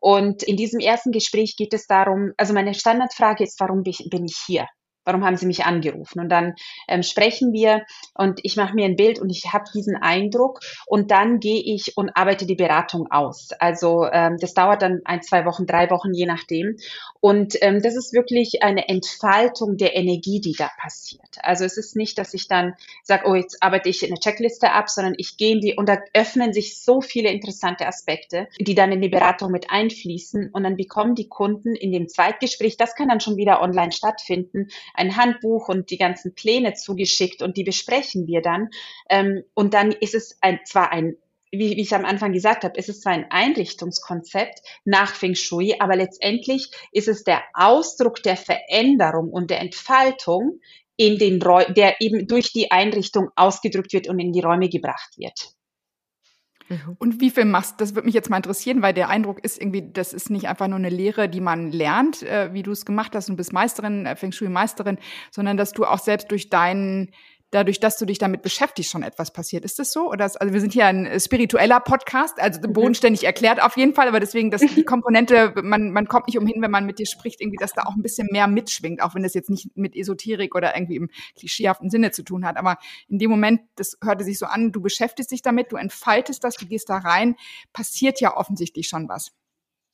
Und 0.00 0.44
in 0.44 0.56
diesem 0.56 0.80
ersten 0.80 1.10
Gespräch 1.10 1.56
geht 1.56 1.74
es 1.74 1.86
darum, 1.86 2.32
also 2.36 2.54
meine 2.54 2.74
Standardfrage 2.74 3.44
ist, 3.44 3.58
warum 3.60 3.82
bin 3.82 4.24
ich 4.24 4.36
hier? 4.46 4.66
Warum 5.04 5.24
haben 5.24 5.36
Sie 5.36 5.46
mich 5.46 5.64
angerufen? 5.64 6.20
Und 6.20 6.28
dann 6.28 6.54
ähm, 6.88 7.02
sprechen 7.02 7.52
wir 7.52 7.84
und 8.14 8.40
ich 8.42 8.56
mache 8.56 8.74
mir 8.74 8.84
ein 8.84 8.96
Bild 8.96 9.18
und 9.18 9.30
ich 9.30 9.52
habe 9.52 9.64
diesen 9.74 9.96
Eindruck 9.96 10.60
und 10.86 11.10
dann 11.10 11.40
gehe 11.40 11.62
ich 11.62 11.96
und 11.96 12.10
arbeite 12.16 12.46
die 12.46 12.54
Beratung 12.54 13.10
aus. 13.10 13.50
Also 13.58 14.06
ähm, 14.12 14.36
das 14.40 14.54
dauert 14.54 14.82
dann 14.82 15.00
ein, 15.04 15.22
zwei 15.22 15.44
Wochen, 15.46 15.66
drei 15.66 15.90
Wochen, 15.90 16.12
je 16.12 16.26
nachdem. 16.26 16.76
Und 17.20 17.56
ähm, 17.62 17.82
das 17.82 17.96
ist 17.96 18.12
wirklich 18.12 18.62
eine 18.62 18.88
Entfaltung 18.88 19.76
der 19.76 19.96
Energie, 19.96 20.40
die 20.40 20.54
da 20.56 20.70
passiert. 20.78 21.38
Also 21.42 21.64
es 21.64 21.76
ist 21.76 21.96
nicht, 21.96 22.18
dass 22.18 22.34
ich 22.34 22.48
dann 22.48 22.74
sage, 23.02 23.24
oh, 23.26 23.34
jetzt 23.34 23.62
arbeite 23.62 23.88
ich 23.88 24.04
eine 24.04 24.18
Checkliste 24.18 24.72
ab, 24.72 24.88
sondern 24.88 25.14
ich 25.16 25.36
gehe 25.36 25.52
in 25.52 25.60
die 25.60 25.74
und 25.74 25.88
da 25.88 25.98
öffnen 26.14 26.52
sich 26.52 26.82
so 26.82 27.00
viele 27.00 27.30
interessante 27.30 27.86
Aspekte, 27.86 28.48
die 28.58 28.74
dann 28.74 28.92
in 28.92 29.00
die 29.00 29.08
Beratung 29.08 29.50
mit 29.50 29.70
einfließen 29.70 30.50
und 30.52 30.62
dann 30.62 30.76
bekommen 30.76 31.14
die 31.14 31.28
Kunden 31.28 31.74
in 31.74 31.92
dem 31.92 32.08
Zweitgespräch, 32.08 32.76
das 32.76 32.94
kann 32.94 33.08
dann 33.08 33.20
schon 33.20 33.36
wieder 33.36 33.60
online 33.60 33.92
stattfinden, 33.92 34.68
ein 34.94 35.16
Handbuch 35.16 35.68
und 35.68 35.90
die 35.90 35.98
ganzen 35.98 36.34
Pläne 36.34 36.74
zugeschickt 36.74 37.42
und 37.42 37.56
die 37.56 37.64
besprechen 37.64 38.26
wir 38.26 38.42
dann. 38.42 38.68
Ähm, 39.08 39.44
und 39.54 39.74
dann 39.74 39.92
ist 39.92 40.14
es 40.14 40.38
ein, 40.40 40.60
zwar 40.64 40.92
ein 40.92 41.16
wie, 41.52 41.76
wie 41.76 41.80
ich 41.80 41.94
am 41.94 42.04
Anfang 42.04 42.32
gesagt 42.32 42.64
habe, 42.64 42.78
ist 42.78 42.88
es 42.88 43.00
zwar 43.00 43.12
ein 43.12 43.26
Einrichtungskonzept 43.28 44.60
nach 44.84 45.14
Feng 45.14 45.34
Shui, 45.34 45.74
aber 45.80 45.96
letztendlich 45.96 46.70
ist 46.92 47.08
es 47.08 47.24
der 47.24 47.42
Ausdruck 47.54 48.22
der 48.22 48.36
Veränderung 48.36 49.30
und 49.30 49.50
der 49.50 49.60
Entfaltung 49.60 50.60
in 50.96 51.18
den 51.18 51.42
Räumen, 51.42 51.74
der 51.74 52.00
eben 52.00 52.26
durch 52.26 52.52
die 52.52 52.70
Einrichtung 52.70 53.30
ausgedrückt 53.34 53.92
wird 53.92 54.08
und 54.08 54.18
in 54.18 54.32
die 54.32 54.40
Räume 54.42 54.68
gebracht 54.68 55.16
wird. 55.16 55.54
Mhm. 56.70 56.96
Und 56.98 57.20
wie 57.20 57.30
viel 57.30 57.44
machst 57.44 57.80
Das 57.80 57.94
würde 57.94 58.06
mich 58.06 58.14
jetzt 58.14 58.30
mal 58.30 58.36
interessieren, 58.36 58.80
weil 58.80 58.94
der 58.94 59.08
Eindruck 59.08 59.44
ist 59.44 59.60
irgendwie, 59.60 59.90
das 59.92 60.12
ist 60.12 60.30
nicht 60.30 60.48
einfach 60.48 60.68
nur 60.68 60.78
eine 60.78 60.88
Lehre, 60.88 61.28
die 61.28 61.40
man 61.40 61.72
lernt, 61.72 62.22
äh, 62.22 62.54
wie 62.54 62.62
du 62.62 62.70
es 62.70 62.86
gemacht 62.86 63.14
hast 63.14 63.28
und 63.28 63.36
bist 63.36 63.52
Meisterin, 63.52 64.06
äh, 64.06 64.16
Feng 64.16 64.32
Shui-Meisterin, 64.32 64.98
sondern 65.30 65.56
dass 65.56 65.72
du 65.72 65.84
auch 65.84 65.98
selbst 65.98 66.30
durch 66.30 66.48
deinen 66.48 67.10
dadurch, 67.50 67.80
dass 67.80 67.98
du 67.98 68.06
dich 68.06 68.18
damit 68.18 68.42
beschäftigst, 68.42 68.90
schon 68.90 69.02
etwas 69.02 69.32
passiert. 69.32 69.64
Ist 69.64 69.78
das 69.78 69.92
so? 69.92 70.10
Oder 70.10 70.26
ist, 70.26 70.40
also 70.40 70.52
wir 70.52 70.60
sind 70.60 70.72
hier 70.72 70.86
ein 70.86 71.06
äh, 71.06 71.18
spiritueller 71.18 71.80
Podcast, 71.80 72.40
also 72.40 72.60
mhm. 72.60 72.72
bodenständig 72.72 73.24
erklärt 73.24 73.62
auf 73.62 73.76
jeden 73.76 73.94
Fall, 73.94 74.08
aber 74.08 74.20
deswegen, 74.20 74.50
dass 74.50 74.60
die 74.60 74.84
Komponente, 74.84 75.52
man, 75.62 75.90
man 75.90 76.06
kommt 76.06 76.28
nicht 76.28 76.38
umhin, 76.38 76.62
wenn 76.62 76.70
man 76.70 76.86
mit 76.86 76.98
dir 76.98 77.06
spricht, 77.06 77.40
irgendwie, 77.40 77.58
dass 77.58 77.72
da 77.72 77.82
auch 77.82 77.96
ein 77.96 78.02
bisschen 78.02 78.28
mehr 78.30 78.46
mitschwingt, 78.46 79.02
auch 79.02 79.14
wenn 79.14 79.22
das 79.22 79.34
jetzt 79.34 79.50
nicht 79.50 79.76
mit 79.76 79.96
Esoterik 79.96 80.54
oder 80.54 80.76
irgendwie 80.76 80.96
im 80.96 81.10
klischeehaften 81.36 81.90
Sinne 81.90 82.12
zu 82.12 82.22
tun 82.22 82.46
hat. 82.46 82.56
Aber 82.56 82.78
in 83.08 83.18
dem 83.18 83.30
Moment, 83.30 83.60
das 83.76 83.98
hörte 84.02 84.24
sich 84.24 84.38
so 84.38 84.46
an, 84.46 84.72
du 84.72 84.80
beschäftigst 84.80 85.30
dich 85.30 85.42
damit, 85.42 85.72
du 85.72 85.76
entfaltest 85.76 86.44
das, 86.44 86.54
du 86.54 86.66
gehst 86.66 86.88
da 86.88 86.98
rein, 86.98 87.36
passiert 87.72 88.20
ja 88.20 88.36
offensichtlich 88.36 88.88
schon 88.88 89.08
was. 89.08 89.32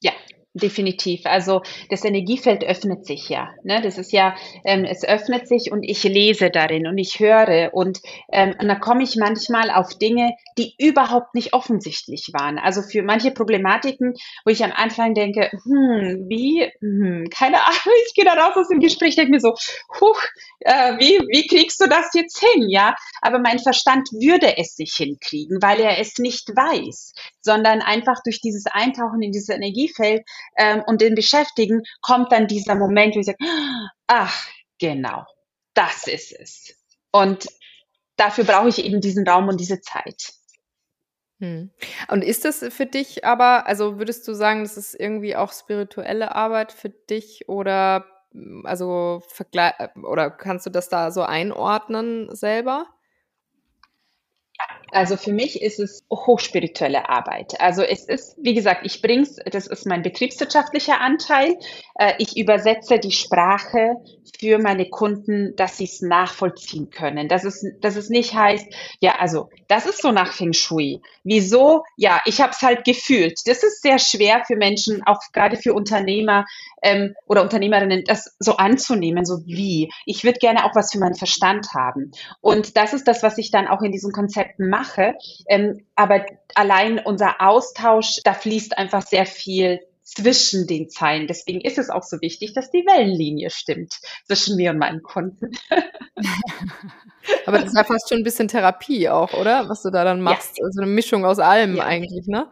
Ja, 0.03 0.12
definitiv. 0.57 1.23
Also 1.25 1.62
das 1.90 2.05
Energiefeld 2.05 2.64
öffnet 2.64 3.07
sich 3.07 3.29
ja. 3.29 3.51
Ne? 3.62 3.81
Das 3.83 3.99
ist 3.99 4.12
ja, 4.12 4.35
ähm, 4.64 4.85
es 4.85 5.05
öffnet 5.05 5.49
sich 5.49 5.71
und 5.71 5.83
ich 5.83 6.03
lese 6.05 6.51
darin 6.51 6.87
und 6.87 6.99
ich 6.99 7.21
höre 7.21 7.75
und, 7.75 8.01
ähm, 8.33 8.55
und 8.61 8.69
da 8.69 8.75
komme 8.75 9.03
ich 9.03 9.16
manchmal 9.16 9.71
auf 9.71 9.99
Dinge, 9.99 10.33
die 10.59 10.75
überhaupt 10.79 11.35
nicht 11.35 11.53
offensichtlich 11.53 12.31
waren. 12.33 12.59
Also 12.59 12.83
für 12.83 13.03
manche 13.03 13.31
Problematiken, 13.31 14.14
wo 14.45 14.51
ich 14.51 14.64
am 14.64 14.73
Anfang 14.73 15.14
denke, 15.14 15.51
hm, 15.51 16.27
wie, 16.29 16.71
hm, 16.81 17.29
keine 17.31 17.59
Ahnung, 17.66 17.95
ich 18.07 18.14
gehe 18.14 18.25
da 18.25 18.35
raus 18.35 18.57
aus 18.57 18.69
dem 18.69 18.81
Gespräch, 18.81 19.16
denke 19.16 19.33
mir 19.33 19.40
so, 19.40 19.55
huch, 20.01 20.23
äh, 20.61 20.99
wie, 20.99 21.19
wie 21.29 21.47
kriegst 21.47 21.81
du 21.81 21.87
das 21.87 22.11
jetzt 22.14 22.38
hin, 22.38 22.69
ja? 22.69 22.95
Aber 23.21 23.38
mein 23.38 23.59
Verstand 23.59 24.09
würde 24.12 24.57
es 24.59 24.79
nicht 24.79 24.97
hinkriegen, 24.97 25.59
weil 25.61 25.81
er 25.81 25.99
es 25.99 26.19
nicht 26.19 26.49
weiß, 26.49 27.12
sondern 27.40 27.83
einfach 27.83 28.23
durch 28.25 28.40
dieses 28.40 28.66
Eintauchen 28.66 29.23
in 29.23 29.33
dieses 29.33 29.49
Energiefeld 29.49 30.25
ähm, 30.56 30.82
und 30.87 31.00
den 31.00 31.14
Beschäftigen 31.14 31.82
kommt 32.00 32.32
dann 32.32 32.46
dieser 32.46 32.74
Moment, 32.74 33.14
wo 33.14 33.20
ich 33.20 33.26
sage, 33.26 33.38
ach, 34.06 34.46
genau, 34.78 35.24
das 35.74 36.06
ist 36.06 36.32
es. 36.32 36.74
Und 37.12 37.46
dafür 38.16 38.44
brauche 38.44 38.68
ich 38.68 38.85
eben 38.85 39.00
diesen 39.00 39.26
Raum 39.26 39.48
und 39.48 39.61
diese 39.61 39.80
Zeit. 39.80 40.32
Hm. 41.38 41.70
Und 42.09 42.24
ist 42.24 42.44
das 42.44 42.64
für 42.70 42.87
dich 42.87 43.24
aber, 43.24 43.66
also 43.66 43.98
würdest 43.98 44.26
du 44.26 44.32
sagen, 44.32 44.62
das 44.62 44.78
ist 44.78 44.94
irgendwie 44.94 45.37
auch 45.37 45.52
spirituelle 45.52 46.35
Arbeit 46.35 46.72
für 46.72 46.88
dich 46.88 47.48
oder 47.48 48.06
also 48.64 49.22
oder 50.02 50.30
kannst 50.30 50.66
du 50.66 50.70
das 50.70 50.88
da 50.88 51.11
so 51.11 51.22
einordnen 51.22 52.35
selber? 52.35 52.87
Also 54.92 55.16
für 55.16 55.33
mich 55.33 55.62
ist 55.62 55.81
es 55.81 56.05
hochspirituelle 56.11 57.09
Arbeit. 57.09 57.61
Also 57.61 57.83
es 57.83 58.05
ist, 58.05 58.37
wie 58.40 58.55
gesagt, 58.55 58.83
ich 58.85 59.03
bring's, 59.03 59.37
das 59.51 59.66
ist 59.66 59.87
mein 59.87 60.03
betriebswirtschaftlicher 60.03 61.01
Anteil. 61.01 61.57
Äh, 61.96 62.14
ich 62.18 62.37
übersetze 62.37 62.99
die 62.99 63.12
Sprache 63.12 63.96
für 64.38 64.59
meine 64.59 64.88
Kunden, 64.88 65.55
dass 65.57 65.79
sie 65.79 65.85
es 65.85 66.03
nachvollziehen 66.03 66.90
können. 66.90 67.29
Dass 67.29 67.44
es, 67.44 67.64
dass 67.81 67.96
es 67.96 68.11
nicht 68.11 68.35
heißt, 68.35 68.66
ja, 69.01 69.16
also 69.18 69.51
das 69.68 69.87
ist 69.87 70.03
so 70.03 70.12
nach 70.12 70.33
Feng 70.33 70.53
Shui. 70.53 71.01
Wieso? 71.25 71.83
Ja, 71.96 72.20
ich 72.25 72.40
habe 72.40 72.53
es 72.53 72.62
halt 72.62 72.85
gefühlt. 72.85 73.40
Das 73.46 73.62
ist 73.62 73.83
sehr 73.83 73.99
schwer 73.99 74.44
für 74.46 74.57
Menschen, 74.57 75.03
auch 75.07 75.20
gerade 75.33 75.57
für 75.57 75.75
Unternehmer 75.75 76.44
ähm, 76.83 77.14
oder 77.27 77.42
Unternehmerinnen, 77.42 78.05
das 78.07 78.37
so 78.38 78.57
anzunehmen, 78.57 79.25
so 79.25 79.44
wie. 79.46 79.90
Ich 80.05 80.22
würde 80.22 80.38
gerne 80.38 80.64
auch 80.64 80.75
was 80.75 80.92
für 80.92 80.99
meinen 80.99 81.14
Verstand 81.14 81.68
haben. 81.75 82.12
Und 82.40 82.77
das 82.77 82.92
ist 82.92 83.09
das, 83.09 83.22
was 83.22 83.38
ich 83.38 83.51
dann 83.51 83.66
auch 83.66 83.83
in 83.83 83.92
diesen 83.92 84.12
Konzepten 84.12 84.68
mache. 84.68 84.76
Ähm, 85.47 85.87
aber 85.95 86.27
allein 86.55 86.99
unser 86.99 87.41
Austausch, 87.41 88.21
da 88.25 88.35
fließt 88.35 88.77
einfach 88.79 89.03
sehr 89.03 89.27
viel 89.27 89.81
zwischen 90.07 90.67
den 90.67 90.89
Zeilen. 90.89 91.27
Deswegen 91.27 91.61
ist 91.61 91.79
es 91.79 91.91
auch 91.91 92.05
so 92.05 92.21
wichtig, 92.21 92.55
dass 92.55 92.71
die 92.71 92.87
Wellenlinie 92.87 93.51
stimmt 93.51 93.99
zwischen 94.27 94.57
mir 94.57 94.71
und 94.71 94.79
meinen 94.79 95.03
Kunden. 95.03 95.51
Aber 97.47 97.59
das 97.59 97.69
ist 97.69 97.77
ja 97.77 97.85
fast 97.85 98.09
schon 98.09 98.19
ein 98.19 98.25
bisschen 98.25 98.47
Therapie 98.47 99.09
auch, 99.09 99.33
oder? 99.35 99.69
Was 99.69 99.83
du 99.83 99.91
da 99.91 100.05
dann 100.05 100.21
machst. 100.21 100.59
Ja. 100.59 100.65
Also 100.65 100.81
eine 100.81 100.91
Mischung 100.91 101.25
aus 101.25 101.41
allem 101.41 101.77
ja. 101.77 101.85
eigentlich, 101.85 102.29
ne? 102.29 102.49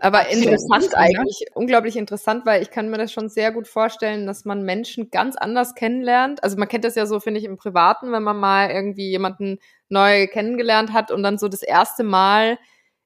Aber 0.00 0.20
Absolut. 0.20 0.44
interessant 0.44 0.96
eigentlich, 0.96 1.44
unglaublich 1.54 1.96
interessant, 1.96 2.46
weil 2.46 2.62
ich 2.62 2.70
kann 2.70 2.90
mir 2.90 2.98
das 2.98 3.12
schon 3.12 3.28
sehr 3.28 3.52
gut 3.52 3.68
vorstellen, 3.68 4.26
dass 4.26 4.44
man 4.44 4.62
Menschen 4.62 5.10
ganz 5.10 5.36
anders 5.36 5.74
kennenlernt. 5.74 6.42
Also 6.42 6.56
man 6.56 6.68
kennt 6.68 6.84
das 6.84 6.94
ja 6.94 7.06
so, 7.06 7.20
finde 7.20 7.40
ich, 7.40 7.46
im 7.46 7.56
Privaten, 7.56 8.10
wenn 8.10 8.22
man 8.22 8.38
mal 8.38 8.70
irgendwie 8.70 9.10
jemanden 9.10 9.58
neu 9.92 10.26
kennengelernt 10.26 10.92
hat 10.92 11.10
und 11.12 11.22
dann 11.22 11.38
so 11.38 11.48
das 11.48 11.62
erste 11.62 12.02
Mal 12.02 12.58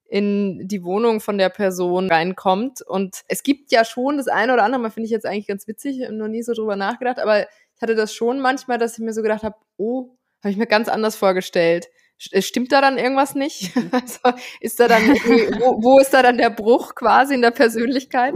in 0.09 0.68
die 0.68 0.85
Wohnung 0.85 1.20
von 1.20 1.37
der 1.37 1.49
Person 1.49 2.09
reinkommt. 2.09 2.81
Und 2.81 3.22
es 3.29 3.42
gibt 3.42 3.72
ja 3.72 3.85
schon 3.85 4.16
das 4.16 4.29
eine 4.29 4.55
oder 4.55 4.62
andere, 4.62 4.81
mal 4.81 4.90
finde 4.90 5.07
ich 5.07 5.11
jetzt 5.11 5.27
eigentlich 5.27 5.49
ganz 5.49 5.66
witzig, 5.66 6.09
noch 6.11 6.29
nie 6.29 6.42
so 6.42 6.55
drüber 6.55 6.77
nachgedacht, 6.77 7.18
aber 7.18 7.42
ich 7.42 7.83
hatte 7.83 7.94
das 7.94 8.14
schon 8.14 8.40
manchmal, 8.40 8.79
dass 8.79 8.96
ich 8.96 9.05
mir 9.05 9.12
so 9.12 9.22
gedacht 9.22 9.42
habe, 9.42 9.57
oh, 9.77 10.16
habe 10.42 10.51
ich 10.51 10.57
mir 10.57 10.66
ganz 10.66 10.88
anders 10.88 11.16
vorgestellt. 11.16 11.88
Äh, 12.31 12.40
stimmt 12.40 12.72
da 12.72 12.81
dann 12.81 12.99
irgendwas 12.99 13.35
nicht? 13.35 13.72
Also 13.92 14.38
ist 14.61 14.81
da 14.81 14.88
dann, 14.88 15.03
wo, 15.61 15.83
wo 15.83 15.99
ist 15.99 16.14
da 16.14 16.22
dann 16.22 16.38
der 16.38 16.51
Bruch 16.51 16.94
quasi 16.94 17.35
in 17.35 17.42
der 17.42 17.51
Persönlichkeit? 17.51 18.35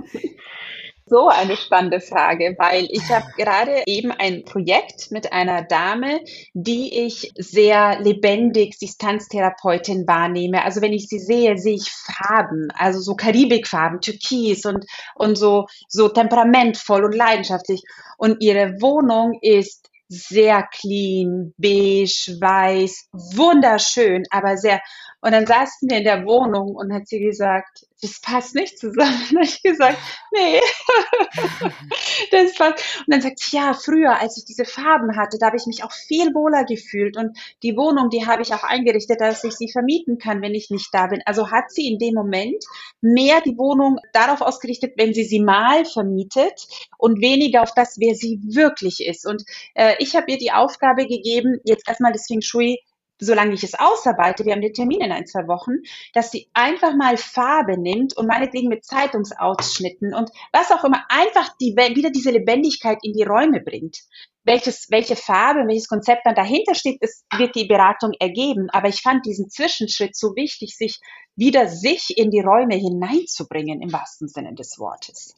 So 1.11 1.29
eine 1.29 1.57
spannende 1.57 2.01
Frage, 2.01 2.55
weil 2.59 2.87
ich 2.91 3.11
habe 3.11 3.27
gerade 3.37 3.83
eben 3.87 4.13
ein 4.13 4.45
Projekt 4.45 5.11
mit 5.11 5.33
einer 5.33 5.63
Dame, 5.63 6.21
die 6.55 7.05
ich 7.05 7.33
sehr 7.37 8.01
lebendig 8.01 8.79
Distanztherapeutin 8.79 10.07
wahrnehme. 10.07 10.65
Also 10.65 10.81
wenn 10.81 10.93
ich 10.93 11.09
sie 11.09 11.19
sehe, 11.19 11.59
sehe 11.59 11.75
ich 11.75 11.91
Farben, 11.91 12.69
also 12.75 13.01
so 13.01 13.17
Karibikfarben, 13.17 14.01
Türkis 14.01 14.65
und, 14.65 14.87
und 15.17 15.37
so, 15.37 15.67
so 15.89 16.09
temperamentvoll 16.09 17.05
und 17.05 17.15
leidenschaftlich. 17.15 17.83
Und 18.17 18.37
ihre 18.41 18.81
Wohnung 18.81 19.37
ist 19.43 19.91
sehr 20.09 20.63
clean, 20.63 21.55
beige, 21.57 22.37
weiß, 22.41 23.09
wunderschön, 23.13 24.25
aber 24.31 24.57
sehr. 24.57 24.81
Und 25.23 25.33
dann 25.33 25.47
saßen 25.47 25.89
wir 25.91 25.99
in 25.99 26.05
der 26.05 26.25
Wohnung 26.25 26.75
und 26.75 26.93
hat 26.93 27.07
sie 27.07 27.21
gesagt, 27.21 27.87
das 28.01 28.21
passt 28.21 28.55
nicht 28.55 28.79
zusammen. 28.79 29.21
Und 29.31 29.43
ich 29.43 29.63
gesagt, 29.63 29.99
nee, 30.33 30.61
das 32.31 32.55
passt. 32.55 32.83
Und 33.01 33.09
dann 33.09 33.21
sagt 33.21 33.39
sie, 33.39 33.57
ja, 33.57 33.75
früher, 33.75 34.19
als 34.19 34.39
ich 34.39 34.45
diese 34.47 34.65
Farben 34.65 35.17
hatte, 35.17 35.37
da 35.39 35.47
habe 35.47 35.57
ich 35.57 35.67
mich 35.67 35.85
auch 35.85 35.93
viel 35.93 36.35
wohler 36.35 36.65
gefühlt. 36.65 37.17
Und 37.17 37.37
die 37.63 37.77
Wohnung, 37.77 38.09
die 38.09 38.27
habe 38.27 38.43
ich 38.43 38.55
auch 38.55 38.63
eingerichtet, 38.63 39.21
dass 39.21 39.45
ich 39.45 39.55
sie 39.55 39.71
vermieten 39.71 40.19
kann, 40.19 40.41
wenn 40.41 40.55
ich 40.55 40.71
nicht 40.71 40.89
da 40.93 41.09
bin. 41.09 41.21
Also 41.27 41.51
hat 41.51 41.71
sie 41.71 41.87
in 41.87 41.99
dem 41.99 42.15
Moment 42.15 42.65
mehr 43.03 43.41
die 43.43 43.59
Wohnung 43.59 43.99
darauf 44.13 44.41
ausgerichtet, 44.41 44.95
wenn 44.97 45.13
sie 45.13 45.25
sie 45.25 45.41
mal 45.41 45.85
vermietet 45.85 46.67
und 46.97 47.21
weniger 47.21 47.63
auf 47.63 47.75
das, 47.75 47.99
wer 47.99 48.15
sie 48.15 48.41
wirklich 48.43 49.07
ist. 49.07 49.27
Und 49.27 49.45
äh, 49.75 49.97
ich 49.99 50.17
habe 50.17 50.31
ihr 50.31 50.39
die 50.39 50.53
Aufgabe 50.53 51.07
gegeben, 51.07 51.61
jetzt 51.65 51.87
erstmal 51.87 52.13
das 52.13 52.27
Feng 52.27 52.41
Shui 52.41 52.79
solange 53.21 53.55
ich 53.55 53.63
es 53.63 53.75
ausarbeite, 53.75 54.45
wir 54.45 54.53
haben 54.53 54.63
den 54.63 54.73
Termin 54.73 55.01
in 55.01 55.13
ein, 55.13 55.27
zwei 55.27 55.47
Wochen, 55.47 55.83
dass 56.15 56.31
sie 56.31 56.49
einfach 56.55 56.95
mal 56.97 57.17
Farbe 57.17 57.79
nimmt 57.79 58.17
und 58.17 58.27
meinetwegen 58.27 58.69
mit 58.69 58.85
Zeitungsausschnitten 58.85 60.15
und 60.15 60.31
was 60.53 60.71
auch 60.71 60.85
immer, 60.85 61.05
einfach 61.09 61.55
die, 61.61 61.77
wieder 61.77 62.11
diese 62.11 62.31
Lebendigkeit 62.31 62.99
in 63.03 63.13
die 63.13 63.25
Räume 63.25 63.61
bringt. 63.61 63.99
Welches, 64.45 64.91
welche 64.91 65.17
Farbe, 65.17 65.67
welches 65.67 65.87
Konzept 65.87 66.23
dann 66.25 66.35
dahinter 66.35 66.75
steht, 66.75 67.03
ist, 67.03 67.25
wird 67.37 67.55
die 67.55 67.67
Beratung 67.67 68.13
ergeben. 68.19 68.71
Aber 68.71 68.89
ich 68.89 69.03
fand 69.03 69.27
diesen 69.27 69.51
Zwischenschritt 69.51 70.17
so 70.17 70.35
wichtig, 70.35 70.77
sich 70.77 70.99
wieder 71.37 71.69
sich 71.69 72.17
in 72.17 72.31
die 72.31 72.41
Räume 72.41 72.75
hineinzubringen, 72.75 73.83
im 73.83 73.93
wahrsten 73.93 74.29
Sinne 74.29 74.55
des 74.55 74.79
Wortes. 74.79 75.35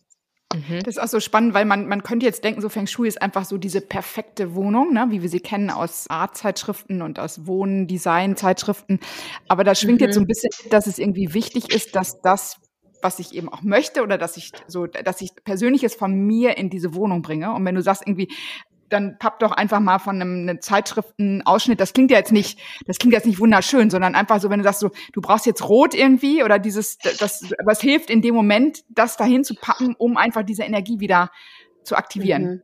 Mhm. 0.54 0.80
Das 0.80 0.96
ist 0.96 1.02
auch 1.02 1.08
so 1.08 1.20
spannend, 1.20 1.54
weil 1.54 1.64
man, 1.64 1.86
man 1.88 2.02
könnte 2.02 2.26
jetzt 2.26 2.44
denken, 2.44 2.60
so 2.60 2.68
Feng 2.68 2.86
Shui 2.86 3.08
ist 3.08 3.20
einfach 3.20 3.44
so 3.44 3.58
diese 3.58 3.80
perfekte 3.80 4.54
Wohnung, 4.54 4.92
ne, 4.92 5.06
wie 5.10 5.22
wir 5.22 5.28
sie 5.28 5.40
kennen 5.40 5.70
aus 5.70 6.08
Art-Zeitschriften 6.08 7.02
und 7.02 7.18
aus 7.18 7.46
Wohn-Design-Zeitschriften. 7.46 9.00
Aber 9.48 9.64
da 9.64 9.74
schwingt 9.74 10.00
mhm. 10.00 10.06
jetzt 10.06 10.14
so 10.14 10.20
ein 10.20 10.26
bisschen, 10.26 10.50
dass 10.70 10.86
es 10.86 10.98
irgendwie 10.98 11.34
wichtig 11.34 11.74
ist, 11.74 11.94
dass 11.96 12.20
das, 12.20 12.56
was 13.02 13.18
ich 13.18 13.34
eben 13.34 13.48
auch 13.48 13.62
möchte 13.62 14.02
oder 14.02 14.18
dass 14.18 14.36
ich 14.36 14.52
so, 14.66 14.86
dass 14.86 15.20
ich 15.20 15.30
Persönliches 15.44 15.94
von 15.94 16.12
mir 16.12 16.56
in 16.56 16.70
diese 16.70 16.94
Wohnung 16.94 17.22
bringe. 17.22 17.52
Und 17.52 17.64
wenn 17.64 17.74
du 17.74 17.82
sagst 17.82 18.02
irgendwie, 18.06 18.28
dann 18.92 19.18
papp 19.18 19.38
doch 19.38 19.52
einfach 19.52 19.80
mal 19.80 19.98
von 19.98 20.20
einem, 20.20 20.48
einem 20.48 20.60
Zeitschriftenausschnitt. 20.60 21.80
Das 21.80 21.92
klingt 21.92 22.10
ja 22.10 22.18
jetzt 22.18 22.32
nicht, 22.32 22.58
das 22.86 22.98
klingt 22.98 23.14
jetzt 23.14 23.26
nicht 23.26 23.38
wunderschön, 23.38 23.90
sondern 23.90 24.14
einfach 24.14 24.40
so, 24.40 24.50
wenn 24.50 24.58
du 24.58 24.64
sagst, 24.64 24.80
so, 24.80 24.90
du 25.12 25.20
brauchst 25.20 25.46
jetzt 25.46 25.68
Rot 25.68 25.94
irgendwie 25.94 26.42
oder 26.42 26.58
dieses, 26.58 26.98
das, 26.98 27.50
was 27.64 27.80
hilft 27.80 28.10
in 28.10 28.22
dem 28.22 28.34
Moment, 28.34 28.84
das 28.88 29.16
dahin 29.16 29.44
zu 29.44 29.54
packen, 29.54 29.94
um 29.96 30.16
einfach 30.16 30.42
diese 30.42 30.62
Energie 30.62 31.00
wieder 31.00 31.30
zu 31.84 31.96
aktivieren. 31.96 32.42
Mhm. 32.42 32.62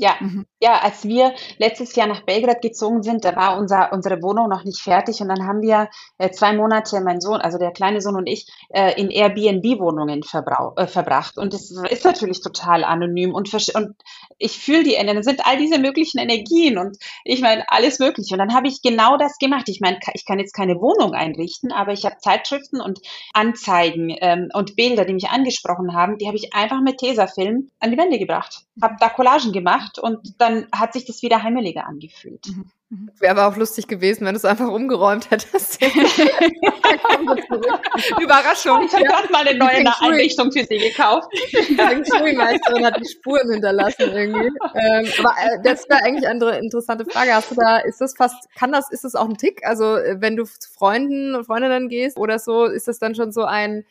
Ja, 0.00 0.14
mhm. 0.20 0.46
Ja, 0.60 0.80
als 0.80 1.04
wir 1.04 1.34
letztes 1.58 1.94
Jahr 1.94 2.08
nach 2.08 2.22
Belgrad 2.22 2.62
gezogen 2.62 3.02
sind, 3.02 3.24
da 3.24 3.36
war 3.36 3.58
unser, 3.58 3.92
unsere 3.92 4.22
Wohnung 4.22 4.48
noch 4.48 4.64
nicht 4.64 4.80
fertig 4.80 5.20
und 5.20 5.28
dann 5.28 5.46
haben 5.46 5.62
wir 5.62 5.88
äh, 6.18 6.30
zwei 6.30 6.52
Monate, 6.52 7.00
mein 7.00 7.20
Sohn, 7.20 7.40
also 7.40 7.58
der 7.58 7.70
kleine 7.70 8.00
Sohn 8.00 8.16
und 8.16 8.26
ich, 8.26 8.46
äh, 8.70 9.00
in 9.00 9.10
Airbnb-Wohnungen 9.10 10.22
äh, 10.22 10.86
verbracht. 10.86 11.38
Und 11.38 11.54
das 11.54 11.70
ist 11.70 12.04
natürlich 12.04 12.40
total 12.40 12.82
anonym 12.82 13.34
und, 13.34 13.52
und 13.74 13.94
ich 14.38 14.58
fühle 14.58 14.82
die 14.82 14.94
Energien, 14.94 15.22
sind 15.22 15.46
all 15.46 15.58
diese 15.58 15.78
möglichen 15.78 16.18
Energien 16.18 16.78
und 16.78 16.96
ich 17.24 17.40
meine, 17.40 17.64
alles 17.68 17.98
mögliche. 17.98 18.34
Und 18.34 18.38
dann 18.38 18.54
habe 18.54 18.68
ich 18.68 18.82
genau 18.82 19.16
das 19.16 19.38
gemacht. 19.38 19.68
Ich 19.68 19.80
meine, 19.80 19.98
ich 20.14 20.24
kann 20.24 20.38
jetzt 20.38 20.54
keine 20.54 20.80
Wohnung 20.80 21.12
einrichten, 21.12 21.72
aber 21.72 21.92
ich 21.92 22.04
habe 22.04 22.18
Zeitschriften 22.18 22.80
und 22.80 23.00
Anzeigen 23.32 24.16
ähm, 24.20 24.48
und 24.52 24.74
Bilder, 24.76 25.04
die 25.04 25.14
mich 25.14 25.28
angesprochen 25.28 25.94
haben, 25.94 26.18
die 26.18 26.26
habe 26.26 26.36
ich 26.36 26.52
einfach 26.52 26.80
mit 26.80 26.98
Tesafilm 26.98 27.70
an 27.78 27.90
die 27.92 27.98
Wände 27.98 28.18
gebracht. 28.18 28.64
Habe 28.82 28.96
da 28.98 29.08
Collagen 29.08 29.52
gemacht 29.52 29.98
und 29.98 30.18
dann 30.48 30.66
hat 30.72 30.92
sich 30.92 31.04
das 31.04 31.22
wieder 31.22 31.42
heimeliger 31.42 31.86
angefühlt. 31.86 32.46
Mhm. 32.46 32.70
mhm. 32.90 33.10
Wäre 33.18 33.32
aber 33.32 33.48
auch 33.48 33.56
lustig 33.56 33.86
gewesen, 33.86 34.26
wenn 34.26 34.34
du 34.34 34.38
es 34.38 34.44
einfach 34.44 34.68
umgeräumt 34.68 35.30
hättest. 35.30 35.82
Überraschung. 38.20 38.84
Ich 38.86 38.92
habe 38.92 39.04
ja. 39.04 39.10
gerade 39.10 39.32
mal 39.32 39.46
eine 39.46 39.58
neue 39.58 39.84
Einrichtung 40.00 40.52
für 40.52 40.64
sie 40.64 40.78
gekauft. 40.78 41.28
Die 41.32 41.76
Schuhmeisterin 41.76 42.86
hat 42.86 42.98
die 42.98 43.08
Spuren 43.08 43.52
hinterlassen 43.52 44.10
irgendwie. 44.12 44.50
Ähm, 44.74 45.06
aber 45.18 45.34
äh, 45.38 45.62
das 45.62 45.88
wäre 45.88 46.02
eigentlich 46.02 46.28
eine 46.28 46.58
interessante 46.58 47.04
Frage. 47.04 47.34
Hast 47.34 47.50
du 47.50 47.54
da, 47.54 47.78
ist 47.78 48.00
das 48.00 48.14
fast, 48.16 48.48
kann 48.54 48.72
das, 48.72 48.90
ist 48.90 49.04
das 49.04 49.14
auch 49.14 49.28
ein 49.28 49.36
Tick? 49.36 49.66
Also 49.66 49.96
äh, 49.96 50.16
wenn 50.20 50.36
du 50.36 50.44
zu 50.44 50.70
Freunden 50.72 51.34
und 51.34 51.44
Freundinnen 51.44 51.88
gehst 51.88 52.16
oder 52.16 52.38
so, 52.38 52.64
ist 52.64 52.88
das 52.88 52.98
dann 52.98 53.14
schon 53.14 53.32
so 53.32 53.44
ein 53.44 53.84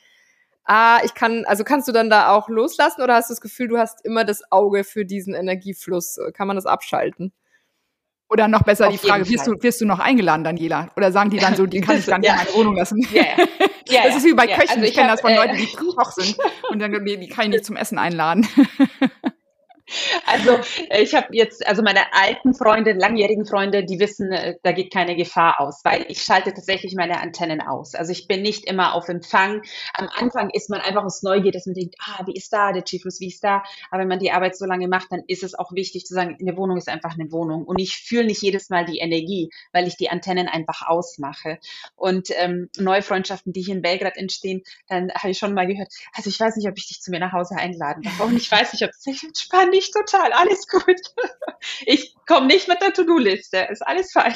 ah, 0.67 0.99
ich 1.03 1.13
kann, 1.13 1.45
also 1.45 1.63
kannst 1.63 1.87
du 1.87 1.91
dann 1.91 2.09
da 2.09 2.31
auch 2.31 2.49
loslassen 2.49 3.01
oder 3.01 3.15
hast 3.15 3.29
du 3.29 3.33
das 3.33 3.41
Gefühl, 3.41 3.67
du 3.67 3.77
hast 3.77 4.05
immer 4.05 4.23
das 4.23 4.51
Auge 4.51 4.83
für 4.83 5.05
diesen 5.05 5.33
Energiefluss? 5.33 6.19
Kann 6.33 6.47
man 6.47 6.55
das 6.55 6.65
abschalten? 6.65 7.33
Oder 8.29 8.49
noch 8.49 8.63
besser 8.63 8.87
Auf 8.87 8.91
die 8.91 9.07
Frage, 9.07 9.27
wirst 9.29 9.47
du, 9.47 9.53
wirst 9.61 9.79
du 9.79 9.85
noch 9.85 9.99
eingeladen, 9.99 10.43
Daniela? 10.43 10.89
Oder 10.97 11.13
sagen 11.13 11.29
die 11.29 11.37
dann 11.37 11.55
so, 11.55 11.65
die 11.65 11.79
kann 11.79 11.97
ich 11.97 12.05
gar 12.05 12.17
nicht 12.19 12.27
ja. 12.27 12.33
in 12.33 12.39
meine 12.39 12.53
Wohnung 12.55 12.75
lassen? 12.75 13.07
Ja, 13.11 13.23
ja. 13.87 14.03
das 14.03 14.17
ist 14.17 14.25
wie 14.25 14.33
bei 14.33 14.47
Köchen. 14.47 14.69
Also 14.69 14.81
ich, 14.81 14.89
ich 14.89 14.95
kenne 14.95 15.09
das 15.09 15.21
von 15.21 15.31
äh, 15.31 15.35
Leuten, 15.37 15.55
die 15.55 15.67
Koch 15.67 16.11
sind 16.11 16.37
und 16.69 16.79
dann 16.79 16.91
die 16.91 17.29
kann 17.29 17.45
ich 17.45 17.51
nicht 17.51 17.65
zum 17.65 17.77
Essen 17.77 17.97
einladen. 17.97 18.45
Also 20.25 20.59
äh, 20.89 21.01
ich 21.01 21.15
habe 21.15 21.27
jetzt, 21.31 21.65
also 21.65 21.81
meine 21.81 22.13
alten 22.13 22.53
Freunde, 22.53 22.93
langjährigen 22.93 23.45
Freunde, 23.45 23.85
die 23.85 23.99
wissen, 23.99 24.31
äh, 24.31 24.55
da 24.63 24.71
geht 24.71 24.91
keine 24.91 25.15
Gefahr 25.15 25.61
aus, 25.61 25.81
weil 25.83 26.05
ich 26.09 26.21
schalte 26.21 26.53
tatsächlich 26.53 26.95
meine 26.95 27.21
Antennen 27.21 27.61
aus. 27.61 27.95
Also 27.95 28.11
ich 28.11 28.27
bin 28.27 28.41
nicht 28.41 28.65
immer 28.65 28.93
auf 28.93 29.07
Empfang. 29.07 29.61
Am 29.93 30.09
Anfang 30.13 30.49
ist 30.49 30.69
man 30.69 30.81
einfach 30.81 31.03
aus 31.03 31.23
Neugier, 31.23 31.51
dass 31.51 31.65
man 31.65 31.75
denkt, 31.75 31.95
ah, 32.05 32.23
wie 32.25 32.35
ist 32.35 32.51
da 32.51 32.73
der 32.73 32.83
Chiefus, 32.83 33.19
wie 33.19 33.27
ist 33.27 33.43
da? 33.43 33.63
Aber 33.89 34.01
wenn 34.01 34.09
man 34.09 34.19
die 34.19 34.31
Arbeit 34.31 34.57
so 34.57 34.65
lange 34.65 34.87
macht, 34.87 35.11
dann 35.11 35.23
ist 35.27 35.43
es 35.43 35.55
auch 35.55 35.71
wichtig 35.71 36.05
zu 36.05 36.13
sagen, 36.13 36.37
eine 36.39 36.57
Wohnung 36.57 36.77
ist 36.77 36.89
einfach 36.89 37.13
eine 37.13 37.31
Wohnung. 37.31 37.63
Und 37.63 37.79
ich 37.79 37.97
fühle 37.97 38.25
nicht 38.25 38.41
jedes 38.41 38.69
Mal 38.69 38.85
die 38.85 38.99
Energie, 38.99 39.49
weil 39.71 39.87
ich 39.87 39.95
die 39.95 40.09
Antennen 40.09 40.47
einfach 40.47 40.87
ausmache. 40.87 41.59
Und 41.95 42.29
ähm, 42.37 42.69
neue 42.77 43.01
Freundschaften, 43.01 43.53
die 43.53 43.61
hier 43.61 43.75
in 43.75 43.81
Belgrad 43.81 44.17
entstehen, 44.17 44.63
dann 44.87 45.11
habe 45.13 45.31
ich 45.31 45.37
schon 45.37 45.53
mal 45.53 45.67
gehört, 45.67 45.93
also 46.13 46.29
ich 46.29 46.39
weiß 46.39 46.57
nicht, 46.57 46.67
ob 46.67 46.77
ich 46.77 46.87
dich 46.87 47.01
zu 47.01 47.11
mir 47.11 47.19
nach 47.19 47.33
Hause 47.33 47.55
einladen 47.55 48.03
darf. 48.03 48.19
Und 48.19 48.35
ich 48.35 48.51
weiß 48.51 48.73
nicht, 48.73 48.83
ob 48.83 48.89
es 48.89 49.01
sich 49.01 49.23
entspannt 49.23 49.76
ich 49.77 49.91
total, 49.91 50.31
alles 50.33 50.67
gut. 50.67 51.01
Ich 51.85 52.15
komme 52.27 52.47
nicht 52.47 52.67
mit 52.67 52.81
der 52.81 52.93
To-Do-Liste, 52.93 53.67
ist 53.71 53.85
alles 53.85 54.11
fein. 54.11 54.35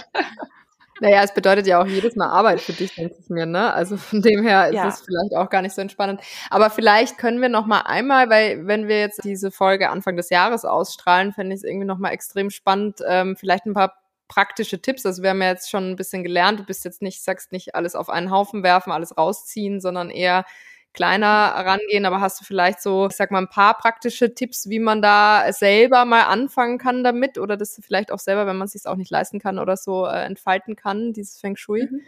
Naja, 1.02 1.24
es 1.24 1.34
bedeutet 1.34 1.66
ja 1.66 1.82
auch 1.82 1.88
jedes 1.88 2.16
Mal 2.16 2.28
Arbeit 2.28 2.62
für 2.62 2.74
dich, 2.74 2.94
denke 2.94 3.16
ich 3.20 3.28
mir, 3.30 3.48
ne? 3.48 3.74
Also 3.74 3.98
von 3.98 4.22
dem 4.22 4.44
her 4.44 4.68
ist 4.68 4.76
ja. 4.76 4.88
es 4.88 5.02
vielleicht 5.02 5.36
auch 5.36 5.50
gar 5.50 5.64
nicht 5.64 5.74
so 5.74 5.82
entspannend. 5.82 6.22
Aber 6.52 6.70
vielleicht 6.70 7.18
können 7.18 7.42
wir 7.42 7.50
noch 7.50 7.66
mal 7.66 7.82
einmal, 7.82 8.30
weil 8.30 8.68
wenn 8.68 8.88
wir 8.88 9.00
jetzt 9.00 9.24
diese 9.24 9.50
Folge 9.50 9.90
Anfang 9.90 10.16
des 10.16 10.30
Jahres 10.30 10.64
ausstrahlen, 10.64 11.34
fände 11.34 11.56
ich 11.56 11.62
es 11.62 11.64
irgendwie 11.64 11.88
noch 11.88 11.98
mal 11.98 12.12
extrem 12.12 12.52
spannend, 12.52 13.00
ähm, 13.08 13.36
vielleicht 13.36 13.66
ein 13.66 13.74
paar 13.74 13.96
praktische 14.28 14.80
Tipps. 14.80 15.04
Also 15.06 15.24
wir 15.24 15.32
haben 15.32 15.42
ja 15.42 15.50
jetzt 15.50 15.72
schon 15.72 15.90
ein 15.90 15.96
bisschen 15.96 16.24
gelernt, 16.24 16.60
du 16.60 16.64
bist 16.64 16.86
jetzt 16.86 17.02
nicht, 17.02 17.24
sagst 17.24 17.52
nicht 17.52 17.74
alles 17.74 17.96
auf 17.96 18.10
einen 18.10 18.30
Haufen 18.30 18.62
werfen, 18.62 18.92
alles 18.92 19.18
rausziehen, 19.18 19.82
sondern 19.82 20.12
eher 20.12 20.46
kleiner 20.94 21.28
rangehen, 21.28 22.06
aber 22.06 22.22
hast 22.22 22.42
du 22.42 22.46
vielleicht 22.46 22.82
so, 22.82 23.08
ich 23.10 23.16
sag 23.16 23.32
mal, 23.32 23.40
ein 23.40 23.48
paar 23.50 23.78
praktische 23.78 24.34
Tipps, 24.36 24.70
wie 24.70 24.80
man 24.80 25.02
da 25.02 25.52
selber 25.54 26.06
mal 26.06 26.24
anfangen 26.24 26.78
kann 26.78 27.04
damit 27.04 27.38
oder 27.38 27.58
das 27.58 27.80
vielleicht 27.84 28.12
auch 28.12 28.20
selber, 28.20 28.46
wenn 28.48 28.58
man 28.58 28.66
es 28.66 28.74
sich 28.74 28.86
auch 28.88 28.96
nicht 28.98 29.12
leisten 29.12 29.40
kann 29.40 29.60
oder 29.60 29.78
so, 29.78 30.06
äh, 30.06 30.24
entfalten 30.26 30.76
kann, 30.76 31.14
dieses 31.14 31.40
Feng 31.40 31.56
Shui? 31.56 31.88
Mhm. 31.92 32.02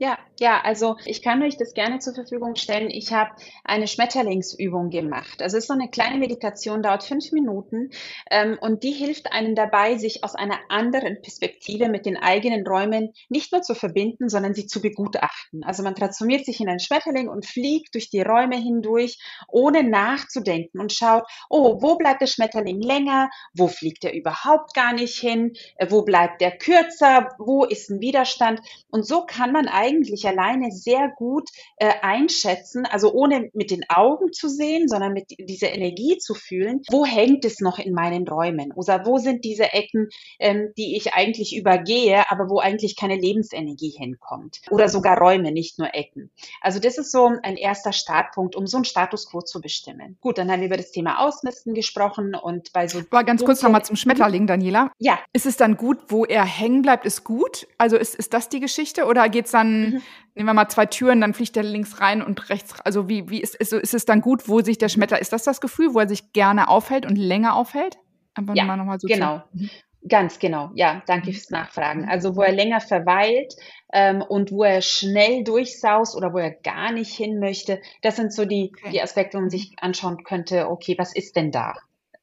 Ja, 0.00 0.16
ja, 0.38 0.60
also 0.60 0.96
ich 1.06 1.22
kann 1.22 1.42
euch 1.42 1.56
das 1.56 1.74
gerne 1.74 1.98
zur 1.98 2.14
Verfügung 2.14 2.54
stellen. 2.54 2.88
Ich 2.88 3.12
habe 3.12 3.32
eine 3.64 3.88
Schmetterlingsübung 3.88 4.90
gemacht. 4.90 5.42
Also 5.42 5.56
es 5.56 5.64
ist 5.64 5.68
so 5.68 5.74
eine 5.74 5.90
kleine 5.90 6.18
Meditation, 6.18 6.84
dauert 6.84 7.02
fünf 7.02 7.32
Minuten 7.32 7.90
ähm, 8.30 8.56
und 8.60 8.84
die 8.84 8.92
hilft 8.92 9.32
einem 9.32 9.56
dabei, 9.56 9.98
sich 9.98 10.22
aus 10.22 10.36
einer 10.36 10.60
anderen 10.68 11.20
Perspektive 11.20 11.88
mit 11.88 12.06
den 12.06 12.16
eigenen 12.16 12.64
Räumen 12.64 13.12
nicht 13.28 13.50
nur 13.50 13.62
zu 13.62 13.74
verbinden, 13.74 14.28
sondern 14.28 14.54
sie 14.54 14.68
zu 14.68 14.80
begutachten. 14.80 15.64
Also 15.64 15.82
man 15.82 15.96
transformiert 15.96 16.46
sich 16.46 16.60
in 16.60 16.68
einen 16.68 16.78
Schmetterling 16.78 17.28
und 17.28 17.44
fliegt 17.44 17.96
durch 17.96 18.08
die 18.08 18.22
Räume 18.22 18.56
hindurch, 18.56 19.18
ohne 19.48 19.82
nachzudenken 19.82 20.80
und 20.80 20.92
schaut, 20.92 21.24
oh, 21.50 21.82
wo 21.82 21.96
bleibt 21.96 22.20
der 22.20 22.28
Schmetterling 22.28 22.80
länger? 22.80 23.30
Wo 23.52 23.66
fliegt 23.66 24.04
er 24.04 24.14
überhaupt 24.14 24.74
gar 24.74 24.92
nicht 24.92 25.18
hin? 25.18 25.54
Äh, 25.74 25.90
wo 25.90 26.02
bleibt 26.02 26.40
der 26.40 26.56
kürzer? 26.56 27.30
Wo 27.38 27.64
ist 27.64 27.90
ein 27.90 28.00
Widerstand? 28.00 28.60
Und 28.92 29.04
so 29.04 29.26
kann 29.26 29.50
man 29.50 29.66
eigentlich 29.66 29.87
eigentlich 29.88 30.26
alleine 30.26 30.70
sehr 30.70 31.10
gut 31.16 31.48
äh, 31.76 31.92
einschätzen, 32.02 32.86
also 32.86 33.12
ohne 33.12 33.50
mit 33.52 33.70
den 33.70 33.84
Augen 33.88 34.32
zu 34.32 34.48
sehen, 34.48 34.88
sondern 34.88 35.12
mit 35.12 35.34
dieser 35.38 35.72
Energie 35.72 36.18
zu 36.18 36.34
fühlen, 36.34 36.82
wo 36.90 37.04
hängt 37.04 37.44
es 37.44 37.60
noch 37.60 37.78
in 37.78 37.92
meinen 37.92 38.26
Räumen 38.26 38.72
oder 38.72 39.06
wo 39.06 39.18
sind 39.18 39.44
diese 39.44 39.72
Ecken, 39.72 40.08
ähm, 40.38 40.72
die 40.76 40.96
ich 40.96 41.14
eigentlich 41.14 41.56
übergehe, 41.56 42.30
aber 42.30 42.48
wo 42.48 42.58
eigentlich 42.58 42.96
keine 42.96 43.16
Lebensenergie 43.16 43.90
hinkommt 43.90 44.60
oder 44.70 44.88
sogar 44.88 45.18
Räume, 45.18 45.52
nicht 45.52 45.78
nur 45.78 45.94
Ecken. 45.94 46.30
Also 46.60 46.78
das 46.78 46.98
ist 46.98 47.10
so 47.10 47.30
ein 47.42 47.56
erster 47.56 47.92
Startpunkt, 47.92 48.56
um 48.56 48.66
so 48.66 48.78
einen 48.78 48.84
Status 48.84 49.30
quo 49.30 49.40
zu 49.40 49.60
bestimmen. 49.60 50.16
Gut, 50.20 50.38
dann 50.38 50.50
haben 50.50 50.60
wir 50.60 50.66
über 50.66 50.76
das 50.76 50.92
Thema 50.92 51.20
Ausmisten 51.20 51.74
gesprochen 51.74 52.34
und 52.34 52.72
bei 52.72 52.88
so. 52.88 53.00
Aber 53.10 53.24
ganz 53.24 53.44
kurz 53.44 53.62
nochmal 53.62 53.84
zum 53.84 53.96
Schmetterling, 53.96 54.46
Daniela. 54.46 54.92
Ja. 54.98 55.18
Ist 55.32 55.46
es 55.46 55.56
dann 55.56 55.76
gut, 55.76 55.98
wo 56.08 56.24
er 56.24 56.44
hängen 56.44 56.82
bleibt, 56.82 57.06
ist 57.06 57.24
gut? 57.24 57.66
Also 57.78 57.96
ist, 57.96 58.14
ist 58.14 58.34
das 58.34 58.48
die 58.48 58.60
Geschichte 58.60 59.06
oder 59.06 59.28
geht 59.28 59.46
es 59.46 59.52
dann 59.52 59.77
mhm. 59.80 60.02
nehmen 60.34 60.48
wir 60.48 60.54
mal 60.54 60.68
zwei 60.68 60.86
Türen, 60.86 61.20
dann 61.20 61.34
fliegt 61.34 61.56
der 61.56 61.62
links 61.62 62.00
rein 62.00 62.22
und 62.22 62.50
rechts. 62.50 62.80
Also 62.80 63.08
wie, 63.08 63.28
wie 63.30 63.40
ist, 63.40 63.54
ist, 63.54 63.72
ist 63.72 63.94
es 63.94 64.04
dann 64.04 64.20
gut, 64.20 64.48
wo 64.48 64.60
sich 64.60 64.78
der 64.78 64.88
Schmetter, 64.88 65.20
ist 65.20 65.32
das 65.32 65.44
das 65.44 65.60
Gefühl, 65.60 65.94
wo 65.94 66.00
er 66.00 66.08
sich 66.08 66.32
gerne 66.32 66.68
aufhält 66.68 67.06
und 67.06 67.16
länger 67.16 67.54
aufhält? 67.54 67.98
Einfach 68.34 68.54
ja, 68.54 68.64
mal 68.64 69.00
so 69.00 69.08
genau. 69.08 69.38
Zu. 69.52 69.58
Mhm. 69.58 69.70
Ganz 70.06 70.38
genau, 70.38 70.70
ja, 70.74 71.02
danke 71.06 71.32
fürs 71.32 71.50
Nachfragen. 71.50 72.08
Also 72.08 72.36
wo 72.36 72.42
er 72.42 72.52
länger 72.52 72.80
verweilt 72.80 73.54
ähm, 73.92 74.22
und 74.22 74.52
wo 74.52 74.62
er 74.62 74.80
schnell 74.80 75.42
durchsaust 75.42 76.14
oder 76.16 76.32
wo 76.32 76.38
er 76.38 76.52
gar 76.52 76.92
nicht 76.92 77.12
hin 77.12 77.40
möchte, 77.40 77.80
das 78.02 78.14
sind 78.14 78.32
so 78.32 78.44
die, 78.44 78.72
okay. 78.78 78.90
die 78.92 79.02
Aspekte, 79.02 79.36
wo 79.36 79.40
man 79.40 79.50
sich 79.50 79.74
anschauen 79.78 80.22
könnte, 80.22 80.70
okay, 80.70 80.94
was 80.98 81.14
ist 81.14 81.34
denn 81.34 81.50
da? 81.50 81.74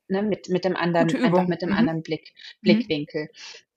Ne, 0.08 0.22
mit, 0.22 0.50
mit 0.50 0.64
dem 0.64 0.76
anderen, 0.76 1.14
einfach 1.24 1.48
mit 1.48 1.62
dem 1.62 1.72
mhm. 1.72 1.78
anderen 1.78 2.02
Blick, 2.04 2.34
Blickwinkel. 2.62 3.30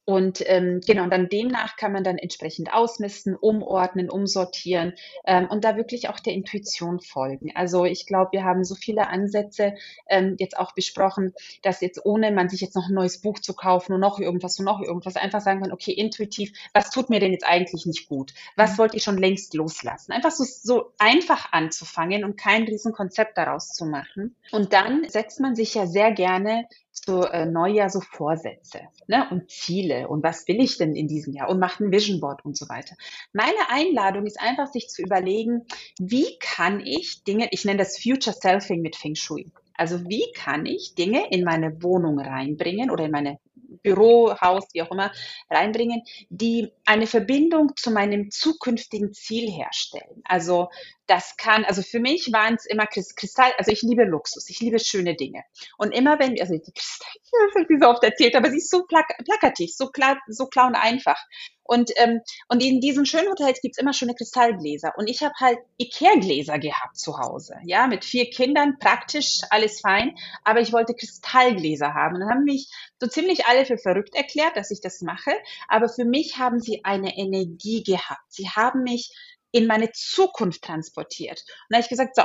Und 0.09 0.43
ähm, 0.47 0.81
genau, 0.87 1.03
und 1.03 1.11
dann 1.11 1.29
demnach 1.29 1.77
kann 1.77 1.93
man 1.93 2.03
dann 2.03 2.17
entsprechend 2.17 2.73
ausmisten, 2.73 3.37
umordnen, 3.37 4.09
umsortieren 4.09 4.95
ähm, 5.27 5.49
und 5.51 5.67
da 5.67 5.77
wirklich 5.77 6.09
auch 6.09 6.19
der 6.19 6.33
Intuition 6.33 6.99
folgen. 7.01 7.53
Also 7.55 7.85
ich 7.85 8.07
glaube, 8.07 8.33
wir 8.33 8.43
haben 8.43 8.65
so 8.65 8.75
viele 8.75 9.09
Ansätze 9.09 9.75
ähm, 10.09 10.37
jetzt 10.39 10.57
auch 10.57 10.73
besprochen, 10.73 11.35
dass 11.61 11.83
jetzt 11.83 12.07
ohne 12.07 12.33
man 12.33 12.49
sich 12.49 12.63
jetzt 12.63 12.75
noch 12.75 12.89
ein 12.89 12.95
neues 12.95 13.21
Buch 13.21 13.39
zu 13.41 13.53
kaufen 13.53 13.93
und 13.93 14.01
noch 14.01 14.19
irgendwas 14.19 14.59
und 14.59 14.65
noch 14.65 14.81
irgendwas 14.81 15.17
einfach 15.17 15.43
sagen 15.43 15.61
kann, 15.61 15.73
okay, 15.73 15.93
intuitiv, 15.93 16.55
was 16.73 16.89
tut 16.89 17.11
mir 17.11 17.21
denn 17.21 17.33
jetzt 17.33 17.45
eigentlich 17.47 17.85
nicht 17.85 18.09
gut? 18.09 18.33
Was 18.57 18.79
wollte 18.79 18.97
ich 18.97 19.03
schon 19.03 19.19
längst 19.19 19.53
loslassen? 19.53 20.13
Einfach 20.13 20.31
so, 20.31 20.45
so 20.45 20.93
einfach 20.97 21.53
anzufangen 21.53 22.25
und 22.25 22.39
kein 22.39 22.63
Riesenkonzept 22.63 23.37
daraus 23.37 23.75
zu 23.75 23.85
machen. 23.85 24.37
Und 24.53 24.73
dann 24.73 25.07
setzt 25.07 25.39
man 25.41 25.55
sich 25.55 25.75
ja 25.75 25.87
sehr 25.87 26.13
gerne 26.13 26.67
so 27.05 27.22
äh, 27.22 27.46
Neujahr 27.46 27.90
so 27.90 28.01
Vorsätze 28.01 28.80
ne? 29.07 29.26
und 29.30 29.51
Ziele 29.51 30.09
und 30.09 30.22
was 30.22 30.46
will 30.49 30.61
ich 30.61 30.78
denn 30.78 30.94
in 30.94 31.09
diesem 31.09 31.34
Jahr 31.34 31.49
und 31.49 31.59
macht 31.59 31.80
ein 31.80 31.92
Vision 31.92 32.20
Board 32.20 32.44
und 32.44 32.57
so 32.57 32.68
weiter. 32.68 32.96
Meine 33.32 33.70
Einladung 33.70 34.26
ist 34.26 34.40
einfach, 34.40 34.66
sich 34.66 34.88
zu 34.88 35.03
überlegen, 35.03 35.66
wie 35.99 36.38
kann 36.40 36.80
ich 36.80 37.24
Dinge, 37.24 37.49
ich 37.51 37.64
nenne 37.64 37.78
das 37.78 37.99
Future 37.99 38.34
Selfing 38.34 38.80
mit 38.82 38.96
Feng 38.96 39.14
Shui. 39.14 39.51
Also 39.74 40.09
wie 40.09 40.24
kann 40.34 40.66
ich 40.66 40.96
Dinge 40.96 41.30
in 41.30 41.44
meine 41.44 41.82
Wohnung 41.82 42.18
reinbringen 42.18 42.90
oder 42.90 43.05
in 43.05 43.12
meine 43.12 43.38
Büro, 43.83 44.35
Haus, 44.41 44.66
wie 44.72 44.83
auch 44.83 44.91
immer, 44.91 45.12
reinbringen, 45.51 46.03
die 46.29 46.72
eine 46.85 47.07
Verbindung 47.07 47.72
zu 47.76 47.91
meinem 47.91 48.31
zukünftigen 48.31 49.12
Ziel 49.12 49.51
herstellen. 49.51 50.22
Also 50.24 50.68
das 51.07 51.37
kann, 51.37 51.64
also 51.64 51.83
für 51.83 52.01
mich 52.01 52.33
waren 52.33 52.55
es 52.55 52.66
immer 52.66 52.87
Kristall, 52.87 53.53
also 53.57 53.72
ich 53.72 53.83
liebe 53.83 54.05
Luxus, 54.05 54.49
ich 54.51 54.61
liebe 54.61 54.79
schöne 54.79 55.16
Dinge. 55.16 55.43
Und 55.79 55.93
immer 55.93 56.18
wenn, 56.18 56.39
also 56.41 56.55
die 56.55 56.72
Kristall, 56.72 57.66
die 57.70 57.79
so 57.81 57.89
oft 57.89 58.05
erzählt, 58.05 58.37
aber 58.37 58.51
sie 58.51 58.59
ist 58.59 58.70
so 58.70 58.85
plak 58.85 59.07
plakativ, 59.24 59.74
so 59.74 59.89
klar, 59.89 60.18
so 60.29 60.47
klar 60.47 60.66
und 60.66 60.74
einfach. 60.74 61.18
Und, 61.69 61.91
ähm, 61.97 62.23
und 62.49 62.62
in 62.62 62.81
diesen 62.81 63.05
schönen 63.05 63.29
Hotels 63.29 63.61
gibt's 63.61 63.79
immer 63.79 63.93
schöne 63.93 64.14
Kristallgläser. 64.14 64.95
Und 64.97 65.07
ich 65.09 65.23
habe 65.23 65.35
halt 65.39 65.59
Ikea-Gläser 65.79 66.59
gehabt 66.59 66.97
zu 66.97 67.19
Hause. 67.19 67.57
Ja, 67.64 67.87
mit 67.87 68.07
vier 68.07 68.31
Kindern, 68.31 68.79
praktisch 68.79 69.43
alles 69.51 69.81
fein. 69.81 70.16
Aber 70.45 70.61
ich 70.61 70.73
wollte 70.73 70.95
Kristallgläser 70.95 71.93
haben. 71.93 72.14
Und 72.14 72.21
dann 72.23 72.31
haben 72.31 72.45
mich 72.45 72.71
so 72.99 73.07
ziemlich 73.07 73.45
alle 73.45 73.66
für 73.66 73.77
verrückt 73.77 74.14
erklärt, 74.14 74.57
dass 74.57 74.71
ich 74.71 74.81
das 74.81 75.03
mache. 75.03 75.33
Aber 75.69 75.91
für 75.91 76.07
mich 76.07 76.39
haben 76.39 76.59
sie 76.59 76.85
eine 76.85 77.19
Energie 77.19 77.83
gehabt. 77.83 78.25
Sie 78.29 78.49
haben 78.49 78.83
mich 78.83 79.12
in 79.53 79.66
meine 79.66 79.93
Zukunft 79.93 80.62
transportiert. 80.62 81.41
Und 81.41 81.71
da 81.71 81.77
habe 81.77 81.83
ich 81.83 81.91
gesagt, 81.91 82.16
so, 82.16 82.23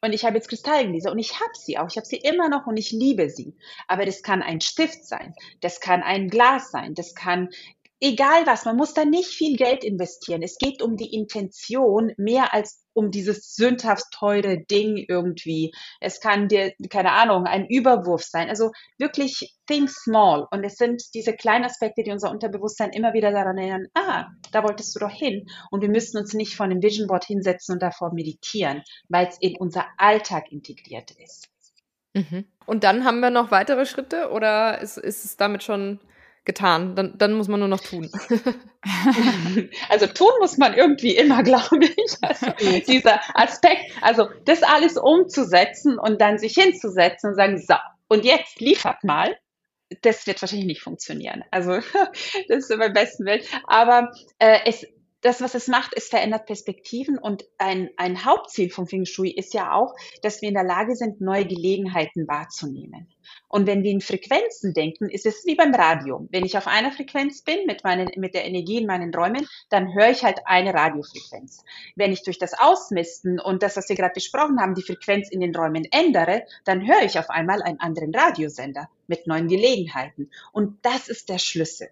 und 0.00 0.12
ich 0.12 0.24
habe 0.24 0.36
jetzt 0.36 0.48
Kristallgläser 0.48 1.10
und 1.10 1.18
ich 1.18 1.40
habe 1.40 1.50
sie 1.54 1.76
auch. 1.76 1.88
Ich 1.90 1.96
habe 1.96 2.06
sie 2.06 2.18
immer 2.18 2.48
noch 2.48 2.66
und 2.66 2.76
ich 2.76 2.92
liebe 2.92 3.30
sie. 3.30 3.56
Aber 3.88 4.06
das 4.06 4.22
kann 4.22 4.42
ein 4.42 4.60
Stift 4.60 5.04
sein, 5.04 5.34
das 5.60 5.80
kann 5.80 6.02
ein 6.02 6.28
Glas 6.28 6.70
sein, 6.70 6.94
das 6.94 7.14
kann 7.14 7.48
egal 8.00 8.46
was, 8.46 8.64
man 8.64 8.76
muss 8.76 8.94
da 8.94 9.04
nicht 9.04 9.28
viel 9.28 9.56
Geld 9.56 9.84
investieren. 9.84 10.42
Es 10.42 10.58
geht 10.58 10.82
um 10.82 10.96
die 10.96 11.12
Intention 11.14 12.12
mehr 12.16 12.54
als 12.54 12.84
um 12.92 13.10
dieses 13.10 13.54
sündhaft 13.54 14.06
teure 14.12 14.58
Ding 14.58 15.04
irgendwie. 15.08 15.72
Es 16.00 16.20
kann 16.20 16.48
dir, 16.48 16.72
keine 16.90 17.12
Ahnung, 17.12 17.44
ein 17.44 17.66
Überwurf 17.68 18.24
sein. 18.24 18.48
Also 18.48 18.72
wirklich 18.98 19.56
think 19.66 19.88
small. 19.88 20.46
Und 20.50 20.64
es 20.64 20.76
sind 20.76 21.02
diese 21.14 21.32
kleinen 21.32 21.64
Aspekte, 21.64 22.02
die 22.02 22.10
unser 22.10 22.30
Unterbewusstsein 22.30 22.90
immer 22.90 23.12
wieder 23.12 23.30
daran 23.30 23.56
erinnern, 23.56 23.86
ah, 23.94 24.26
da 24.52 24.64
wolltest 24.64 24.94
du 24.94 25.00
doch 25.00 25.12
hin. 25.12 25.46
Und 25.70 25.82
wir 25.82 25.90
müssen 25.90 26.18
uns 26.18 26.34
nicht 26.34 26.56
vor 26.56 26.66
einem 26.66 26.82
Vision 26.82 27.06
Board 27.06 27.24
hinsetzen 27.24 27.74
und 27.74 27.82
davor 27.82 28.12
meditieren, 28.12 28.82
weil 29.08 29.28
es 29.28 29.38
in 29.40 29.56
unser 29.56 29.86
Alltag 29.96 30.50
integriert 30.50 31.12
ist. 31.12 31.48
Mhm. 32.14 32.46
Und 32.66 32.84
dann 32.84 33.04
haben 33.04 33.20
wir 33.20 33.30
noch 33.30 33.50
weitere 33.50 33.86
Schritte 33.86 34.30
oder 34.30 34.80
ist, 34.80 34.98
ist 34.98 35.24
es 35.24 35.36
damit 35.36 35.62
schon 35.62 36.00
getan. 36.48 36.96
Dann, 36.96 37.16
dann 37.16 37.34
muss 37.34 37.46
man 37.46 37.60
nur 37.60 37.68
noch 37.68 37.80
tun. 37.80 38.10
Also 39.90 40.06
tun 40.06 40.30
muss 40.40 40.56
man 40.56 40.72
irgendwie 40.72 41.14
immer, 41.14 41.42
glaube 41.44 41.84
ich. 41.84 42.16
Also 42.22 42.46
dieser 42.86 43.20
Aspekt, 43.34 43.82
also 44.00 44.28
das 44.44 44.62
alles 44.62 44.96
umzusetzen 44.96 45.98
und 45.98 46.20
dann 46.20 46.38
sich 46.38 46.54
hinzusetzen 46.54 47.30
und 47.30 47.36
sagen, 47.36 47.58
so, 47.58 47.74
und 48.08 48.24
jetzt 48.24 48.60
liefert 48.60 49.04
mal. 49.04 49.36
Das 50.02 50.26
wird 50.26 50.40
wahrscheinlich 50.40 50.66
nicht 50.66 50.82
funktionieren. 50.82 51.44
Also 51.50 51.72
das 52.48 52.58
ist 52.58 52.70
immer 52.70 52.88
besten 52.88 53.26
Welt. 53.26 53.46
Aber 53.66 54.12
äh, 54.38 54.60
es, 54.64 54.86
das, 55.20 55.40
was 55.40 55.54
es 55.54 55.66
macht, 55.66 55.92
es 55.96 56.08
verändert 56.08 56.46
Perspektiven 56.46 57.18
und 57.18 57.44
ein, 57.58 57.90
ein 57.96 58.24
Hauptziel 58.24 58.70
von 58.70 58.86
Feng 58.86 59.04
Shui 59.04 59.30
ist 59.30 59.52
ja 59.52 59.72
auch, 59.72 59.94
dass 60.22 60.42
wir 60.42 60.48
in 60.48 60.54
der 60.54 60.64
Lage 60.64 60.94
sind, 60.94 61.20
neue 61.20 61.46
Gelegenheiten 61.46 62.28
wahrzunehmen. 62.28 63.08
Und 63.48 63.66
wenn 63.66 63.82
wir 63.82 63.90
in 63.90 64.00
Frequenzen 64.00 64.72
denken, 64.74 65.08
ist 65.08 65.26
es 65.26 65.44
wie 65.44 65.54
beim 65.54 65.74
Radio. 65.74 66.26
Wenn 66.30 66.44
ich 66.44 66.56
auf 66.56 66.66
einer 66.66 66.92
Frequenz 66.92 67.42
bin 67.42 67.66
mit, 67.66 67.82
meinen, 67.82 68.08
mit 68.16 68.34
der 68.34 68.44
Energie 68.44 68.78
in 68.78 68.86
meinen 68.86 69.12
Räumen, 69.12 69.46
dann 69.70 69.92
höre 69.92 70.10
ich 70.10 70.22
halt 70.22 70.40
eine 70.46 70.72
Radiofrequenz. 70.72 71.64
Wenn 71.96 72.12
ich 72.12 72.22
durch 72.22 72.38
das 72.38 72.54
Ausmisten 72.58 73.40
und 73.40 73.62
das, 73.62 73.76
was 73.76 73.88
wir 73.88 73.96
gerade 73.96 74.14
besprochen 74.14 74.60
haben, 74.60 74.74
die 74.74 74.82
Frequenz 74.82 75.30
in 75.30 75.40
den 75.40 75.54
Räumen 75.54 75.84
ändere, 75.90 76.44
dann 76.64 76.86
höre 76.86 77.02
ich 77.02 77.18
auf 77.18 77.30
einmal 77.30 77.62
einen 77.62 77.80
anderen 77.80 78.14
Radiosender 78.14 78.88
mit 79.06 79.26
neuen 79.26 79.48
Gelegenheiten. 79.48 80.30
Und 80.52 80.78
das 80.82 81.08
ist 81.08 81.28
der 81.28 81.38
Schlüssel. 81.38 81.88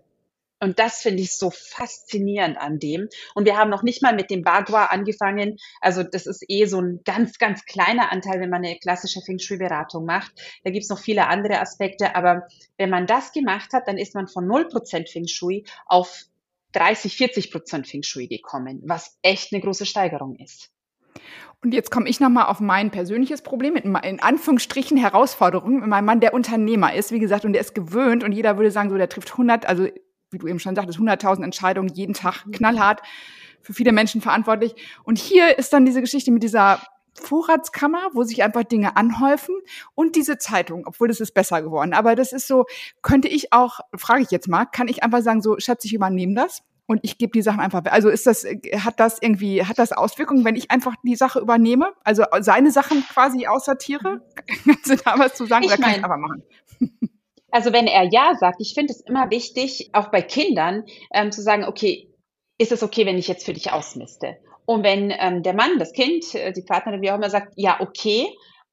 Und 0.67 0.81
das 0.81 1.01
finde 1.01 1.23
ich 1.23 1.37
so 1.37 1.53
faszinierend 1.53 2.59
an 2.59 2.81
dem. 2.81 3.09
Und 3.37 3.45
wir 3.45 3.57
haben 3.57 3.71
noch 3.71 3.85
nicht 3.85 4.03
mal 4.03 4.17
mit 4.17 4.31
dem 4.31 4.43
Bagua 4.43 4.87
angefangen. 4.87 5.59
Also 5.81 6.03
das 6.03 6.27
ist 6.27 6.45
eh 6.49 6.65
so 6.67 6.81
ein 6.81 7.03
ganz, 7.05 7.39
ganz 7.39 7.65
kleiner 7.67 8.11
Anteil, 8.11 8.41
wenn 8.41 8.51
man 8.51 8.65
eine 8.65 8.77
klassische 8.77 9.21
Feng 9.21 9.39
Shui-Beratung 9.39 10.05
macht. 10.05 10.33
Da 10.65 10.73
gibt 10.73 10.83
es 10.83 10.91
noch 10.91 10.99
viele 10.99 11.29
andere 11.29 11.61
Aspekte. 11.61 12.17
Aber 12.17 12.49
wenn 12.79 12.91
man 12.91 13.07
das 13.07 13.31
gemacht 13.31 13.73
hat, 13.75 13.87
dann 13.87 13.97
ist 13.97 14.17
man 14.17 14.27
von 14.27 14.45
0% 14.45 15.09
Feng 15.09 15.29
Shui 15.29 15.65
auf 15.87 16.25
30, 16.73 17.17
40 17.17 17.53
Prozent 17.53 17.87
Feng 17.87 18.03
Shui 18.03 18.27
gekommen, 18.27 18.83
was 18.87 19.17
echt 19.23 19.53
eine 19.53 19.63
große 19.63 19.87
Steigerung 19.87 20.35
ist. 20.35 20.73
Und 21.63 21.75
jetzt 21.75 21.93
komme 21.93 22.09
ich 22.09 22.19
nochmal 22.19 22.47
auf 22.47 22.59
mein 22.59 22.91
persönliches 22.91 23.43
Problem 23.43 23.75
mit 23.75 23.85
in 23.85 24.21
Anführungsstrichen 24.21 24.97
Herausforderungen. 24.97 25.89
Meinem 25.89 26.05
Mann, 26.05 26.21
der 26.21 26.35
Unternehmer 26.35 26.93
ist, 26.93 27.13
wie 27.13 27.21
gesagt, 27.21 27.45
und 27.45 27.53
der 27.53 27.61
ist 27.61 27.75
gewöhnt 27.75 28.25
und 28.25 28.33
jeder 28.33 28.57
würde 28.57 28.73
sagen, 28.73 28.91
so, 28.91 28.97
der 28.97 29.09
trifft 29.09 29.31
100, 29.31 29.67
also 29.67 29.87
wie 30.31 30.39
du 30.39 30.47
eben 30.47 30.59
schon 30.59 30.75
sagtest, 30.75 30.99
100.000 30.99 31.45
Entscheidungen 31.45 31.89
jeden 31.89 32.15
Tag 32.15 32.47
mhm. 32.47 32.53
knallhart 32.53 33.03
für 33.63 33.73
viele 33.73 33.93
Menschen 33.93 34.21
verantwortlich. 34.21 34.75
Und 35.05 35.19
hier 35.19 35.59
ist 35.59 35.73
dann 35.73 35.85
diese 35.85 36.01
Geschichte 36.01 36.31
mit 36.31 36.43
dieser 36.43 36.81
Vorratskammer, 37.21 38.11
wo 38.13 38.23
sich 38.23 38.43
einfach 38.43 38.65
Dinge 38.65 38.97
anhäufen 38.97 39.55
und 39.95 40.17
diese 40.17 40.39
Zeitung, 40.39 40.85
obwohl 40.87 41.09
das 41.09 41.21
ist 41.21 41.33
besser 41.33 41.63
geworden. 41.63 41.93
Aber 41.93 42.15
das 42.15 42.33
ist 42.33 42.47
so, 42.47 42.67
könnte 43.03 43.29
ich 43.29 43.53
auch, 43.53 43.81
frage 43.97 44.23
ich 44.23 44.31
jetzt 44.31 44.49
mal, 44.49 44.67
kann 44.67 44.89
ich 44.89 45.03
einfach 45.03 45.23
sagen, 45.23 45.43
so, 45.43 45.59
Schatz, 45.59 45.85
ich 45.85 45.95
übernehme 45.95 46.35
das 46.35 46.63
und 46.87 47.01
ich 47.03 47.19
gebe 47.19 47.33
die 47.33 47.43
Sachen 47.43 47.61
einfach, 47.61 47.83
also 47.87 48.09
ist 48.09 48.27
das, 48.27 48.45
hat 48.45 49.01
das 49.01 49.21
irgendwie, 49.21 49.65
hat 49.65 49.79
das 49.79 49.93
Auswirkungen, 49.93 50.45
wenn 50.45 50.57
ich 50.57 50.71
einfach 50.71 50.95
die 51.03 51.17
Sache 51.17 51.41
übernehme, 51.41 51.93
also 52.05 52.25
seine 52.41 52.71
Sachen 52.71 53.03
quasi 53.03 53.47
aussortiere? 53.47 54.23
Kannst 54.65 54.91
du 54.91 54.97
da 54.97 55.19
was 55.19 55.35
zu 55.35 55.47
sagen? 55.47 55.65
Ich 55.65 55.73
oder 55.73 55.83
kann 55.83 55.95
ich 55.97 56.05
aber 56.05 56.19
machen? 56.19 56.43
Also 57.51 57.73
wenn 57.73 57.87
er 57.87 58.05
Ja 58.05 58.35
sagt, 58.39 58.61
ich 58.61 58.75
finde 58.75 58.93
es 58.93 59.01
immer 59.01 59.31
wichtig, 59.31 59.91
auch 59.93 60.11
bei 60.11 60.23
Kindern, 60.23 60.85
ähm, 61.13 61.33
zu 61.33 61.43
sagen, 61.43 61.65
okay, 61.65 62.09
ist 62.59 62.73
es 62.73 62.83
okay, 62.83 63.07
wenn 63.07 63.19
ich 63.19 63.29
jetzt 63.29 63.45
für 63.45 63.53
dich 63.53 63.73
ausmiste? 63.73 64.37
Und 64.65 64.83
wenn 64.83 65.13
ähm, 65.17 65.43
der 65.43 65.55
Mann, 65.55 65.79
das 65.79 65.93
Kind, 65.93 66.35
äh, 66.35 66.53
die 66.53 66.63
Partnerin, 66.63 67.03
wie 67.03 67.11
auch 67.11 67.17
immer, 67.17 67.31
sagt, 67.31 67.53
ja, 67.57 67.81
okay, 67.81 68.27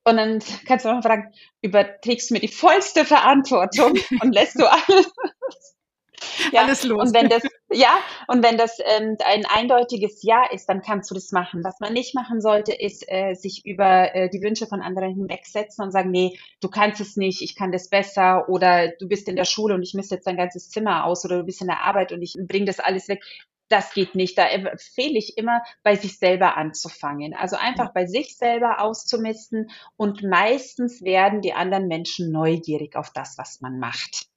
und 0.05 0.17
dann 0.17 0.39
kannst 0.67 0.85
du 0.85 0.89
auch 0.89 0.95
mal 0.95 1.01
fragen, 1.01 1.33
überträgst 1.61 2.29
du 2.29 2.33
mir 2.33 2.39
die 2.41 2.47
vollste 2.49 3.05
Verantwortung 3.05 3.93
und 4.21 4.33
lässt 4.33 4.59
du 4.59 4.69
alles 4.69 5.13
ja, 6.51 6.61
alles 6.61 6.83
los. 6.83 7.09
Und 7.09 7.15
wenn 7.15 7.29
das, 7.29 7.43
ja, 7.71 7.97
und 8.27 8.43
wenn 8.43 8.57
das 8.57 8.77
ähm, 8.79 9.17
ein 9.25 9.45
eindeutiges 9.45 10.23
Ja 10.23 10.45
ist, 10.51 10.67
dann 10.67 10.81
kannst 10.81 11.09
du 11.09 11.15
das 11.15 11.31
machen. 11.31 11.63
Was 11.63 11.79
man 11.79 11.93
nicht 11.93 12.15
machen 12.15 12.41
sollte, 12.41 12.73
ist 12.73 13.05
äh, 13.07 13.33
sich 13.33 13.65
über 13.65 14.13
äh, 14.15 14.29
die 14.29 14.41
Wünsche 14.41 14.67
von 14.67 14.81
anderen 14.81 15.13
hinwegsetzen 15.13 15.83
und 15.83 15.91
sagen, 15.91 16.11
nee, 16.11 16.37
du 16.61 16.69
kannst 16.69 17.01
es 17.01 17.17
nicht, 17.17 17.41
ich 17.41 17.55
kann 17.55 17.71
das 17.71 17.89
besser 17.89 18.49
oder 18.49 18.89
du 18.99 19.07
bist 19.07 19.27
in 19.27 19.35
der 19.35 19.45
Schule 19.45 19.75
und 19.75 19.83
ich 19.83 19.93
misste 19.93 20.15
jetzt 20.15 20.27
dein 20.27 20.37
ganzes 20.37 20.69
Zimmer 20.69 21.05
aus 21.05 21.25
oder 21.25 21.37
du 21.39 21.43
bist 21.43 21.61
in 21.61 21.67
der 21.67 21.83
Arbeit 21.83 22.11
und 22.11 22.21
ich 22.21 22.35
bring 22.47 22.65
das 22.65 22.79
alles 22.79 23.07
weg. 23.07 23.23
Das 23.69 23.93
geht 23.93 24.13
nicht. 24.13 24.37
Da 24.37 24.47
empfehle 24.47 25.17
ich 25.17 25.37
immer, 25.37 25.63
bei 25.81 25.95
sich 25.95 26.19
selber 26.19 26.57
anzufangen. 26.57 27.33
Also 27.33 27.55
einfach 27.55 27.91
bei 27.93 28.05
sich 28.05 28.37
selber 28.37 28.81
auszumisten 28.81 29.71
und 29.95 30.21
meistens 30.21 31.01
werden 31.01 31.41
die 31.41 31.53
anderen 31.53 31.87
Menschen 31.87 32.31
neugierig 32.31 32.95
auf 32.95 33.11
das, 33.11 33.37
was 33.37 33.61
man 33.61 33.79
macht. 33.79 34.27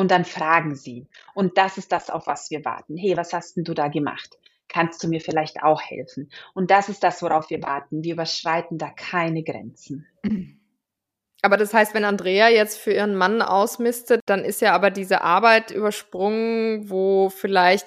Und 0.00 0.10
dann 0.10 0.24
fragen 0.24 0.74
sie. 0.74 1.06
Und 1.34 1.58
das 1.58 1.76
ist 1.76 1.92
das, 1.92 2.08
auf 2.08 2.26
was 2.26 2.50
wir 2.50 2.64
warten. 2.64 2.96
Hey, 2.96 3.18
was 3.18 3.34
hast 3.34 3.58
denn 3.58 3.64
du 3.64 3.74
da 3.74 3.88
gemacht? 3.88 4.38
Kannst 4.66 5.04
du 5.04 5.08
mir 5.08 5.20
vielleicht 5.20 5.62
auch 5.62 5.82
helfen? 5.82 6.30
Und 6.54 6.70
das 6.70 6.88
ist 6.88 7.04
das, 7.04 7.20
worauf 7.22 7.50
wir 7.50 7.62
warten. 7.62 8.02
Wir 8.02 8.14
überschreiten 8.14 8.78
da 8.78 8.88
keine 8.88 9.42
Grenzen. 9.42 10.06
Aber 11.42 11.58
das 11.58 11.74
heißt, 11.74 11.92
wenn 11.92 12.06
Andrea 12.06 12.48
jetzt 12.48 12.78
für 12.78 12.94
ihren 12.94 13.14
Mann 13.14 13.42
ausmistet, 13.42 14.22
dann 14.24 14.42
ist 14.42 14.62
ja 14.62 14.72
aber 14.74 14.90
diese 14.90 15.20
Arbeit 15.22 15.70
übersprungen, 15.70 16.88
wo 16.88 17.28
vielleicht 17.30 17.86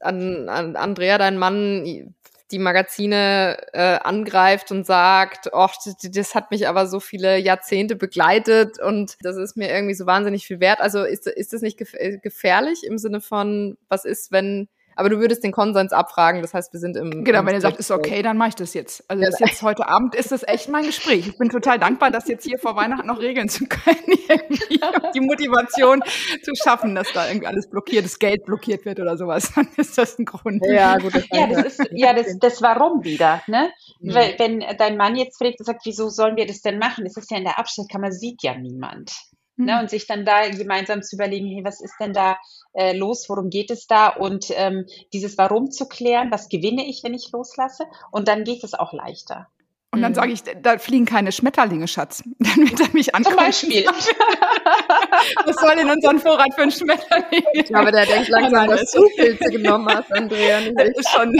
an, 0.00 0.48
an 0.48 0.76
Andrea, 0.76 1.16
dein 1.16 1.38
Mann, 1.38 2.14
die 2.50 2.58
Magazine 2.58 3.56
äh, 3.72 3.98
angreift 3.98 4.70
und 4.70 4.84
sagt, 4.84 5.52
ach, 5.54 5.74
das, 6.02 6.34
hat 6.34 6.50
mich 6.50 6.68
aber 6.68 6.86
so 6.86 7.00
viele 7.00 7.38
Jahrzehnte 7.38 7.96
begleitet 7.96 8.80
und 8.80 9.16
das 9.22 9.36
ist 9.36 9.56
mir 9.56 9.70
irgendwie 9.70 9.94
so 9.94 10.06
wahnsinnig 10.06 10.46
viel 10.46 10.60
wert. 10.60 10.80
Also 10.80 11.04
ist, 11.04 11.26
ist 11.26 11.52
das 11.52 11.62
nicht 11.62 11.78
gefährlich 11.78 12.84
im 12.84 12.98
Sinne 12.98 13.20
von, 13.20 13.76
was 13.88 14.04
ist, 14.04 14.32
wenn 14.32 14.68
aber 15.00 15.08
du 15.08 15.18
würdest 15.18 15.42
den 15.42 15.50
Konsens 15.50 15.92
abfragen, 15.92 16.42
das 16.42 16.52
heißt, 16.52 16.74
wir 16.74 16.78
sind 16.78 16.94
im. 16.94 17.24
Genau, 17.24 17.40
im 17.40 17.46
wenn 17.46 17.54
ihr 17.54 17.62
sagt, 17.62 17.78
ist 17.78 17.90
okay, 17.90 18.20
dann 18.20 18.36
mache 18.36 18.50
ich 18.50 18.54
das 18.54 18.74
jetzt. 18.74 19.02
Also 19.08 19.24
das 19.24 19.40
jetzt 19.40 19.62
heute 19.62 19.88
Abend 19.88 20.14
ist 20.14 20.30
das 20.30 20.46
echt 20.46 20.68
mein 20.68 20.84
Gespräch. 20.84 21.26
Ich 21.26 21.38
bin 21.38 21.48
total 21.48 21.78
dankbar, 21.78 22.10
das 22.10 22.28
jetzt 22.28 22.44
hier 22.44 22.58
vor 22.58 22.76
Weihnachten 22.76 23.06
noch 23.06 23.18
regeln 23.18 23.48
zu 23.48 23.64
können, 23.64 23.96
die 25.14 25.20
Motivation 25.20 26.02
zu 26.42 26.52
schaffen, 26.54 26.94
dass 26.94 27.10
da 27.14 27.26
irgendwie 27.28 27.46
alles 27.46 27.70
blockiert, 27.70 28.04
das 28.04 28.18
Geld 28.18 28.44
blockiert 28.44 28.84
wird 28.84 29.00
oder 29.00 29.16
sowas. 29.16 29.52
Dann 29.54 29.68
ist 29.78 29.96
das 29.96 30.18
ein 30.18 30.26
Grund. 30.26 30.62
Ja, 30.66 30.98
gut. 30.98 31.14
Das 31.14 31.24
ja, 31.32 31.46
das 31.46 31.64
ist, 31.64 31.88
ja, 31.92 32.12
das, 32.12 32.38
das 32.38 32.60
Warum 32.60 33.02
wieder, 33.02 33.42
ne? 33.46 33.70
Mhm. 34.00 34.14
Weil, 34.14 34.34
wenn 34.38 34.64
dein 34.76 34.98
Mann 34.98 35.16
jetzt 35.16 35.38
fragt 35.38 35.60
und 35.60 35.64
sagt, 35.64 35.86
wieso 35.86 36.10
sollen 36.10 36.36
wir 36.36 36.46
das 36.46 36.60
denn 36.60 36.78
machen? 36.78 37.04
Das 37.04 37.16
ist 37.16 37.30
ja 37.30 37.38
in 37.38 37.44
der 37.44 37.58
Abstellkammer, 37.58 38.12
sieht 38.12 38.42
ja 38.42 38.54
niemand. 38.54 39.12
Ne, 39.60 39.74
mhm. 39.74 39.80
und 39.80 39.90
sich 39.90 40.06
dann 40.06 40.24
da 40.24 40.48
gemeinsam 40.48 41.02
zu 41.02 41.16
überlegen, 41.16 41.46
hey, 41.46 41.64
was 41.64 41.80
ist 41.80 41.94
denn 42.00 42.12
da 42.12 42.38
äh, 42.72 42.96
los, 42.96 43.28
worum 43.28 43.50
geht 43.50 43.70
es 43.70 43.86
da 43.86 44.08
und 44.08 44.46
ähm, 44.50 44.86
dieses 45.12 45.36
Warum 45.38 45.70
zu 45.70 45.86
klären, 45.86 46.30
was 46.30 46.48
gewinne 46.48 46.86
ich, 46.86 47.02
wenn 47.04 47.14
ich 47.14 47.30
loslasse 47.32 47.84
und 48.10 48.26
dann 48.28 48.44
geht 48.44 48.64
es 48.64 48.74
auch 48.74 48.92
leichter. 48.92 49.48
Und 49.92 50.02
dann 50.02 50.12
mhm. 50.12 50.16
sage 50.16 50.32
ich, 50.32 50.42
da 50.62 50.78
fliegen 50.78 51.04
keine 51.04 51.32
Schmetterlinge, 51.32 51.88
Schatz. 51.88 52.22
Dann 52.38 52.58
wird 52.58 52.80
er 52.80 52.88
mich 52.92 53.12
angucken. 53.12 53.36
Zum 53.36 53.44
Beispiel. 53.44 53.84
Was 55.44 55.56
soll 55.56 55.78
in 55.80 55.90
unseren 55.90 56.20
Vorrat 56.20 56.54
für 56.54 56.62
ein 56.62 56.70
Schmetterling? 56.70 57.42
Ich 57.54 57.64
glaube, 57.64 57.90
der 57.90 58.06
denkt 58.06 58.28
langsam, 58.28 58.68
dass 58.68 58.92
du 58.92 59.04
Pilze 59.16 59.50
genommen 59.50 59.88
hast, 59.88 60.12
Andrea. 60.12 60.60
Das 60.76 60.88
ist 60.90 61.10
schon. 61.10 61.34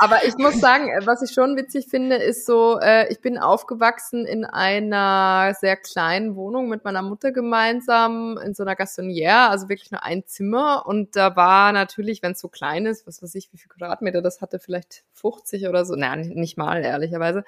Aber 0.00 0.24
ich 0.24 0.36
muss 0.38 0.60
sagen, 0.60 0.90
was 1.04 1.22
ich 1.22 1.32
schon 1.32 1.56
witzig 1.56 1.88
finde, 1.88 2.16
ist 2.16 2.46
so, 2.46 2.78
äh, 2.78 3.10
ich 3.10 3.20
bin 3.20 3.36
aufgewachsen 3.36 4.26
in 4.26 4.44
einer 4.44 5.54
sehr 5.58 5.76
kleinen 5.76 6.36
Wohnung 6.36 6.68
mit 6.68 6.84
meiner 6.84 7.02
Mutter 7.02 7.32
gemeinsam, 7.32 8.38
in 8.38 8.54
so 8.54 8.62
einer 8.62 8.76
Gassonière, 8.76 9.48
also 9.48 9.68
wirklich 9.68 9.90
nur 9.90 10.04
ein 10.04 10.24
Zimmer. 10.24 10.86
Und 10.86 11.16
da 11.16 11.34
war 11.34 11.72
natürlich, 11.72 12.22
wenn 12.22 12.32
es 12.32 12.40
so 12.40 12.48
klein 12.48 12.86
ist, 12.86 13.08
was 13.08 13.22
weiß 13.22 13.34
ich, 13.34 13.52
wie 13.52 13.58
viel 13.58 13.68
Quadratmeter 13.68 14.22
das 14.22 14.40
hatte, 14.40 14.60
vielleicht 14.60 15.02
50 15.14 15.66
oder 15.66 15.84
so. 15.84 15.96
Nein, 15.96 16.30
nicht 16.34 16.56
mal, 16.56 16.84
ehrlicherweise. 16.84 17.42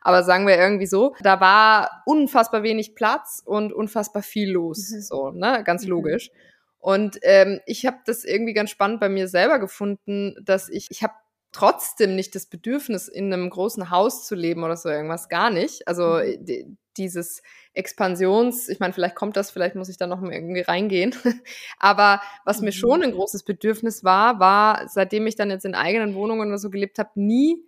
Aber 0.00 0.22
sagen 0.22 0.46
wir 0.46 0.56
irgendwie 0.56 0.86
so, 0.86 1.14
da 1.20 1.38
war 1.40 2.02
unfassbar 2.06 2.62
wenig 2.62 2.94
Platz 2.94 3.42
und 3.44 3.74
unfassbar 3.74 4.22
viel 4.22 4.50
los. 4.50 4.90
Mhm. 4.90 5.00
So, 5.02 5.30
ne? 5.32 5.62
Ganz 5.64 5.84
mhm. 5.84 5.90
logisch. 5.90 6.30
Und 6.78 7.18
ähm, 7.22 7.60
ich 7.66 7.84
habe 7.84 7.98
das 8.06 8.24
irgendwie 8.24 8.54
ganz 8.54 8.70
spannend 8.70 9.00
bei 9.00 9.10
mir 9.10 9.28
selber 9.28 9.58
gefunden, 9.58 10.34
dass 10.42 10.70
ich, 10.70 10.86
ich 10.90 11.02
habe 11.02 11.12
trotzdem 11.52 12.14
nicht 12.14 12.34
das 12.34 12.46
Bedürfnis, 12.46 13.08
in 13.08 13.32
einem 13.32 13.50
großen 13.50 13.90
Haus 13.90 14.26
zu 14.26 14.34
leben 14.34 14.62
oder 14.64 14.76
so 14.76 14.88
irgendwas, 14.88 15.28
gar 15.28 15.50
nicht. 15.50 15.86
Also 15.88 16.20
mhm. 16.20 16.76
dieses 16.96 17.42
Expansions, 17.74 18.68
ich 18.68 18.80
meine, 18.80 18.92
vielleicht 18.92 19.14
kommt 19.14 19.36
das, 19.36 19.50
vielleicht 19.50 19.74
muss 19.74 19.88
ich 19.88 19.96
da 19.96 20.06
noch 20.06 20.20
mal 20.20 20.32
irgendwie 20.32 20.60
reingehen. 20.60 21.14
Aber 21.78 22.20
was 22.44 22.60
mhm. 22.60 22.66
mir 22.66 22.72
schon 22.72 23.02
ein 23.02 23.12
großes 23.12 23.42
Bedürfnis 23.42 24.04
war, 24.04 24.38
war, 24.38 24.88
seitdem 24.88 25.26
ich 25.26 25.36
dann 25.36 25.50
jetzt 25.50 25.64
in 25.64 25.74
eigenen 25.74 26.14
Wohnungen 26.14 26.48
oder 26.48 26.58
so 26.58 26.70
gelebt 26.70 26.98
habe, 26.98 27.10
nie 27.14 27.64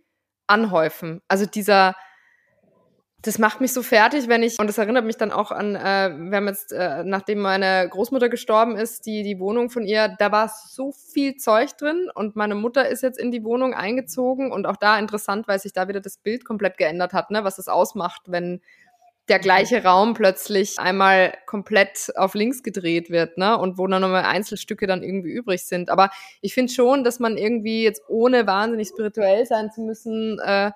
anhäufen. 0.46 1.22
Also 1.28 1.46
dieser 1.46 1.94
das 3.24 3.38
macht 3.38 3.60
mich 3.60 3.72
so 3.72 3.82
fertig, 3.82 4.26
wenn 4.26 4.42
ich, 4.42 4.58
und 4.58 4.66
das 4.66 4.78
erinnert 4.78 5.04
mich 5.04 5.16
dann 5.16 5.30
auch 5.30 5.52
an, 5.52 5.76
äh, 5.76 6.10
wir 6.10 6.36
haben 6.36 6.48
jetzt, 6.48 6.72
äh, 6.72 7.04
nachdem 7.04 7.38
meine 7.38 7.88
Großmutter 7.88 8.28
gestorben 8.28 8.76
ist, 8.76 9.06
die, 9.06 9.22
die 9.22 9.38
Wohnung 9.38 9.70
von 9.70 9.84
ihr, 9.84 10.14
da 10.18 10.32
war 10.32 10.48
so 10.48 10.90
viel 10.90 11.36
Zeug 11.36 11.76
drin 11.76 12.10
und 12.12 12.34
meine 12.34 12.56
Mutter 12.56 12.88
ist 12.88 13.02
jetzt 13.02 13.20
in 13.20 13.30
die 13.30 13.44
Wohnung 13.44 13.74
eingezogen 13.74 14.50
und 14.50 14.66
auch 14.66 14.76
da 14.76 14.98
interessant, 14.98 15.46
weil 15.46 15.60
sich 15.60 15.72
da 15.72 15.86
wieder 15.86 16.00
das 16.00 16.18
Bild 16.18 16.44
komplett 16.44 16.78
geändert 16.78 17.12
hat, 17.12 17.30
ne, 17.30 17.44
was 17.44 17.58
es 17.58 17.68
ausmacht, 17.68 18.22
wenn 18.26 18.60
der 19.28 19.38
gleiche 19.38 19.84
Raum 19.84 20.14
plötzlich 20.14 20.80
einmal 20.80 21.32
komplett 21.46 22.12
auf 22.16 22.34
links 22.34 22.64
gedreht 22.64 23.08
wird, 23.08 23.38
ne? 23.38 23.56
Und 23.56 23.78
wo 23.78 23.86
dann 23.86 24.02
nochmal 24.02 24.24
Einzelstücke 24.24 24.88
dann 24.88 25.04
irgendwie 25.04 25.30
übrig 25.30 25.64
sind. 25.64 25.90
Aber 25.90 26.10
ich 26.40 26.54
finde 26.54 26.72
schon, 26.72 27.04
dass 27.04 27.20
man 27.20 27.36
irgendwie 27.36 27.84
jetzt 27.84 28.02
ohne 28.08 28.48
wahnsinnig 28.48 28.88
spirituell 28.88 29.46
sein 29.46 29.70
zu 29.70 29.80
müssen, 29.80 30.40
äh, 30.40 30.72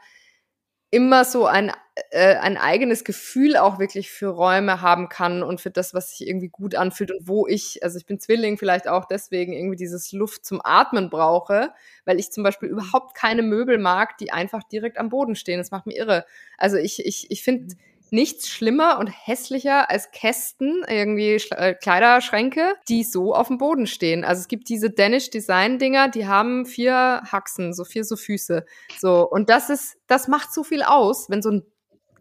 immer 0.93 1.25
so 1.25 1.47
ein, 1.47 1.73
äh, 2.11 2.37
ein 2.37 2.59
eigenes 2.59 3.05
Gefühl 3.05 3.57
auch 3.57 3.79
wirklich 3.79 4.11
für 4.11 4.29
Räume 4.29 4.83
haben 4.83 5.09
kann 5.09 5.43
und 5.43 5.63
für 5.63 5.71
das, 5.71 5.95
was 5.95 6.11
sich 6.11 6.29
irgendwie 6.29 6.49
gut 6.49 6.75
anfühlt 6.75 7.11
und 7.11 7.27
wo 7.27 7.47
ich, 7.47 7.83
also 7.83 7.97
ich 7.97 8.05
bin 8.05 8.21
Zwilling 8.21 8.59
vielleicht 8.59 8.87
auch 8.87 9.07
deswegen 9.07 9.55
irgendwie 9.55 9.77
dieses 9.77 10.13
Luft 10.13 10.45
zum 10.45 10.61
Atmen 10.63 11.09
brauche, 11.09 11.73
weil 12.05 12.19
ich 12.19 12.31
zum 12.31 12.45
Beispiel 12.45 12.69
überhaupt 12.69 13.15
keine 13.15 13.43
Möbel 13.43 13.79
mag, 13.79 14.19
die 14.19 14.31
einfach 14.31 14.63
direkt 14.63 14.99
am 14.99 15.09
Boden 15.09 15.37
stehen. 15.37 15.59
Das 15.59 15.71
macht 15.71 15.87
mich 15.87 15.97
irre. 15.97 16.27
Also 16.59 16.77
ich, 16.77 17.05
ich, 17.05 17.31
ich 17.31 17.43
finde, 17.43 17.75
nichts 18.11 18.49
schlimmer 18.49 18.99
und 18.99 19.09
hässlicher 19.09 19.91
als 19.91 20.11
Kästen, 20.11 20.85
irgendwie 20.89 21.41
Sch 21.41 21.51
äh, 21.53 21.75
Kleiderschränke, 21.75 22.75
die 22.89 23.05
so 23.05 23.35
auf 23.35 23.49
dem 23.49 23.59
Boden 23.59 23.87
stehen. 23.87 24.25
Also 24.25 24.41
es 24.41 24.49
gibt 24.49 24.69
diese 24.69 24.91
Danish 24.91 25.31
Design 25.31 25.79
Dinger, 25.79 26.09
die 26.09 26.27
haben 26.27 26.67
vier 26.67 27.23
Haxen, 27.25 27.73
so 27.73 27.85
vier 27.85 28.05
so 28.05 28.17
Füße. 28.17 28.65
So 28.99 29.29
und 29.29 29.49
das 29.49 29.71
ist 29.71 29.97
das 30.07 30.29
macht 30.29 30.53
so 30.53 30.63
viel 30.63 30.83
aus, 30.83 31.31
wenn 31.31 31.43
so 31.43 31.51
ein 31.51 31.63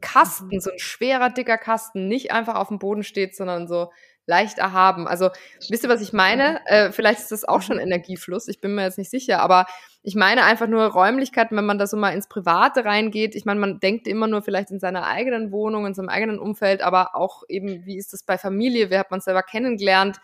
Kasten, 0.02 0.60
so 0.60 0.72
ein 0.72 0.80
schwerer 0.80 1.30
dicker 1.30 1.58
Kasten 1.58 2.08
nicht 2.08 2.32
einfach 2.32 2.56
auf 2.56 2.68
dem 2.70 2.80
Boden 2.80 3.04
steht, 3.04 3.36
sondern 3.36 3.68
so 3.68 3.92
leicht 4.28 4.58
erhaben. 4.58 5.08
Also 5.08 5.30
wisst 5.70 5.84
ihr, 5.84 5.90
was 5.90 6.02
ich 6.02 6.14
meine? 6.14 6.60
Äh, 6.66 6.92
vielleicht 6.92 7.20
ist 7.20 7.32
das 7.32 7.46
auch 7.46 7.62
schon 7.62 7.80
Energiefluss, 7.80 8.48
ich 8.48 8.60
bin 8.60 8.76
mir 8.76 8.84
jetzt 8.84 8.98
nicht 8.98 9.12
sicher, 9.12 9.40
aber 9.40 9.68
ich 10.02 10.16
meine 10.16 10.44
einfach 10.44 10.68
nur 10.68 10.86
Räumlichkeiten, 10.86 11.58
wenn 11.58 11.66
man 11.66 11.80
da 11.80 11.88
so 11.88 11.98
mal 11.98 12.12
ins 12.12 12.28
Private 12.28 12.86
reingeht. 12.86 13.36
Ich 13.36 13.46
meine, 13.46 13.60
man 13.60 13.80
denkt 13.80 14.08
immer 14.08 14.28
nur 14.28 14.42
vielleicht 14.42 14.70
in 14.72 14.80
seiner 14.80 15.08
eigenen 15.08 15.52
Wohnung, 15.52 15.86
in 15.86 15.94
seinem 15.94 16.10
eigenen 16.10 16.40
Umfeld, 16.40 16.82
aber 16.82 17.16
auch 17.16 17.44
eben, 17.50 17.86
wie 17.86 17.98
ist 17.98 18.14
das 18.14 18.24
bei 18.24 18.38
Familie? 18.38 18.90
Wer 18.90 19.00
hat 19.00 19.12
man 19.12 19.22
selber 19.22 19.42
kennengelernt? 19.42 20.20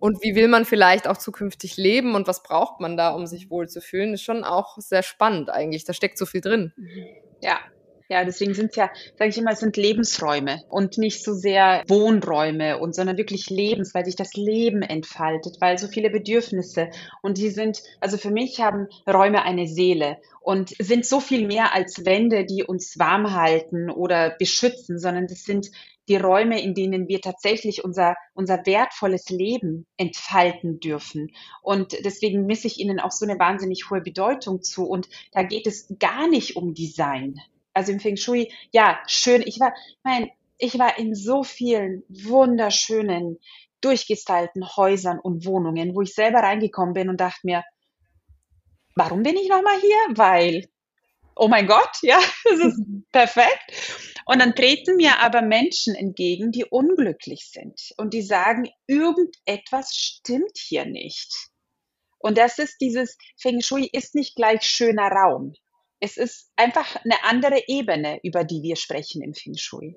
Und 0.00 0.22
wie 0.22 0.34
will 0.34 0.46
man 0.48 0.64
vielleicht 0.64 1.08
auch 1.08 1.16
zukünftig 1.16 1.76
leben 1.76 2.14
und 2.14 2.28
was 2.28 2.42
braucht 2.42 2.80
man 2.80 2.96
da, 2.96 3.10
um 3.10 3.26
sich 3.26 3.50
wohlzufühlen? 3.50 4.14
Ist 4.14 4.22
schon 4.22 4.44
auch 4.44 4.76
sehr 4.78 5.02
spannend 5.02 5.50
eigentlich. 5.50 5.84
Da 5.84 5.92
steckt 5.92 6.18
so 6.18 6.26
viel 6.26 6.40
drin. 6.40 6.72
Ja, 7.40 7.58
ja, 8.08 8.24
deswegen 8.24 8.54
sind 8.54 8.70
es 8.70 8.76
ja, 8.76 8.90
sage 9.16 9.30
ich 9.30 9.38
immer, 9.38 9.52
es 9.52 9.60
sind 9.60 9.76
Lebensräume 9.76 10.62
und 10.70 10.96
nicht 10.96 11.22
so 11.22 11.34
sehr 11.34 11.84
Wohnräume 11.88 12.78
und 12.78 12.94
sondern 12.94 13.18
wirklich 13.18 13.50
Lebens, 13.50 13.94
weil 13.94 14.06
sich 14.06 14.16
das 14.16 14.32
Leben 14.34 14.80
entfaltet, 14.82 15.58
weil 15.60 15.76
so 15.78 15.88
viele 15.88 16.08
Bedürfnisse 16.08 16.88
und 17.20 17.36
die 17.36 17.50
sind, 17.50 17.82
also 18.00 18.16
für 18.16 18.30
mich 18.30 18.60
haben 18.60 18.88
Räume 19.06 19.42
eine 19.42 19.66
Seele 19.66 20.16
und 20.40 20.70
sind 20.78 21.04
so 21.04 21.20
viel 21.20 21.46
mehr 21.46 21.74
als 21.74 22.06
Wände, 22.06 22.46
die 22.46 22.64
uns 22.64 22.98
warm 22.98 23.34
halten 23.34 23.90
oder 23.90 24.30
beschützen, 24.38 24.98
sondern 24.98 25.26
das 25.26 25.44
sind 25.44 25.70
die 26.08 26.16
Räume, 26.16 26.62
in 26.62 26.72
denen 26.72 27.06
wir 27.06 27.20
tatsächlich 27.20 27.84
unser, 27.84 28.16
unser 28.32 28.64
wertvolles 28.64 29.28
Leben 29.28 29.86
entfalten 29.98 30.80
dürfen. 30.80 31.32
Und 31.62 31.92
deswegen 32.02 32.46
misse 32.46 32.66
ich 32.66 32.78
ihnen 32.78 32.98
auch 32.98 33.12
so 33.12 33.26
eine 33.26 33.38
wahnsinnig 33.38 33.90
hohe 33.90 34.00
Bedeutung 34.00 34.62
zu. 34.62 34.86
Und 34.86 35.10
da 35.32 35.42
geht 35.42 35.66
es 35.66 35.94
gar 35.98 36.26
nicht 36.28 36.56
um 36.56 36.72
Design 36.72 37.38
also 37.78 37.92
im 37.92 38.00
Feng 38.00 38.16
Shui, 38.16 38.52
ja, 38.72 39.00
schön. 39.06 39.40
Ich 39.46 39.60
war, 39.60 39.72
mein, 40.02 40.30
ich 40.58 40.76
war 40.80 40.98
in 40.98 41.14
so 41.14 41.44
vielen 41.44 42.02
wunderschönen, 42.08 43.38
durchgestylten 43.80 44.76
Häusern 44.76 45.20
und 45.20 45.46
Wohnungen, 45.46 45.94
wo 45.94 46.02
ich 46.02 46.12
selber 46.12 46.40
reingekommen 46.40 46.92
bin 46.92 47.08
und 47.08 47.20
dachte 47.20 47.38
mir, 47.44 47.62
warum 48.96 49.22
bin 49.22 49.36
ich 49.36 49.48
nochmal 49.48 49.80
hier? 49.80 50.16
Weil, 50.16 50.68
oh 51.36 51.46
mein 51.46 51.68
Gott, 51.68 51.98
ja, 52.02 52.18
das 52.44 52.58
ist 52.58 52.82
perfekt. 53.12 54.24
Und 54.26 54.40
dann 54.40 54.56
treten 54.56 54.96
mir 54.96 55.20
aber 55.20 55.40
Menschen 55.40 55.94
entgegen, 55.94 56.50
die 56.50 56.64
unglücklich 56.64 57.48
sind 57.48 57.92
und 57.96 58.12
die 58.12 58.22
sagen, 58.22 58.68
irgendetwas 58.88 59.94
stimmt 59.94 60.58
hier 60.58 60.84
nicht. 60.84 61.32
Und 62.18 62.38
das 62.38 62.58
ist 62.58 62.78
dieses 62.80 63.16
Feng 63.40 63.60
Shui 63.60 63.88
ist 63.92 64.16
nicht 64.16 64.34
gleich 64.34 64.62
schöner 64.64 65.12
Raum 65.12 65.54
es 66.00 66.16
ist 66.16 66.50
einfach 66.56 66.96
eine 67.04 67.24
andere 67.24 67.62
Ebene, 67.66 68.20
über 68.22 68.44
die 68.44 68.62
wir 68.62 68.76
sprechen 68.76 69.22
im 69.22 69.34
Feng 69.34 69.56
Shui. 69.56 69.96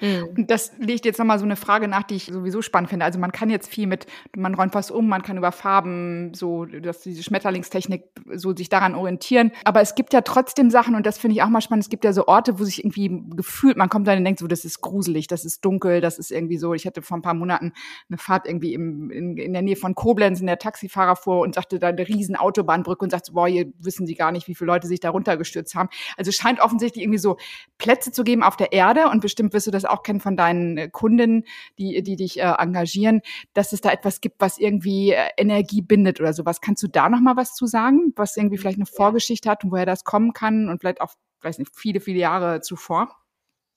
Mhm. 0.00 0.46
Das 0.46 0.72
legt 0.78 1.04
jetzt 1.04 1.18
nochmal 1.18 1.38
so 1.38 1.44
eine 1.44 1.56
Frage 1.56 1.88
nach, 1.88 2.02
die 2.02 2.16
ich 2.16 2.26
sowieso 2.26 2.62
spannend 2.62 2.90
finde. 2.90 3.04
Also 3.04 3.18
man 3.18 3.32
kann 3.32 3.50
jetzt 3.50 3.68
viel 3.68 3.86
mit, 3.86 4.06
man 4.36 4.54
räumt 4.54 4.74
was 4.74 4.90
um, 4.90 5.08
man 5.08 5.22
kann 5.22 5.36
über 5.36 5.52
Farben, 5.52 6.32
so, 6.34 6.64
dass 6.64 7.00
diese 7.00 7.22
Schmetterlingstechnik, 7.22 8.04
so 8.34 8.54
sich 8.54 8.68
daran 8.68 8.94
orientieren. 8.94 9.52
Aber 9.64 9.80
es 9.80 9.94
gibt 9.94 10.12
ja 10.12 10.20
trotzdem 10.22 10.70
Sachen, 10.70 10.94
und 10.94 11.06
das 11.06 11.18
finde 11.18 11.36
ich 11.36 11.42
auch 11.42 11.48
mal 11.48 11.60
spannend, 11.60 11.84
es 11.84 11.90
gibt 11.90 12.04
ja 12.04 12.12
so 12.12 12.26
Orte, 12.26 12.58
wo 12.58 12.64
sich 12.64 12.84
irgendwie 12.84 13.22
gefühlt, 13.36 13.76
man 13.76 13.88
kommt 13.88 14.06
dann 14.08 14.18
und 14.18 14.24
denkt 14.24 14.40
so, 14.40 14.46
das 14.46 14.64
ist 14.64 14.80
gruselig, 14.80 15.26
das 15.26 15.44
ist 15.44 15.64
dunkel, 15.64 16.00
das 16.00 16.18
ist 16.18 16.30
irgendwie 16.30 16.58
so. 16.58 16.74
Ich 16.74 16.86
hatte 16.86 17.02
vor 17.02 17.18
ein 17.18 17.22
paar 17.22 17.34
Monaten 17.34 17.72
eine 18.08 18.18
Fahrt 18.18 18.46
irgendwie 18.46 18.74
im, 18.74 19.10
in, 19.10 19.36
in 19.36 19.52
der 19.52 19.62
Nähe 19.62 19.76
von 19.76 19.94
Koblenz, 19.94 20.40
in 20.40 20.46
der 20.46 20.58
Taxifahrer 20.58 21.16
vor 21.16 21.40
und 21.40 21.54
sagte 21.54 21.78
da 21.78 21.88
eine 21.88 22.06
riesen 22.08 22.36
Autobahnbrücke 22.36 23.04
und 23.04 23.10
sagte, 23.10 23.32
boah, 23.32 23.48
hier 23.48 23.72
wissen 23.78 24.06
Sie 24.06 24.14
gar 24.14 24.32
nicht, 24.32 24.48
wie 24.48 24.54
viele 24.54 24.66
Leute 24.68 24.86
sich 24.86 25.00
da 25.00 25.10
runtergestürzt 25.10 25.74
haben. 25.74 25.88
Also 26.16 26.32
scheint 26.32 26.60
offensichtlich 26.60 27.04
irgendwie 27.04 27.18
so 27.18 27.36
Plätze 27.78 28.12
zu 28.12 28.24
geben 28.24 28.42
auf 28.42 28.56
der 28.56 28.72
Erde 28.72 29.08
und 29.08 29.20
bestimmt 29.20 29.52
wirst 29.52 29.66
du 29.66 29.70
das 29.70 29.84
auch 29.92 30.02
kennen 30.02 30.20
von 30.20 30.36
deinen 30.36 30.76
äh, 30.78 30.88
Kunden, 30.88 31.44
die, 31.78 32.02
die 32.02 32.16
dich 32.16 32.40
äh, 32.40 32.52
engagieren, 32.58 33.20
dass 33.54 33.72
es 33.72 33.80
da 33.80 33.90
etwas 33.90 34.20
gibt, 34.20 34.40
was 34.40 34.58
irgendwie 34.58 35.12
äh, 35.12 35.28
Energie 35.36 35.82
bindet 35.82 36.20
oder 36.20 36.32
sowas. 36.32 36.60
Kannst 36.60 36.82
du 36.82 36.88
da 36.88 37.08
noch 37.08 37.20
mal 37.20 37.36
was 37.36 37.54
zu 37.54 37.66
sagen, 37.66 38.12
was 38.16 38.36
irgendwie 38.36 38.58
vielleicht 38.58 38.78
eine 38.78 38.86
Vorgeschichte 38.86 39.50
hat 39.50 39.64
und 39.64 39.70
woher 39.72 39.86
das 39.86 40.04
kommen 40.04 40.32
kann 40.32 40.68
und 40.68 40.80
vielleicht 40.80 41.00
auch, 41.00 41.14
weiß 41.42 41.58
nicht, 41.58 41.74
viele, 41.74 42.00
viele 42.00 42.18
Jahre 42.18 42.60
zuvor? 42.60 43.19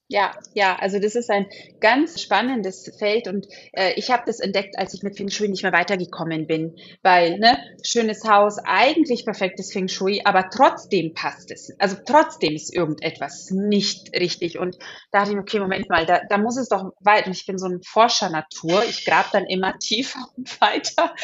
Ja, 0.09 0.31
ja, 0.53 0.75
also 0.75 0.99
das 0.99 1.15
ist 1.15 1.31
ein 1.31 1.47
ganz 1.79 2.21
spannendes 2.21 2.91
Feld 2.99 3.27
und 3.27 3.47
äh, 3.71 3.93
ich 3.95 4.11
habe 4.11 4.23
das 4.25 4.41
entdeckt, 4.41 4.77
als 4.77 4.93
ich 4.93 5.01
mit 5.01 5.15
Feng 5.15 5.29
Shui 5.29 5.47
nicht 5.47 5.63
mehr 5.63 5.71
weitergekommen 5.71 6.45
bin, 6.45 6.75
weil 7.01 7.39
ne, 7.39 7.57
schönes 7.83 8.23
Haus, 8.27 8.57
eigentlich 8.59 9.23
perfektes 9.25 9.71
Feng 9.71 9.87
Shui, 9.87 10.21
aber 10.25 10.49
trotzdem 10.49 11.13
passt 11.13 11.51
es. 11.51 11.73
Also 11.79 11.95
trotzdem 12.05 12.53
ist 12.53 12.75
irgendetwas 12.75 13.49
nicht 13.51 14.13
richtig 14.13 14.59
und 14.59 14.77
da 15.11 15.19
dachte 15.19 15.31
ich 15.33 15.39
okay, 15.39 15.59
Moment 15.59 15.89
mal, 15.89 16.05
da, 16.05 16.19
da 16.29 16.37
muss 16.37 16.57
es 16.57 16.67
doch 16.67 16.91
weiter. 16.99 17.27
Und 17.27 17.37
ich 17.37 17.45
bin 17.45 17.57
so 17.57 17.67
ein 17.67 17.81
Forscher 17.81 18.29
Natur, 18.29 18.83
ich 18.83 19.05
grab 19.05 19.31
dann 19.31 19.45
immer 19.45 19.77
tiefer 19.79 20.19
und 20.35 20.59
weiter 20.61 21.15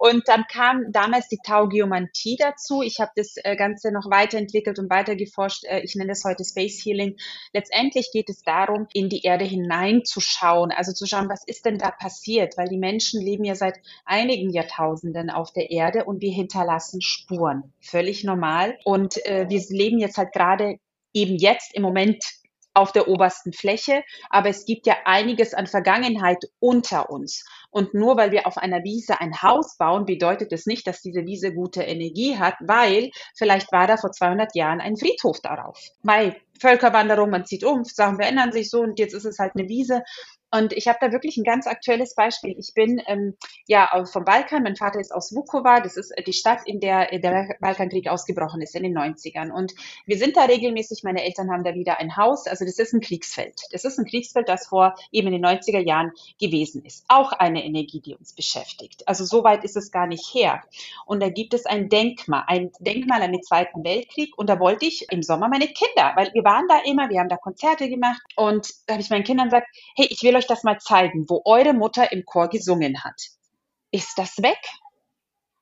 und 0.00 0.28
dann 0.28 0.46
kam 0.50 0.92
damals 0.92 1.28
die 1.28 1.40
Taugeomantie 1.44 2.36
dazu. 2.36 2.80
Ich 2.80 3.00
habe 3.00 3.10
das 3.16 3.34
äh, 3.44 3.54
Ganze 3.54 3.92
noch 3.92 4.08
weiterentwickelt 4.10 4.78
und 4.78 4.88
weiter 4.88 5.14
geforscht. 5.14 5.64
Äh, 5.64 5.80
ich 5.80 5.94
nenne 5.94 6.08
das 6.08 6.24
heute 6.24 6.42
Space 6.42 6.82
Healing. 6.82 7.16
Letztendlich 7.52 8.10
geht 8.10 8.19
es 8.28 8.42
darum, 8.42 8.86
in 8.92 9.08
die 9.08 9.22
Erde 9.22 9.44
hineinzuschauen, 9.44 10.72
also 10.72 10.92
zu 10.92 11.06
schauen, 11.06 11.28
was 11.28 11.44
ist 11.44 11.64
denn 11.64 11.78
da 11.78 11.90
passiert, 11.90 12.58
weil 12.58 12.68
die 12.68 12.76
Menschen 12.76 13.22
leben 13.22 13.44
ja 13.44 13.54
seit 13.54 13.78
einigen 14.04 14.50
Jahrtausenden 14.50 15.30
auf 15.30 15.52
der 15.52 15.70
Erde 15.70 16.04
und 16.04 16.20
wir 16.20 16.32
hinterlassen 16.32 17.00
Spuren. 17.00 17.72
Völlig 17.80 18.24
normal. 18.24 18.78
Und 18.84 19.24
äh, 19.24 19.46
wir 19.48 19.62
leben 19.70 19.98
jetzt 19.98 20.18
halt 20.18 20.32
gerade 20.32 20.78
eben 21.12 21.36
jetzt 21.36 21.74
im 21.74 21.82
Moment 21.82 22.22
auf 22.74 22.92
der 22.92 23.08
obersten 23.08 23.52
Fläche, 23.52 24.02
aber 24.28 24.48
es 24.48 24.64
gibt 24.64 24.86
ja 24.86 24.96
einiges 25.04 25.54
an 25.54 25.66
Vergangenheit 25.66 26.44
unter 26.60 27.10
uns. 27.10 27.44
Und 27.70 27.94
nur 27.94 28.16
weil 28.16 28.30
wir 28.30 28.46
auf 28.46 28.56
einer 28.56 28.84
Wiese 28.84 29.20
ein 29.20 29.42
Haus 29.42 29.76
bauen, 29.76 30.06
bedeutet 30.06 30.52
es 30.52 30.66
nicht, 30.66 30.86
dass 30.86 31.02
diese 31.02 31.26
Wiese 31.26 31.52
gute 31.52 31.82
Energie 31.82 32.38
hat, 32.38 32.54
weil 32.60 33.10
vielleicht 33.34 33.72
war 33.72 33.86
da 33.86 33.96
vor 33.96 34.12
200 34.12 34.54
Jahren 34.54 34.80
ein 34.80 34.96
Friedhof 34.96 35.40
darauf. 35.40 35.80
Weil 36.02 36.36
Völkerwanderung, 36.60 37.30
man 37.30 37.44
zieht 37.44 37.64
um, 37.64 37.84
Sachen 37.84 38.16
verändern 38.16 38.52
sich 38.52 38.70
so 38.70 38.80
und 38.80 38.98
jetzt 38.98 39.14
ist 39.14 39.24
es 39.24 39.38
halt 39.38 39.52
eine 39.54 39.68
Wiese. 39.68 40.02
Und 40.52 40.72
ich 40.72 40.88
habe 40.88 40.98
da 41.00 41.12
wirklich 41.12 41.36
ein 41.36 41.44
ganz 41.44 41.66
aktuelles 41.66 42.14
Beispiel. 42.14 42.56
Ich 42.58 42.74
bin 42.74 43.00
ähm, 43.06 43.36
ja 43.66 43.88
vom 44.10 44.24
Balkan, 44.24 44.64
mein 44.64 44.74
Vater 44.74 44.98
ist 44.98 45.14
aus 45.14 45.32
Vukovar, 45.32 45.80
das 45.80 45.96
ist 45.96 46.10
äh, 46.16 46.24
die 46.24 46.32
Stadt, 46.32 46.60
in 46.64 46.80
der 46.80 47.18
der 47.20 47.56
Balkankrieg 47.60 48.08
ausgebrochen 48.08 48.60
ist 48.60 48.74
in 48.74 48.82
den 48.82 48.96
90ern. 48.96 49.52
Und 49.52 49.74
wir 50.06 50.18
sind 50.18 50.36
da 50.36 50.44
regelmäßig, 50.44 51.02
meine 51.04 51.22
Eltern 51.22 51.50
haben 51.52 51.62
da 51.62 51.74
wieder 51.74 52.00
ein 52.00 52.16
Haus, 52.16 52.46
also 52.48 52.64
das 52.64 52.78
ist 52.78 52.92
ein 52.92 53.00
Kriegsfeld. 53.00 53.60
Das 53.70 53.84
ist 53.84 53.98
ein 53.98 54.06
Kriegsfeld, 54.06 54.48
das 54.48 54.66
vor 54.66 54.96
eben 55.12 55.28
in 55.28 55.40
den 55.40 55.46
90er 55.46 55.78
Jahren 55.78 56.10
gewesen 56.40 56.84
ist. 56.84 57.04
Auch 57.06 57.32
eine 57.32 57.64
Energie, 57.64 58.00
die 58.00 58.16
uns 58.16 58.34
beschäftigt. 58.34 59.06
Also 59.06 59.24
so 59.24 59.44
weit 59.44 59.62
ist 59.62 59.76
es 59.76 59.92
gar 59.92 60.08
nicht 60.08 60.34
her. 60.34 60.62
Und 61.06 61.22
da 61.22 61.28
gibt 61.28 61.54
es 61.54 61.64
ein 61.66 61.88
Denkmal, 61.88 62.42
ein 62.48 62.72
Denkmal 62.80 63.22
an 63.22 63.32
den 63.32 63.42
Zweiten 63.42 63.84
Weltkrieg. 63.84 64.36
Und 64.36 64.50
da 64.50 64.58
wollte 64.58 64.86
ich 64.86 65.06
im 65.12 65.22
Sommer 65.22 65.48
meine 65.48 65.68
Kinder, 65.68 66.12
weil 66.16 66.32
wir 66.34 66.42
waren 66.42 66.49
da 66.68 66.80
immer, 66.84 67.08
wir 67.10 67.20
haben 67.20 67.28
da 67.28 67.36
Konzerte 67.36 67.88
gemacht. 67.88 68.20
Und 68.36 68.70
da 68.86 68.94
habe 68.94 69.02
ich 69.02 69.10
meinen 69.10 69.24
Kindern 69.24 69.48
gesagt, 69.48 69.68
hey, 69.96 70.06
ich 70.10 70.22
will 70.22 70.36
euch 70.36 70.46
das 70.46 70.62
mal 70.62 70.78
zeigen, 70.78 71.26
wo 71.28 71.42
eure 71.44 71.72
Mutter 71.72 72.12
im 72.12 72.24
Chor 72.24 72.48
gesungen 72.48 73.04
hat. 73.04 73.20
Ist 73.90 74.18
das 74.18 74.38
weg? 74.38 74.60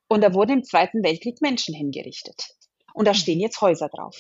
Und 0.08 0.22
da 0.22 0.32
wurden 0.34 0.58
im 0.58 0.64
Zweiten 0.64 1.02
Weltkrieg 1.02 1.40
Menschen 1.40 1.74
hingerichtet. 1.74 2.54
Und 2.94 3.06
da 3.06 3.14
stehen 3.14 3.40
jetzt 3.40 3.60
Häuser 3.60 3.88
drauf. 3.88 4.16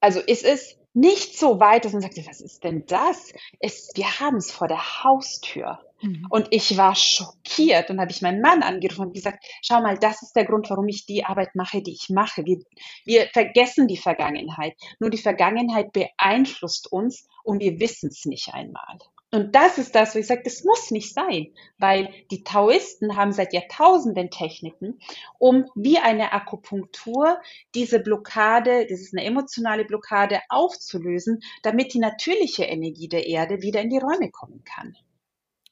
Also 0.00 0.20
ist 0.20 0.44
es 0.44 0.76
nicht 0.94 1.38
so 1.38 1.60
weit, 1.60 1.84
dass 1.84 1.92
man 1.92 2.02
sagt, 2.02 2.16
was 2.26 2.40
ist 2.40 2.64
denn 2.64 2.86
das? 2.86 3.32
Es, 3.60 3.90
wir 3.94 4.20
haben 4.20 4.36
es 4.36 4.50
vor 4.50 4.68
der 4.68 5.02
Haustür. 5.04 5.80
Mhm. 6.00 6.26
Und 6.30 6.48
ich 6.50 6.76
war 6.76 6.94
schockiert 6.94 7.90
und 7.90 8.00
habe 8.00 8.10
ich 8.10 8.22
meinen 8.22 8.40
Mann 8.40 8.62
angerufen 8.62 9.06
und 9.06 9.14
gesagt, 9.14 9.44
schau 9.62 9.80
mal, 9.80 9.98
das 9.98 10.22
ist 10.22 10.34
der 10.34 10.44
Grund, 10.44 10.70
warum 10.70 10.88
ich 10.88 11.06
die 11.06 11.24
Arbeit 11.24 11.54
mache, 11.54 11.82
die 11.82 11.92
ich 11.92 12.08
mache. 12.08 12.44
Wir, 12.44 12.58
wir 13.04 13.28
vergessen 13.32 13.88
die 13.88 13.96
Vergangenheit. 13.96 14.74
Nur 14.98 15.10
die 15.10 15.18
Vergangenheit 15.18 15.92
beeinflusst 15.92 16.90
uns 16.92 17.26
und 17.42 17.60
wir 17.60 17.80
wissen 17.80 18.10
es 18.10 18.24
nicht 18.24 18.54
einmal. 18.54 18.98
Und 19.30 19.54
das 19.54 19.76
ist 19.76 19.94
das, 19.94 20.14
wo 20.14 20.18
ich 20.18 20.26
sage, 20.26 20.40
das 20.44 20.64
muss 20.64 20.90
nicht 20.90 21.12
sein, 21.12 21.52
weil 21.76 22.08
die 22.30 22.44
Taoisten 22.44 23.14
haben 23.14 23.32
seit 23.32 23.52
Jahrtausenden 23.52 24.30
Techniken, 24.30 24.98
um 25.38 25.66
wie 25.74 25.98
eine 25.98 26.32
Akupunktur 26.32 27.38
diese 27.74 28.00
Blockade, 28.00 28.86
das 28.88 29.00
ist 29.00 29.14
eine 29.14 29.26
emotionale 29.26 29.84
Blockade, 29.84 30.40
aufzulösen, 30.48 31.40
damit 31.62 31.92
die 31.92 31.98
natürliche 31.98 32.64
Energie 32.64 33.08
der 33.08 33.26
Erde 33.26 33.60
wieder 33.60 33.82
in 33.82 33.90
die 33.90 33.98
Räume 33.98 34.30
kommen 34.30 34.64
kann. 34.64 34.96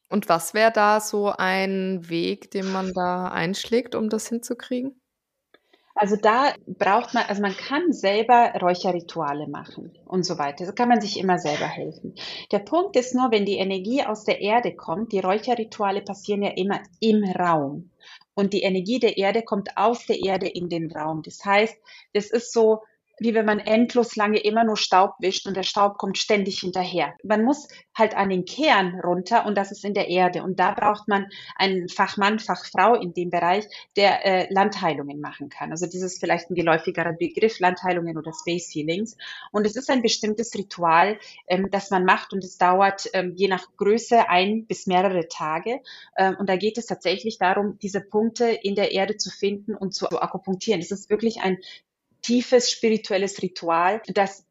Und 0.09 0.29
was 0.29 0.55
wäre 0.55 0.73
da 0.73 1.01
so 1.01 1.33
ein 1.37 2.09
Weg, 2.09 2.51
den 2.51 2.71
man 2.71 2.93
da 2.93 3.29
einschlägt, 3.29 3.95
um 3.95 4.09
das 4.09 4.29
hinzukriegen? 4.29 5.01
Also 5.99 6.17
da 6.17 6.53
braucht 6.67 7.15
man, 7.15 7.25
also 7.25 7.41
man 7.41 7.57
kann 7.57 7.91
selber 7.91 8.53
Räucherrituale 8.61 9.49
machen 9.49 9.99
und 10.05 10.25
so 10.25 10.37
weiter. 10.37 10.67
Da 10.67 10.73
kann 10.73 10.91
man 10.91 11.01
sich 11.01 11.19
immer 11.19 11.39
selber 11.39 11.67
helfen. 11.67 12.15
Der 12.53 12.59
Punkt 12.59 12.97
ist 12.97 13.15
nur, 13.15 13.31
wenn 13.31 13.47
die 13.47 13.57
Energie 13.57 14.05
aus 14.05 14.25
der 14.25 14.43
Erde 14.43 14.77
kommt, 14.77 15.13
die 15.13 15.21
Räucherrituale 15.21 16.03
passieren 16.03 16.43
ja 16.43 16.51
immer 16.51 16.83
im 17.01 17.25
Raum. 17.25 17.91
Und 18.35 18.53
die 18.53 18.61
Energie 18.61 18.99
der 18.99 19.17
Erde 19.17 19.41
kommt 19.43 19.71
aus 19.79 20.05
der 20.05 20.23
Erde 20.23 20.47
in 20.47 20.69
den 20.69 20.93
Raum. 20.93 21.23
Das 21.23 21.43
heißt, 21.43 21.75
das 22.13 22.31
ist 22.31 22.53
so, 22.53 22.83
wie 23.19 23.35
wenn 23.35 23.47
man 23.47 23.59
endlos 23.59 24.17
lange 24.17 24.39
immer 24.39 24.65
nur 24.65 24.77
Staub 24.77 25.15
wischt 25.21 25.47
und 25.47 25.57
der 25.57 25.63
Staub 25.63 25.99
kommt 25.99 26.19
ständig 26.19 26.61
hinterher. 26.61 27.15
Man 27.23 27.45
muss 27.45 27.69
halt 27.95 28.17
an 28.17 28.29
den 28.29 28.45
Kern 28.45 29.01
runter 29.01 29.47
und 29.47 29.57
das 29.57 29.73
ist 29.73 29.85
in 29.85 29.95
der 29.95 30.09
Erde. 30.09 30.43
Und 30.43 30.59
da 30.59 30.73
braucht 30.73 31.09
man 31.09 31.27
einen 31.57 31.89
Fachmann, 31.89 32.39
Fachfrau 32.39 32.95
in 32.95 33.15
dem 33.15 33.31
Bereich, 33.31 33.65
der 33.97 34.25
äh, 34.27 34.53
Landheilungen 34.53 35.21
machen 35.21 35.49
kann. 35.49 35.71
Also 35.71 35.87
dieses 35.87 36.19
vielleicht 36.19 36.51
ein 36.51 36.55
geläufigerer 36.55 37.15
Begriff, 37.15 37.59
Landheilungen 37.59 38.19
oder 38.19 38.33
Space 38.33 38.71
Healings. 38.75 39.17
Und 39.51 39.67
es 39.67 39.77
ist 39.77 39.91
ein 39.91 40.03
bestimmtes 40.03 40.55
Ritual, 40.55 41.19
ähm, 41.47 41.69
das 41.71 41.91
man 41.91 42.05
macht 42.05 42.33
und 42.33 42.45
es 42.45 42.59
dauert 42.59 43.09
ähm, 43.15 43.33
je 43.35 43.49
nach 43.49 43.65
Größe 43.77 44.29
ein 44.29 44.67
bis 44.67 44.87
mehrere 44.87 45.29
Tage. 45.29 45.81
Ähm, 46.19 46.37
und 46.39 46.49
da 46.49 46.57
geht 46.57 46.77
es 46.77 46.87
tatsächlich 46.87 47.39
darum, 47.39 47.79
diese 47.81 48.01
Punkte 48.01 48.47
in 48.51 48.75
der 48.75 48.93
Erde 48.93 49.17
zu 49.17 49.31
finden 49.31 49.75
und 49.75 49.95
zu 49.95 50.11
akupunktieren. 50.11 50.81
Es 50.81 50.91
ist 50.91 51.09
wirklich 51.09 51.41
ein 51.41 51.59
tiefes 52.27 52.71
spirituelles 52.71 53.41
Ritual, 53.41 54.03
das 54.09 54.45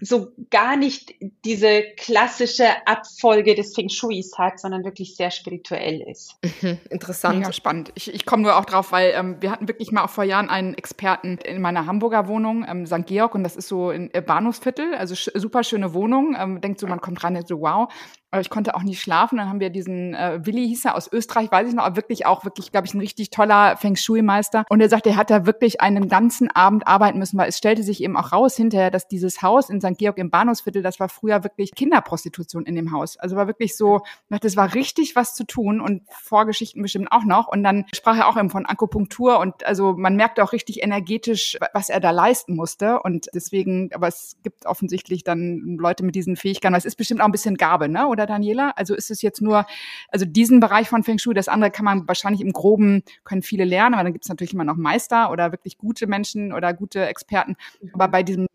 so 0.00 0.28
gar 0.50 0.76
nicht 0.76 1.14
diese 1.44 1.82
klassische 1.96 2.64
Abfolge 2.86 3.56
des 3.56 3.74
Feng 3.74 3.88
Shuis 3.88 4.32
hat, 4.38 4.60
sondern 4.60 4.84
wirklich 4.84 5.16
sehr 5.16 5.32
spirituell 5.32 6.00
ist. 6.08 6.36
Mhm, 6.62 6.78
interessant. 6.90 7.40
Mega 7.40 7.52
spannend. 7.52 7.90
Ich, 7.96 8.12
ich 8.12 8.24
komme 8.24 8.44
nur 8.44 8.56
auch 8.56 8.66
drauf, 8.66 8.92
weil 8.92 9.12
ähm, 9.16 9.36
wir 9.40 9.50
hatten 9.50 9.66
wirklich 9.66 9.90
mal 9.90 10.04
auch 10.04 10.10
vor 10.10 10.22
Jahren 10.22 10.48
einen 10.48 10.74
Experten 10.74 11.38
in 11.38 11.60
meiner 11.60 11.86
Hamburger 11.86 12.28
Wohnung, 12.28 12.64
ähm, 12.68 12.86
St. 12.86 13.06
Georg, 13.06 13.34
und 13.34 13.42
das 13.42 13.56
ist 13.56 13.66
so 13.66 13.90
in 13.90 14.14
äh, 14.14 14.22
Bahnhofsviertel, 14.22 14.94
also 14.94 15.14
super 15.34 15.64
schöne 15.64 15.92
Wohnung. 15.92 16.36
Ähm, 16.38 16.60
denkt 16.60 16.78
so, 16.78 16.86
man 16.86 17.00
kommt 17.00 17.24
rein 17.24 17.36
und 17.36 17.48
so, 17.48 17.60
wow, 17.60 17.92
ich 18.40 18.50
konnte 18.50 18.74
auch 18.74 18.82
nicht 18.82 19.00
schlafen. 19.00 19.38
Dann 19.38 19.48
haben 19.48 19.60
wir 19.60 19.70
diesen 19.70 20.14
äh, 20.14 20.40
Willi 20.44 20.66
hieß 20.68 20.86
er 20.86 20.96
aus 20.96 21.10
Österreich, 21.12 21.50
weiß 21.50 21.68
ich 21.68 21.74
noch, 21.74 21.84
aber 21.84 21.96
wirklich 21.96 22.26
auch 22.26 22.44
wirklich, 22.44 22.72
glaube 22.72 22.86
ich, 22.86 22.94
ein 22.94 23.00
richtig 23.00 23.30
toller 23.30 23.76
Feng 23.76 23.96
Shui 23.96 24.22
Meister. 24.22 24.64
Und 24.68 24.80
er 24.80 24.88
sagte, 24.88 25.10
er 25.10 25.16
hat 25.16 25.30
da 25.30 25.46
wirklich 25.46 25.80
einen 25.80 26.08
ganzen 26.08 26.50
Abend 26.50 26.86
arbeiten 26.86 27.18
müssen, 27.18 27.38
weil 27.38 27.48
es 27.48 27.58
stellte 27.58 27.82
sich 27.82 28.02
eben 28.02 28.16
auch 28.16 28.32
raus 28.32 28.56
hinterher, 28.56 28.90
dass 28.90 29.08
dieses 29.08 29.42
Haus 29.42 29.70
in 29.70 29.80
St. 29.80 29.98
Georg 29.98 30.18
im 30.18 30.30
Bahnhofsviertel, 30.30 30.82
das 30.82 31.00
war 31.00 31.08
früher 31.08 31.44
wirklich 31.44 31.74
Kinderprostitution 31.74 32.66
in 32.66 32.74
dem 32.74 32.92
Haus. 32.92 33.16
Also 33.16 33.36
war 33.36 33.46
wirklich 33.46 33.76
so, 33.76 34.00
das 34.28 34.56
war 34.56 34.74
richtig 34.74 35.16
was 35.16 35.34
zu 35.34 35.44
tun 35.44 35.80
und 35.80 36.02
Vorgeschichten 36.10 36.82
bestimmt 36.82 37.10
auch 37.10 37.24
noch. 37.24 37.48
Und 37.48 37.62
dann 37.62 37.84
sprach 37.94 38.16
er 38.16 38.28
auch 38.28 38.36
eben 38.36 38.50
von 38.50 38.66
Akupunktur 38.66 39.38
und 39.38 39.64
also 39.66 39.94
man 39.96 40.16
merkte 40.16 40.42
auch 40.42 40.52
richtig 40.52 40.82
energetisch, 40.82 41.56
was 41.72 41.88
er 41.88 42.00
da 42.00 42.10
leisten 42.10 42.54
musste. 42.54 43.00
Und 43.00 43.28
deswegen, 43.34 43.90
aber 43.94 44.08
es 44.08 44.36
gibt 44.42 44.66
offensichtlich 44.66 45.24
dann 45.24 45.76
Leute 45.78 46.04
mit 46.04 46.14
diesen 46.14 46.36
Fähigkeiten. 46.36 46.74
Es 46.74 46.84
ist 46.84 46.96
bestimmt 46.96 47.20
auch 47.20 47.26
ein 47.26 47.32
bisschen 47.32 47.56
Gabe, 47.56 47.88
ne? 47.88 48.06
Oder 48.06 48.23
oder 48.24 48.34
Daniela? 48.34 48.72
Also 48.76 48.94
ist 48.94 49.10
es 49.10 49.22
jetzt 49.22 49.40
nur, 49.40 49.66
also 50.08 50.24
diesen 50.24 50.60
Bereich 50.60 50.88
von 50.88 51.02
Feng 51.02 51.18
Shui, 51.18 51.34
das 51.34 51.48
andere 51.48 51.70
kann 51.70 51.84
man 51.84 52.08
wahrscheinlich 52.08 52.40
im 52.40 52.52
Groben, 52.52 53.02
können 53.24 53.42
viele 53.42 53.64
lernen, 53.64 53.94
aber 53.94 54.04
dann 54.04 54.12
gibt 54.12 54.24
es 54.24 54.28
natürlich 54.28 54.54
immer 54.54 54.64
noch 54.64 54.76
Meister 54.76 55.30
oder 55.30 55.52
wirklich 55.52 55.78
gute 55.78 56.06
Menschen 56.06 56.52
oder 56.52 56.74
gute 56.74 57.06
Experten. 57.06 57.56
Aber 57.92 58.08
bei 58.08 58.22
diesem 58.22 58.46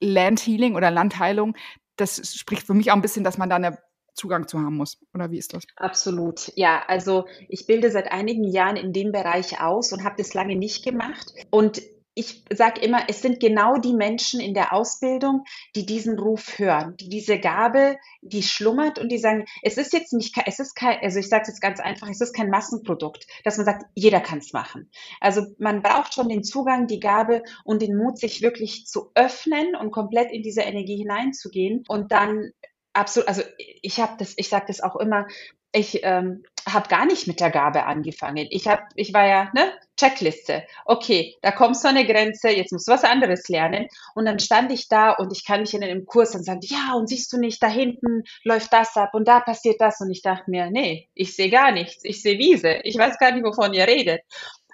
Land 0.00 0.40
Healing 0.40 0.76
oder 0.76 0.90
Landheilung, 0.90 1.56
das 1.96 2.34
spricht 2.34 2.66
für 2.66 2.74
mich 2.74 2.90
auch 2.90 2.96
ein 2.96 3.02
bisschen, 3.02 3.24
dass 3.24 3.38
man 3.38 3.48
da 3.48 3.56
eine 3.56 3.78
Zugang 4.14 4.48
zu 4.48 4.58
haben 4.58 4.76
muss. 4.76 4.98
Oder 5.14 5.30
wie 5.30 5.38
ist 5.38 5.54
das? 5.54 5.64
Absolut. 5.76 6.52
Ja, 6.56 6.82
also 6.86 7.26
ich 7.48 7.66
bilde 7.66 7.90
seit 7.90 8.10
einigen 8.10 8.44
Jahren 8.44 8.76
in 8.76 8.92
dem 8.92 9.12
Bereich 9.12 9.60
aus 9.60 9.92
und 9.92 10.04
habe 10.04 10.16
das 10.18 10.34
lange 10.34 10.56
nicht 10.56 10.84
gemacht. 10.84 11.32
Und 11.50 11.80
ich 12.18 12.42
sage 12.52 12.80
immer, 12.80 13.02
es 13.08 13.22
sind 13.22 13.38
genau 13.38 13.76
die 13.76 13.92
Menschen 13.92 14.40
in 14.40 14.52
der 14.52 14.72
Ausbildung, 14.72 15.44
die 15.76 15.86
diesen 15.86 16.18
Ruf 16.18 16.58
hören, 16.58 16.96
die 16.96 17.08
diese 17.08 17.38
Gabe, 17.38 17.96
die 18.22 18.42
schlummert 18.42 18.98
und 18.98 19.08
die 19.10 19.18
sagen, 19.18 19.44
es 19.62 19.76
ist 19.76 19.92
jetzt 19.92 20.12
nicht, 20.12 20.36
es 20.44 20.58
ist 20.58 20.74
kein, 20.74 20.98
also 21.00 21.20
ich 21.20 21.28
sage 21.28 21.42
es 21.42 21.48
jetzt 21.48 21.60
ganz 21.60 21.78
einfach, 21.78 22.08
es 22.08 22.20
ist 22.20 22.34
kein 22.34 22.50
Massenprodukt, 22.50 23.26
dass 23.44 23.56
man 23.56 23.66
sagt, 23.66 23.86
jeder 23.94 24.20
kann 24.20 24.38
es 24.38 24.52
machen. 24.52 24.90
Also 25.20 25.42
man 25.58 25.80
braucht 25.80 26.12
schon 26.14 26.28
den 26.28 26.42
Zugang, 26.42 26.88
die 26.88 26.98
Gabe 26.98 27.44
und 27.62 27.82
den 27.82 27.96
Mut, 27.96 28.18
sich 28.18 28.42
wirklich 28.42 28.86
zu 28.86 29.12
öffnen 29.14 29.76
und 29.76 29.92
komplett 29.92 30.32
in 30.32 30.42
diese 30.42 30.62
Energie 30.62 30.96
hineinzugehen 30.96 31.84
und 31.86 32.10
dann 32.10 32.50
absolut, 32.92 33.28
also 33.28 33.42
ich 33.56 34.00
habe 34.00 34.14
das, 34.18 34.34
ich 34.36 34.48
sage 34.48 34.66
das 34.68 34.80
auch 34.80 34.96
immer, 34.96 35.26
ich 35.72 36.00
ähm, 36.02 36.44
habe 36.66 36.88
gar 36.88 37.06
nicht 37.06 37.26
mit 37.26 37.40
der 37.40 37.50
Gabe 37.50 37.84
angefangen. 37.84 38.46
Ich 38.50 38.66
habe, 38.68 38.82
ich 38.94 39.12
war 39.12 39.26
ja 39.26 39.50
ne 39.54 39.72
Checkliste. 39.96 40.64
Okay, 40.84 41.36
da 41.42 41.50
kommt 41.50 41.76
so 41.76 41.88
eine 41.88 42.06
Grenze. 42.06 42.50
Jetzt 42.50 42.72
musst 42.72 42.88
du 42.88 42.92
was 42.92 43.04
anderes 43.04 43.48
lernen. 43.48 43.88
Und 44.14 44.24
dann 44.24 44.38
stand 44.38 44.72
ich 44.72 44.88
da 44.88 45.12
und 45.12 45.32
ich 45.32 45.44
kann 45.44 45.60
mich 45.60 45.74
in 45.74 45.84
einem 45.84 46.06
Kurs 46.06 46.34
und 46.34 46.44
sagen, 46.44 46.60
ja 46.62 46.94
und 46.94 47.08
siehst 47.08 47.32
du 47.32 47.38
nicht, 47.38 47.62
da 47.62 47.68
hinten 47.68 48.24
läuft 48.44 48.72
das 48.72 48.96
ab 48.96 49.10
und 49.12 49.28
da 49.28 49.40
passiert 49.40 49.80
das. 49.80 50.00
Und 50.00 50.10
ich 50.10 50.22
dachte 50.22 50.50
mir, 50.50 50.70
nee, 50.70 51.08
ich 51.14 51.36
sehe 51.36 51.50
gar 51.50 51.72
nichts. 51.72 52.04
Ich 52.04 52.22
sehe 52.22 52.38
Wiese. 52.38 52.80
Ich 52.84 52.96
weiß 52.96 53.18
gar 53.18 53.32
nicht, 53.32 53.44
wovon 53.44 53.74
ihr 53.74 53.86
redet. 53.86 54.22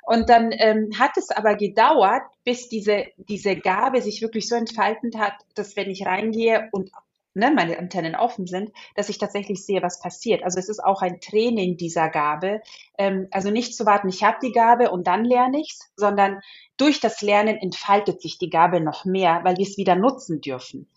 Und 0.07 0.29
dann 0.29 0.53
ähm, 0.53 0.91
hat 0.99 1.17
es 1.17 1.31
aber 1.31 1.57
gedauert, 1.57 2.23
bis 2.45 2.69
diese, 2.69 3.07
diese 3.17 3.57
Gabe 3.57 4.03
sich 4.03 4.21
wirklich 4.21 4.49
so 4.49 4.55
entfalten 4.55 5.19
hat, 5.19 5.35
dass 5.55 5.77
wenn 5.77 5.91
ich 5.91 6.05
reingehe 6.05 6.69
und 6.73 6.91
ne, 7.35 7.53
meine 7.55 7.79
Antennen 7.79 8.15
offen 8.15 8.47
sind, 8.47 8.71
dass 8.95 9.09
ich 9.09 9.19
tatsächlich 9.19 9.65
sehe, 9.65 9.83
was 9.83 10.01
passiert. 10.01 10.43
Also 10.43 10.59
es 10.59 10.69
ist 10.69 10.83
auch 10.83 11.03
ein 11.03 11.21
Training 11.21 11.77
dieser 11.77 12.09
Gabe. 12.09 12.63
Ähm, 12.99 13.29
also 13.31 13.51
nicht 13.51 13.77
zu 13.77 13.87
warten, 13.87 14.09
ich 14.09 14.23
habe 14.25 14.39
die 14.43 14.53
Gabe 14.53 14.91
und 14.91 15.07
dann 15.07 15.25
lerne 15.25 15.61
ich's, 15.61 15.93
sondern 15.97 16.41
durch 16.77 17.01
das 17.01 17.21
Lernen 17.21 17.57
entfaltet 17.57 18.23
sich 18.23 18.39
die 18.39 18.51
Gabe 18.51 18.81
noch 18.81 19.05
mehr, 19.05 19.41
weil 19.45 19.57
wir 19.57 19.67
es 19.67 19.77
wieder 19.77 19.95
nutzen 19.95 20.41
dürfen. 20.41 20.89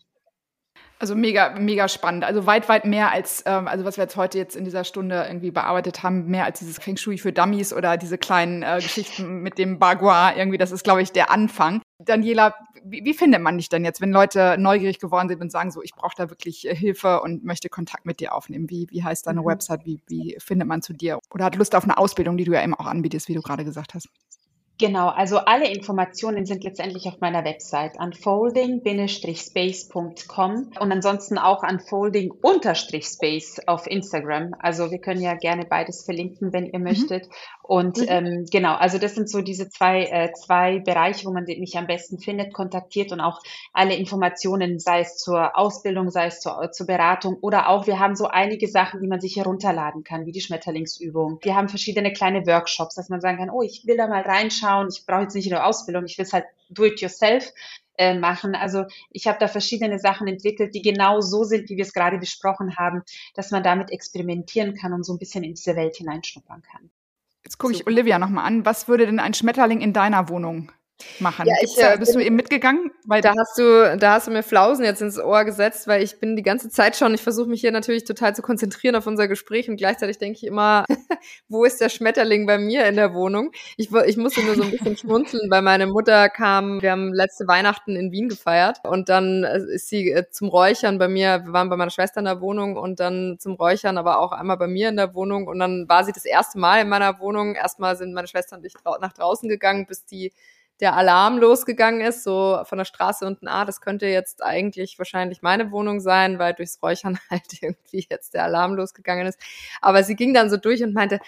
Also 1.00 1.16
mega, 1.16 1.52
mega 1.52 1.88
spannend. 1.88 2.24
Also 2.24 2.48
weit, 2.48 2.70
weit 2.70 2.86
mehr 2.86 3.12
als, 3.12 3.44
ähm, 3.46 3.68
also 3.68 3.86
was 3.86 3.98
wir 3.98 4.06
jetzt 4.06 4.18
heute 4.18 4.40
jetzt 4.40 4.56
in 4.56 4.66
dieser 4.66 4.84
Stunde 4.84 5.26
irgendwie 5.28 5.52
bearbeitet 5.52 6.02
haben, 6.02 6.26
mehr 6.26 6.46
als 6.46 6.60
dieses 6.60 6.80
Feng 6.80 6.98
Shui 6.98 7.20
für 7.20 7.32
Dummies 7.32 7.72
oder 7.72 7.98
diese 7.98 8.18
kleinen 8.18 8.64
äh, 8.64 8.80
Geschichten 8.82 9.42
mit 9.44 9.60
dem 9.60 9.78
Bagua. 9.78 10.36
Irgendwie, 10.36 10.58
das 10.58 10.72
ist, 10.72 10.84
glaube 10.84 11.04
ich, 11.04 11.12
der 11.12 11.30
Anfang. 11.30 11.82
Daniela, 12.00 12.54
wie, 12.84 13.04
wie, 13.04 13.14
findet 13.14 13.42
man 13.42 13.58
dich 13.58 13.70
denn 13.70 13.84
jetzt, 13.84 14.02
wenn 14.02 14.12
Leute 14.12 14.56
neugierig 14.60 15.00
geworden 15.00 15.30
sind 15.30 15.42
und 15.42 15.52
sagen 15.52 15.72
so, 15.72 15.82
ich 15.82 15.96
brauche 15.96 16.14
da 16.16 16.30
wirklich 16.30 16.68
äh, 16.68 16.76
Hilfe 16.76 17.22
und 17.22 17.44
möchte 17.44 17.70
Kontakt 17.70 18.06
mit 18.06 18.20
dir 18.20 18.36
aufnehmen? 18.36 18.70
Wie, 18.70 18.88
wie 18.92 19.04
heißt 19.04 19.26
deine 19.26 19.42
mhm. 19.42 19.48
Website? 19.48 19.86
Wie, 19.86 20.00
wie 20.08 20.38
findet 20.40 20.68
man 20.68 20.84
zu 20.84 20.94
dir? 20.94 21.20
Oder 21.32 21.46
hat 21.46 21.56
Lust 21.56 21.74
auf 21.74 21.84
eine 21.84 21.98
Ausbildung, 21.98 22.38
die 22.38 22.44
du 22.44 22.54
ja 22.54 22.64
eben 22.64 22.76
auch 22.76 22.86
anbietest, 22.86 23.28
wie 23.30 23.34
du 23.34 23.42
gerade 23.42 23.66
gesagt 23.66 23.96
hast? 23.96 24.10
Genau, 24.80 25.08
also 25.08 25.40
alle 25.40 25.68
Informationen 25.68 26.46
sind 26.46 26.64
letztendlich 26.64 27.08
auf 27.08 27.20
meiner 27.20 27.44
Website 27.44 28.00
unfolding-space.com 28.00 30.72
und 30.80 30.92
ansonsten 30.92 31.40
auch 31.40 31.64
unfolding-space 31.64 33.62
auf 33.66 33.88
Instagram. 33.88 34.54
Also 34.60 34.92
wir 34.92 35.00
können 35.00 35.22
ja 35.22 35.34
gerne 35.34 35.66
beides 35.66 36.06
verlinken, 36.06 36.54
wenn 36.54 36.68
ihr 36.68 36.78
mhm. 36.78 36.86
möchtet. 36.86 37.28
Und 37.68 37.98
mhm. 37.98 38.06
ähm, 38.08 38.46
genau, 38.50 38.76
also 38.76 38.98
das 38.98 39.14
sind 39.14 39.30
so 39.30 39.42
diese 39.42 39.70
zwei, 39.70 40.06
äh, 40.06 40.32
zwei 40.32 40.80
Bereiche, 40.80 41.28
wo 41.28 41.34
man 41.34 41.44
mich 41.44 41.78
am 41.78 41.86
besten 41.86 42.18
findet, 42.18 42.54
kontaktiert 42.54 43.12
und 43.12 43.20
auch 43.20 43.42
alle 43.74 43.94
Informationen, 43.96 44.80
sei 44.80 45.02
es 45.02 45.18
zur 45.18 45.58
Ausbildung, 45.58 46.10
sei 46.10 46.28
es 46.28 46.40
zur, 46.40 46.72
zur 46.72 46.88
Beratung 46.88 47.36
oder 47.42 47.68
auch, 47.68 47.86
wir 47.86 48.00
haben 48.00 48.16
so 48.16 48.28
einige 48.28 48.70
Sachen, 48.70 49.02
die 49.02 49.08
man 49.08 49.20
sich 49.20 49.36
herunterladen 49.36 50.06
kann, 50.06 50.26
wie 50.26 50.32
die 50.32 50.40
Schmetterlingsübung. 50.40 51.40
Wir 51.42 51.56
haben 51.56 51.68
verschiedene 51.68 52.14
kleine 52.14 52.48
Workshops, 52.48 52.96
dass 52.96 53.10
man 53.10 53.20
sagen 53.20 53.38
kann, 53.38 53.50
oh, 53.50 53.62
ich 53.62 53.86
will 53.86 53.98
da 53.98 54.08
mal 54.08 54.22
reinschauen. 54.22 54.88
Ich 54.90 55.06
brauche 55.06 55.24
jetzt 55.24 55.36
nicht 55.36 55.52
eine 55.52 55.66
Ausbildung, 55.66 56.06
ich 56.06 56.18
will 56.18 56.24
es 56.26 56.32
halt 56.32 56.46
do 56.70 56.86
it 56.86 57.02
yourself 57.02 57.52
äh, 57.98 58.18
machen. 58.18 58.56
Also 58.56 58.86
ich 59.12 59.28
habe 59.28 59.40
da 59.40 59.50
verschiedene 59.50 60.00
Sachen 60.00 60.28
entwickelt, 60.28 60.74
die 60.74 60.82
genau 60.82 61.20
so 61.20 61.44
sind, 61.44 61.70
wie 61.70 61.76
wir 61.76 61.84
es 61.84 61.94
gerade 61.94 62.18
besprochen 62.18 62.78
haben, 62.78 63.04
dass 63.36 63.52
man 63.52 63.64
damit 63.64 63.92
experimentieren 63.92 64.74
kann 64.74 64.94
und 64.94 65.04
so 65.04 65.14
ein 65.14 65.20
bisschen 65.20 65.44
in 65.44 65.56
diese 65.56 65.76
Welt 65.76 65.98
hineinschnuppern 65.98 66.62
kann. 66.62 66.90
Jetzt 67.48 67.60
gucke 67.60 67.74
ich 67.76 67.88
Olivia 67.88 68.20
nochmal 68.20 68.44
an. 68.44 68.66
Was 68.66 68.90
würde 68.90 69.06
denn 69.06 69.22
ein 69.22 69.34
Schmetterling 69.34 69.80
in 69.80 69.94
deiner 69.94 70.28
Wohnung 70.28 70.70
machen. 71.20 71.46
Ja, 71.48 71.56
ich, 71.62 71.76
da, 71.76 71.96
bist 71.96 72.16
du 72.16 72.20
eben 72.20 72.36
mitgegangen? 72.36 72.92
Weil 73.06 73.22
da 73.22 73.34
hast 73.38 73.58
du, 73.58 73.98
da 73.98 74.14
hast 74.14 74.28
du 74.28 74.32
mir 74.32 74.44
Flausen 74.44 74.84
jetzt 74.84 75.02
ins 75.02 75.20
Ohr 75.20 75.46
gesetzt, 75.46 75.88
weil 75.88 76.04
ich 76.04 76.20
bin 76.20 76.36
die 76.36 76.44
ganze 76.44 76.70
Zeit 76.70 76.96
schon, 76.96 77.14
ich 77.14 77.22
versuche 77.22 77.48
mich 77.48 77.62
hier 77.62 77.72
natürlich 77.72 78.04
total 78.04 78.36
zu 78.36 78.42
konzentrieren 78.42 78.96
auf 78.96 79.08
unser 79.08 79.28
Gespräch 79.28 79.70
und 79.70 79.78
gleichzeitig 79.78 80.18
denke 80.18 80.38
ich 80.38 80.46
immer, 80.46 80.86
wo 81.50 81.66
ist 81.66 81.82
der 81.82 81.90
Schmetterling 81.90 82.46
bei 82.46 82.58
mir 82.58 82.86
in 82.86 82.96
der 82.96 83.14
Wohnung? 83.14 83.52
Ich, 83.78 83.92
ich 83.92 84.18
musste 84.18 84.44
nur 84.44 84.56
so 84.56 84.64
ein 84.64 84.72
bisschen 84.72 84.98
schmunzeln, 84.98 85.50
weil 85.50 85.62
meine 85.62 85.88
Mutter 85.88 86.30
kam, 86.30 86.82
wir 86.82 86.92
haben 86.92 87.14
letzte 87.14 87.48
Weihnachten 87.48 87.96
in 87.96 88.12
Wien 88.12 88.30
gefeiert 88.30 88.80
und 88.84 89.10
dann 89.10 89.44
äh, 89.44 89.60
ist 89.74 89.90
sie 89.90 90.12
äh, 90.12 90.30
zum 90.32 90.50
Räuchern 90.50 90.98
bei 90.98 91.08
mir, 91.08 91.46
wir 91.46 91.54
waren 91.54 91.70
bei 91.70 91.78
meiner 91.78 91.92
Schwester 91.92 92.20
in 92.20 92.26
der 92.26 92.42
Wohnung 92.42 92.76
und 92.76 93.00
dann 93.00 93.38
zum 93.40 93.54
Räuchern, 93.54 93.98
aber 93.98 94.20
auch 94.20 94.32
einmal 94.32 94.58
bei 94.58 94.68
mir 94.68 94.90
in 94.90 94.98
der 94.98 95.14
Wohnung 95.14 95.48
und 95.48 95.60
dann 95.60 95.88
war 95.88 96.04
sie 96.04 96.12
das 96.12 96.26
erste 96.26 96.58
Mal 96.60 96.82
in 96.82 96.90
meiner 96.90 97.20
Wohnung. 97.20 97.56
Erstmal 97.56 97.96
sind 97.96 98.14
meine 98.14 98.28
Schwester 98.28 98.58
und 98.58 98.66
ich 98.66 98.74
nach 99.02 99.14
draußen 99.14 99.48
gegangen, 99.48 99.86
bis 99.86 100.06
die 100.06 100.32
der 100.80 100.96
Alarm 100.96 101.40
losgegangen 101.40 102.02
ist, 102.02 102.24
so 102.24 102.62
von 102.66 102.78
der 102.78 102.86
Straße 102.86 103.26
unten, 103.26 103.48
ah, 103.48 103.66
das 103.66 103.82
könnte 103.82 104.06
jetzt 104.08 104.44
eigentlich 104.44 104.98
wahrscheinlich 104.98 105.42
meine 105.42 105.72
Wohnung 105.72 106.00
sein, 106.00 106.40
weil 106.40 106.54
durchs 106.54 106.82
Räuchern 106.82 107.20
halt 107.30 107.62
irgendwie 107.62 108.06
jetzt 108.10 108.34
der 108.34 108.44
Alarm 108.44 108.76
losgegangen 108.76 109.28
ist. 109.28 109.40
Aber 109.82 110.04
sie 110.04 110.16
ging 110.16 110.34
dann 110.34 110.50
so 110.50 110.58
durch 110.58 110.84
und 110.84 110.94
meinte, 110.94 111.20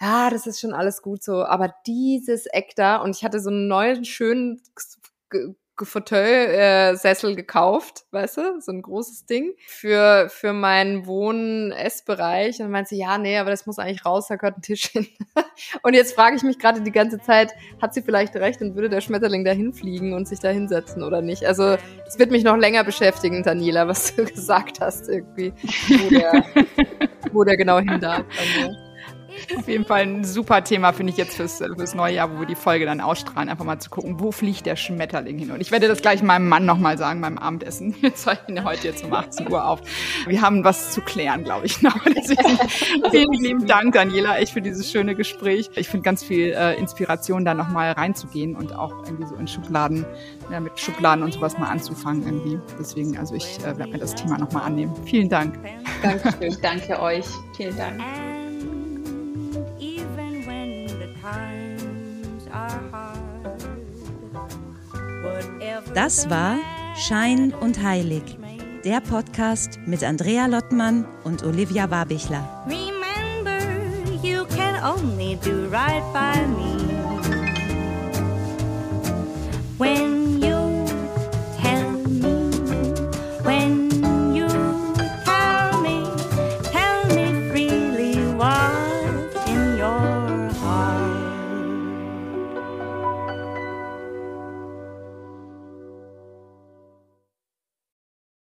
ja, 0.00 0.30
das 0.30 0.46
ist 0.46 0.60
schon 0.60 0.72
alles 0.72 1.02
gut 1.02 1.22
so, 1.22 1.44
aber 1.44 1.74
dieses 1.86 2.46
Eck 2.46 2.74
da, 2.74 2.96
und 2.96 3.14
ich 3.14 3.22
hatte 3.22 3.38
so 3.40 3.50
einen 3.50 3.68
neuen, 3.68 4.04
schönen 4.06 4.62
Fauteuil-Sessel 5.84 7.36
gekauft, 7.36 8.04
weißt 8.10 8.36
du, 8.38 8.60
so 8.60 8.72
ein 8.72 8.82
großes 8.82 9.26
Ding 9.26 9.54
für, 9.66 10.28
für 10.30 10.52
meinen 10.52 11.06
Wohn-Essbereich. 11.06 12.60
Und 12.60 12.70
meinte 12.70 12.90
sie, 12.90 12.98
ja, 12.98 13.18
nee, 13.18 13.38
aber 13.38 13.50
das 13.50 13.66
muss 13.66 13.78
eigentlich 13.78 14.04
raus, 14.04 14.28
da 14.28 14.36
gehört 14.36 14.58
ein 14.58 14.62
Tisch 14.62 14.86
hin. 14.90 15.06
und 15.82 15.94
jetzt 15.94 16.14
frage 16.14 16.36
ich 16.36 16.42
mich 16.42 16.58
gerade 16.58 16.80
die 16.80 16.92
ganze 16.92 17.20
Zeit, 17.20 17.52
hat 17.80 17.94
sie 17.94 18.02
vielleicht 18.02 18.34
recht 18.36 18.60
und 18.60 18.74
würde 18.74 18.88
der 18.88 19.00
Schmetterling 19.00 19.44
da 19.44 19.52
hinfliegen 19.52 20.12
und 20.12 20.28
sich 20.28 20.40
da 20.40 20.48
hinsetzen 20.48 21.02
oder 21.02 21.22
nicht? 21.22 21.44
Also, 21.44 21.76
es 22.06 22.18
wird 22.18 22.30
mich 22.30 22.44
noch 22.44 22.56
länger 22.56 22.84
beschäftigen, 22.84 23.42
Daniela, 23.42 23.88
was 23.88 24.14
du 24.14 24.24
gesagt 24.26 24.80
hast, 24.80 25.08
irgendwie, 25.08 25.52
wo 25.88 26.10
der, 26.10 26.44
wo 27.32 27.44
der 27.44 27.56
genau 27.56 27.78
hin 27.78 28.00
darf. 28.00 28.24
Also. 28.38 28.89
Auf 29.56 29.68
jeden 29.68 29.84
Fall 29.84 30.02
ein 30.02 30.24
super 30.24 30.64
Thema, 30.64 30.92
finde 30.92 31.12
ich 31.12 31.16
jetzt 31.16 31.36
fürs, 31.36 31.58
fürs 31.58 31.94
neue 31.94 32.14
Jahr, 32.14 32.34
wo 32.34 32.40
wir 32.40 32.46
die 32.46 32.54
Folge 32.54 32.86
dann 32.86 33.00
ausstrahlen, 33.00 33.48
einfach 33.48 33.64
mal 33.64 33.78
zu 33.78 33.90
gucken, 33.90 34.20
wo 34.20 34.32
fliegt 34.32 34.66
der 34.66 34.76
Schmetterling 34.76 35.38
hin. 35.38 35.50
Und 35.50 35.60
ich 35.60 35.70
werde 35.70 35.88
das 35.88 36.02
gleich 36.02 36.22
meinem 36.22 36.48
Mann 36.48 36.64
nochmal 36.66 36.98
sagen 36.98 37.20
beim 37.20 37.38
Abendessen. 37.38 37.94
Wir 38.00 38.14
zeichnen 38.14 38.64
heute 38.64 38.88
jetzt 38.88 39.04
um 39.04 39.12
18 39.12 39.50
Uhr 39.50 39.66
auf. 39.66 39.80
Wir 40.26 40.40
haben 40.40 40.64
was 40.64 40.90
zu 40.92 41.00
klären, 41.00 41.44
glaube 41.44 41.66
ich, 41.66 41.82
noch. 41.82 41.96
Deswegen 42.04 42.58
vielen 43.10 43.32
lieben 43.32 43.66
Dank, 43.66 43.94
Daniela, 43.94 44.38
echt 44.38 44.52
für 44.52 44.62
dieses 44.62 44.90
schöne 44.90 45.14
Gespräch. 45.14 45.70
Ich 45.76 45.88
finde 45.88 46.04
ganz 46.04 46.24
viel 46.24 46.52
äh, 46.52 46.74
Inspiration, 46.76 47.44
da 47.44 47.54
nochmal 47.54 47.92
reinzugehen 47.92 48.56
und 48.56 48.74
auch 48.74 49.04
irgendwie 49.04 49.26
so 49.26 49.34
in 49.36 49.46
Schubladen, 49.46 50.04
ja, 50.50 50.60
mit 50.60 50.78
Schubladen 50.78 51.24
und 51.24 51.32
sowas 51.32 51.58
mal 51.58 51.68
anzufangen 51.68 52.24
irgendwie. 52.24 52.58
Deswegen, 52.78 53.18
also 53.18 53.34
ich 53.34 53.58
äh, 53.60 53.78
werde 53.78 53.92
mir 53.92 53.98
das 53.98 54.14
Thema 54.14 54.38
nochmal 54.38 54.64
annehmen. 54.64 54.94
Vielen 55.04 55.28
Dank. 55.28 55.58
Dankeschön, 56.02 56.56
danke 56.62 57.00
euch. 57.00 57.26
Vielen 57.56 57.76
Dank 57.76 58.00
even 59.78 60.46
when 60.46 60.86
the 60.86 61.08
times 61.20 62.46
are 62.52 62.80
hard. 62.90 63.20
Das 65.94 66.28
war 66.30 66.56
Schein 66.96 67.52
und 67.60 67.82
Heilig, 67.82 68.22
der 68.84 69.00
Podcast 69.00 69.78
mit 69.86 70.04
Andrea 70.04 70.46
Lottmann 70.46 71.06
und 71.24 71.42
Olivia 71.42 71.90
Wabichler. 71.90 72.64
Remember, 72.66 73.58
you 74.22 74.44
can 74.46 74.82
only 74.82 75.36
do 75.42 75.68
right 75.70 76.04
by 76.12 76.46
me. 76.46 76.76
When 79.78 80.39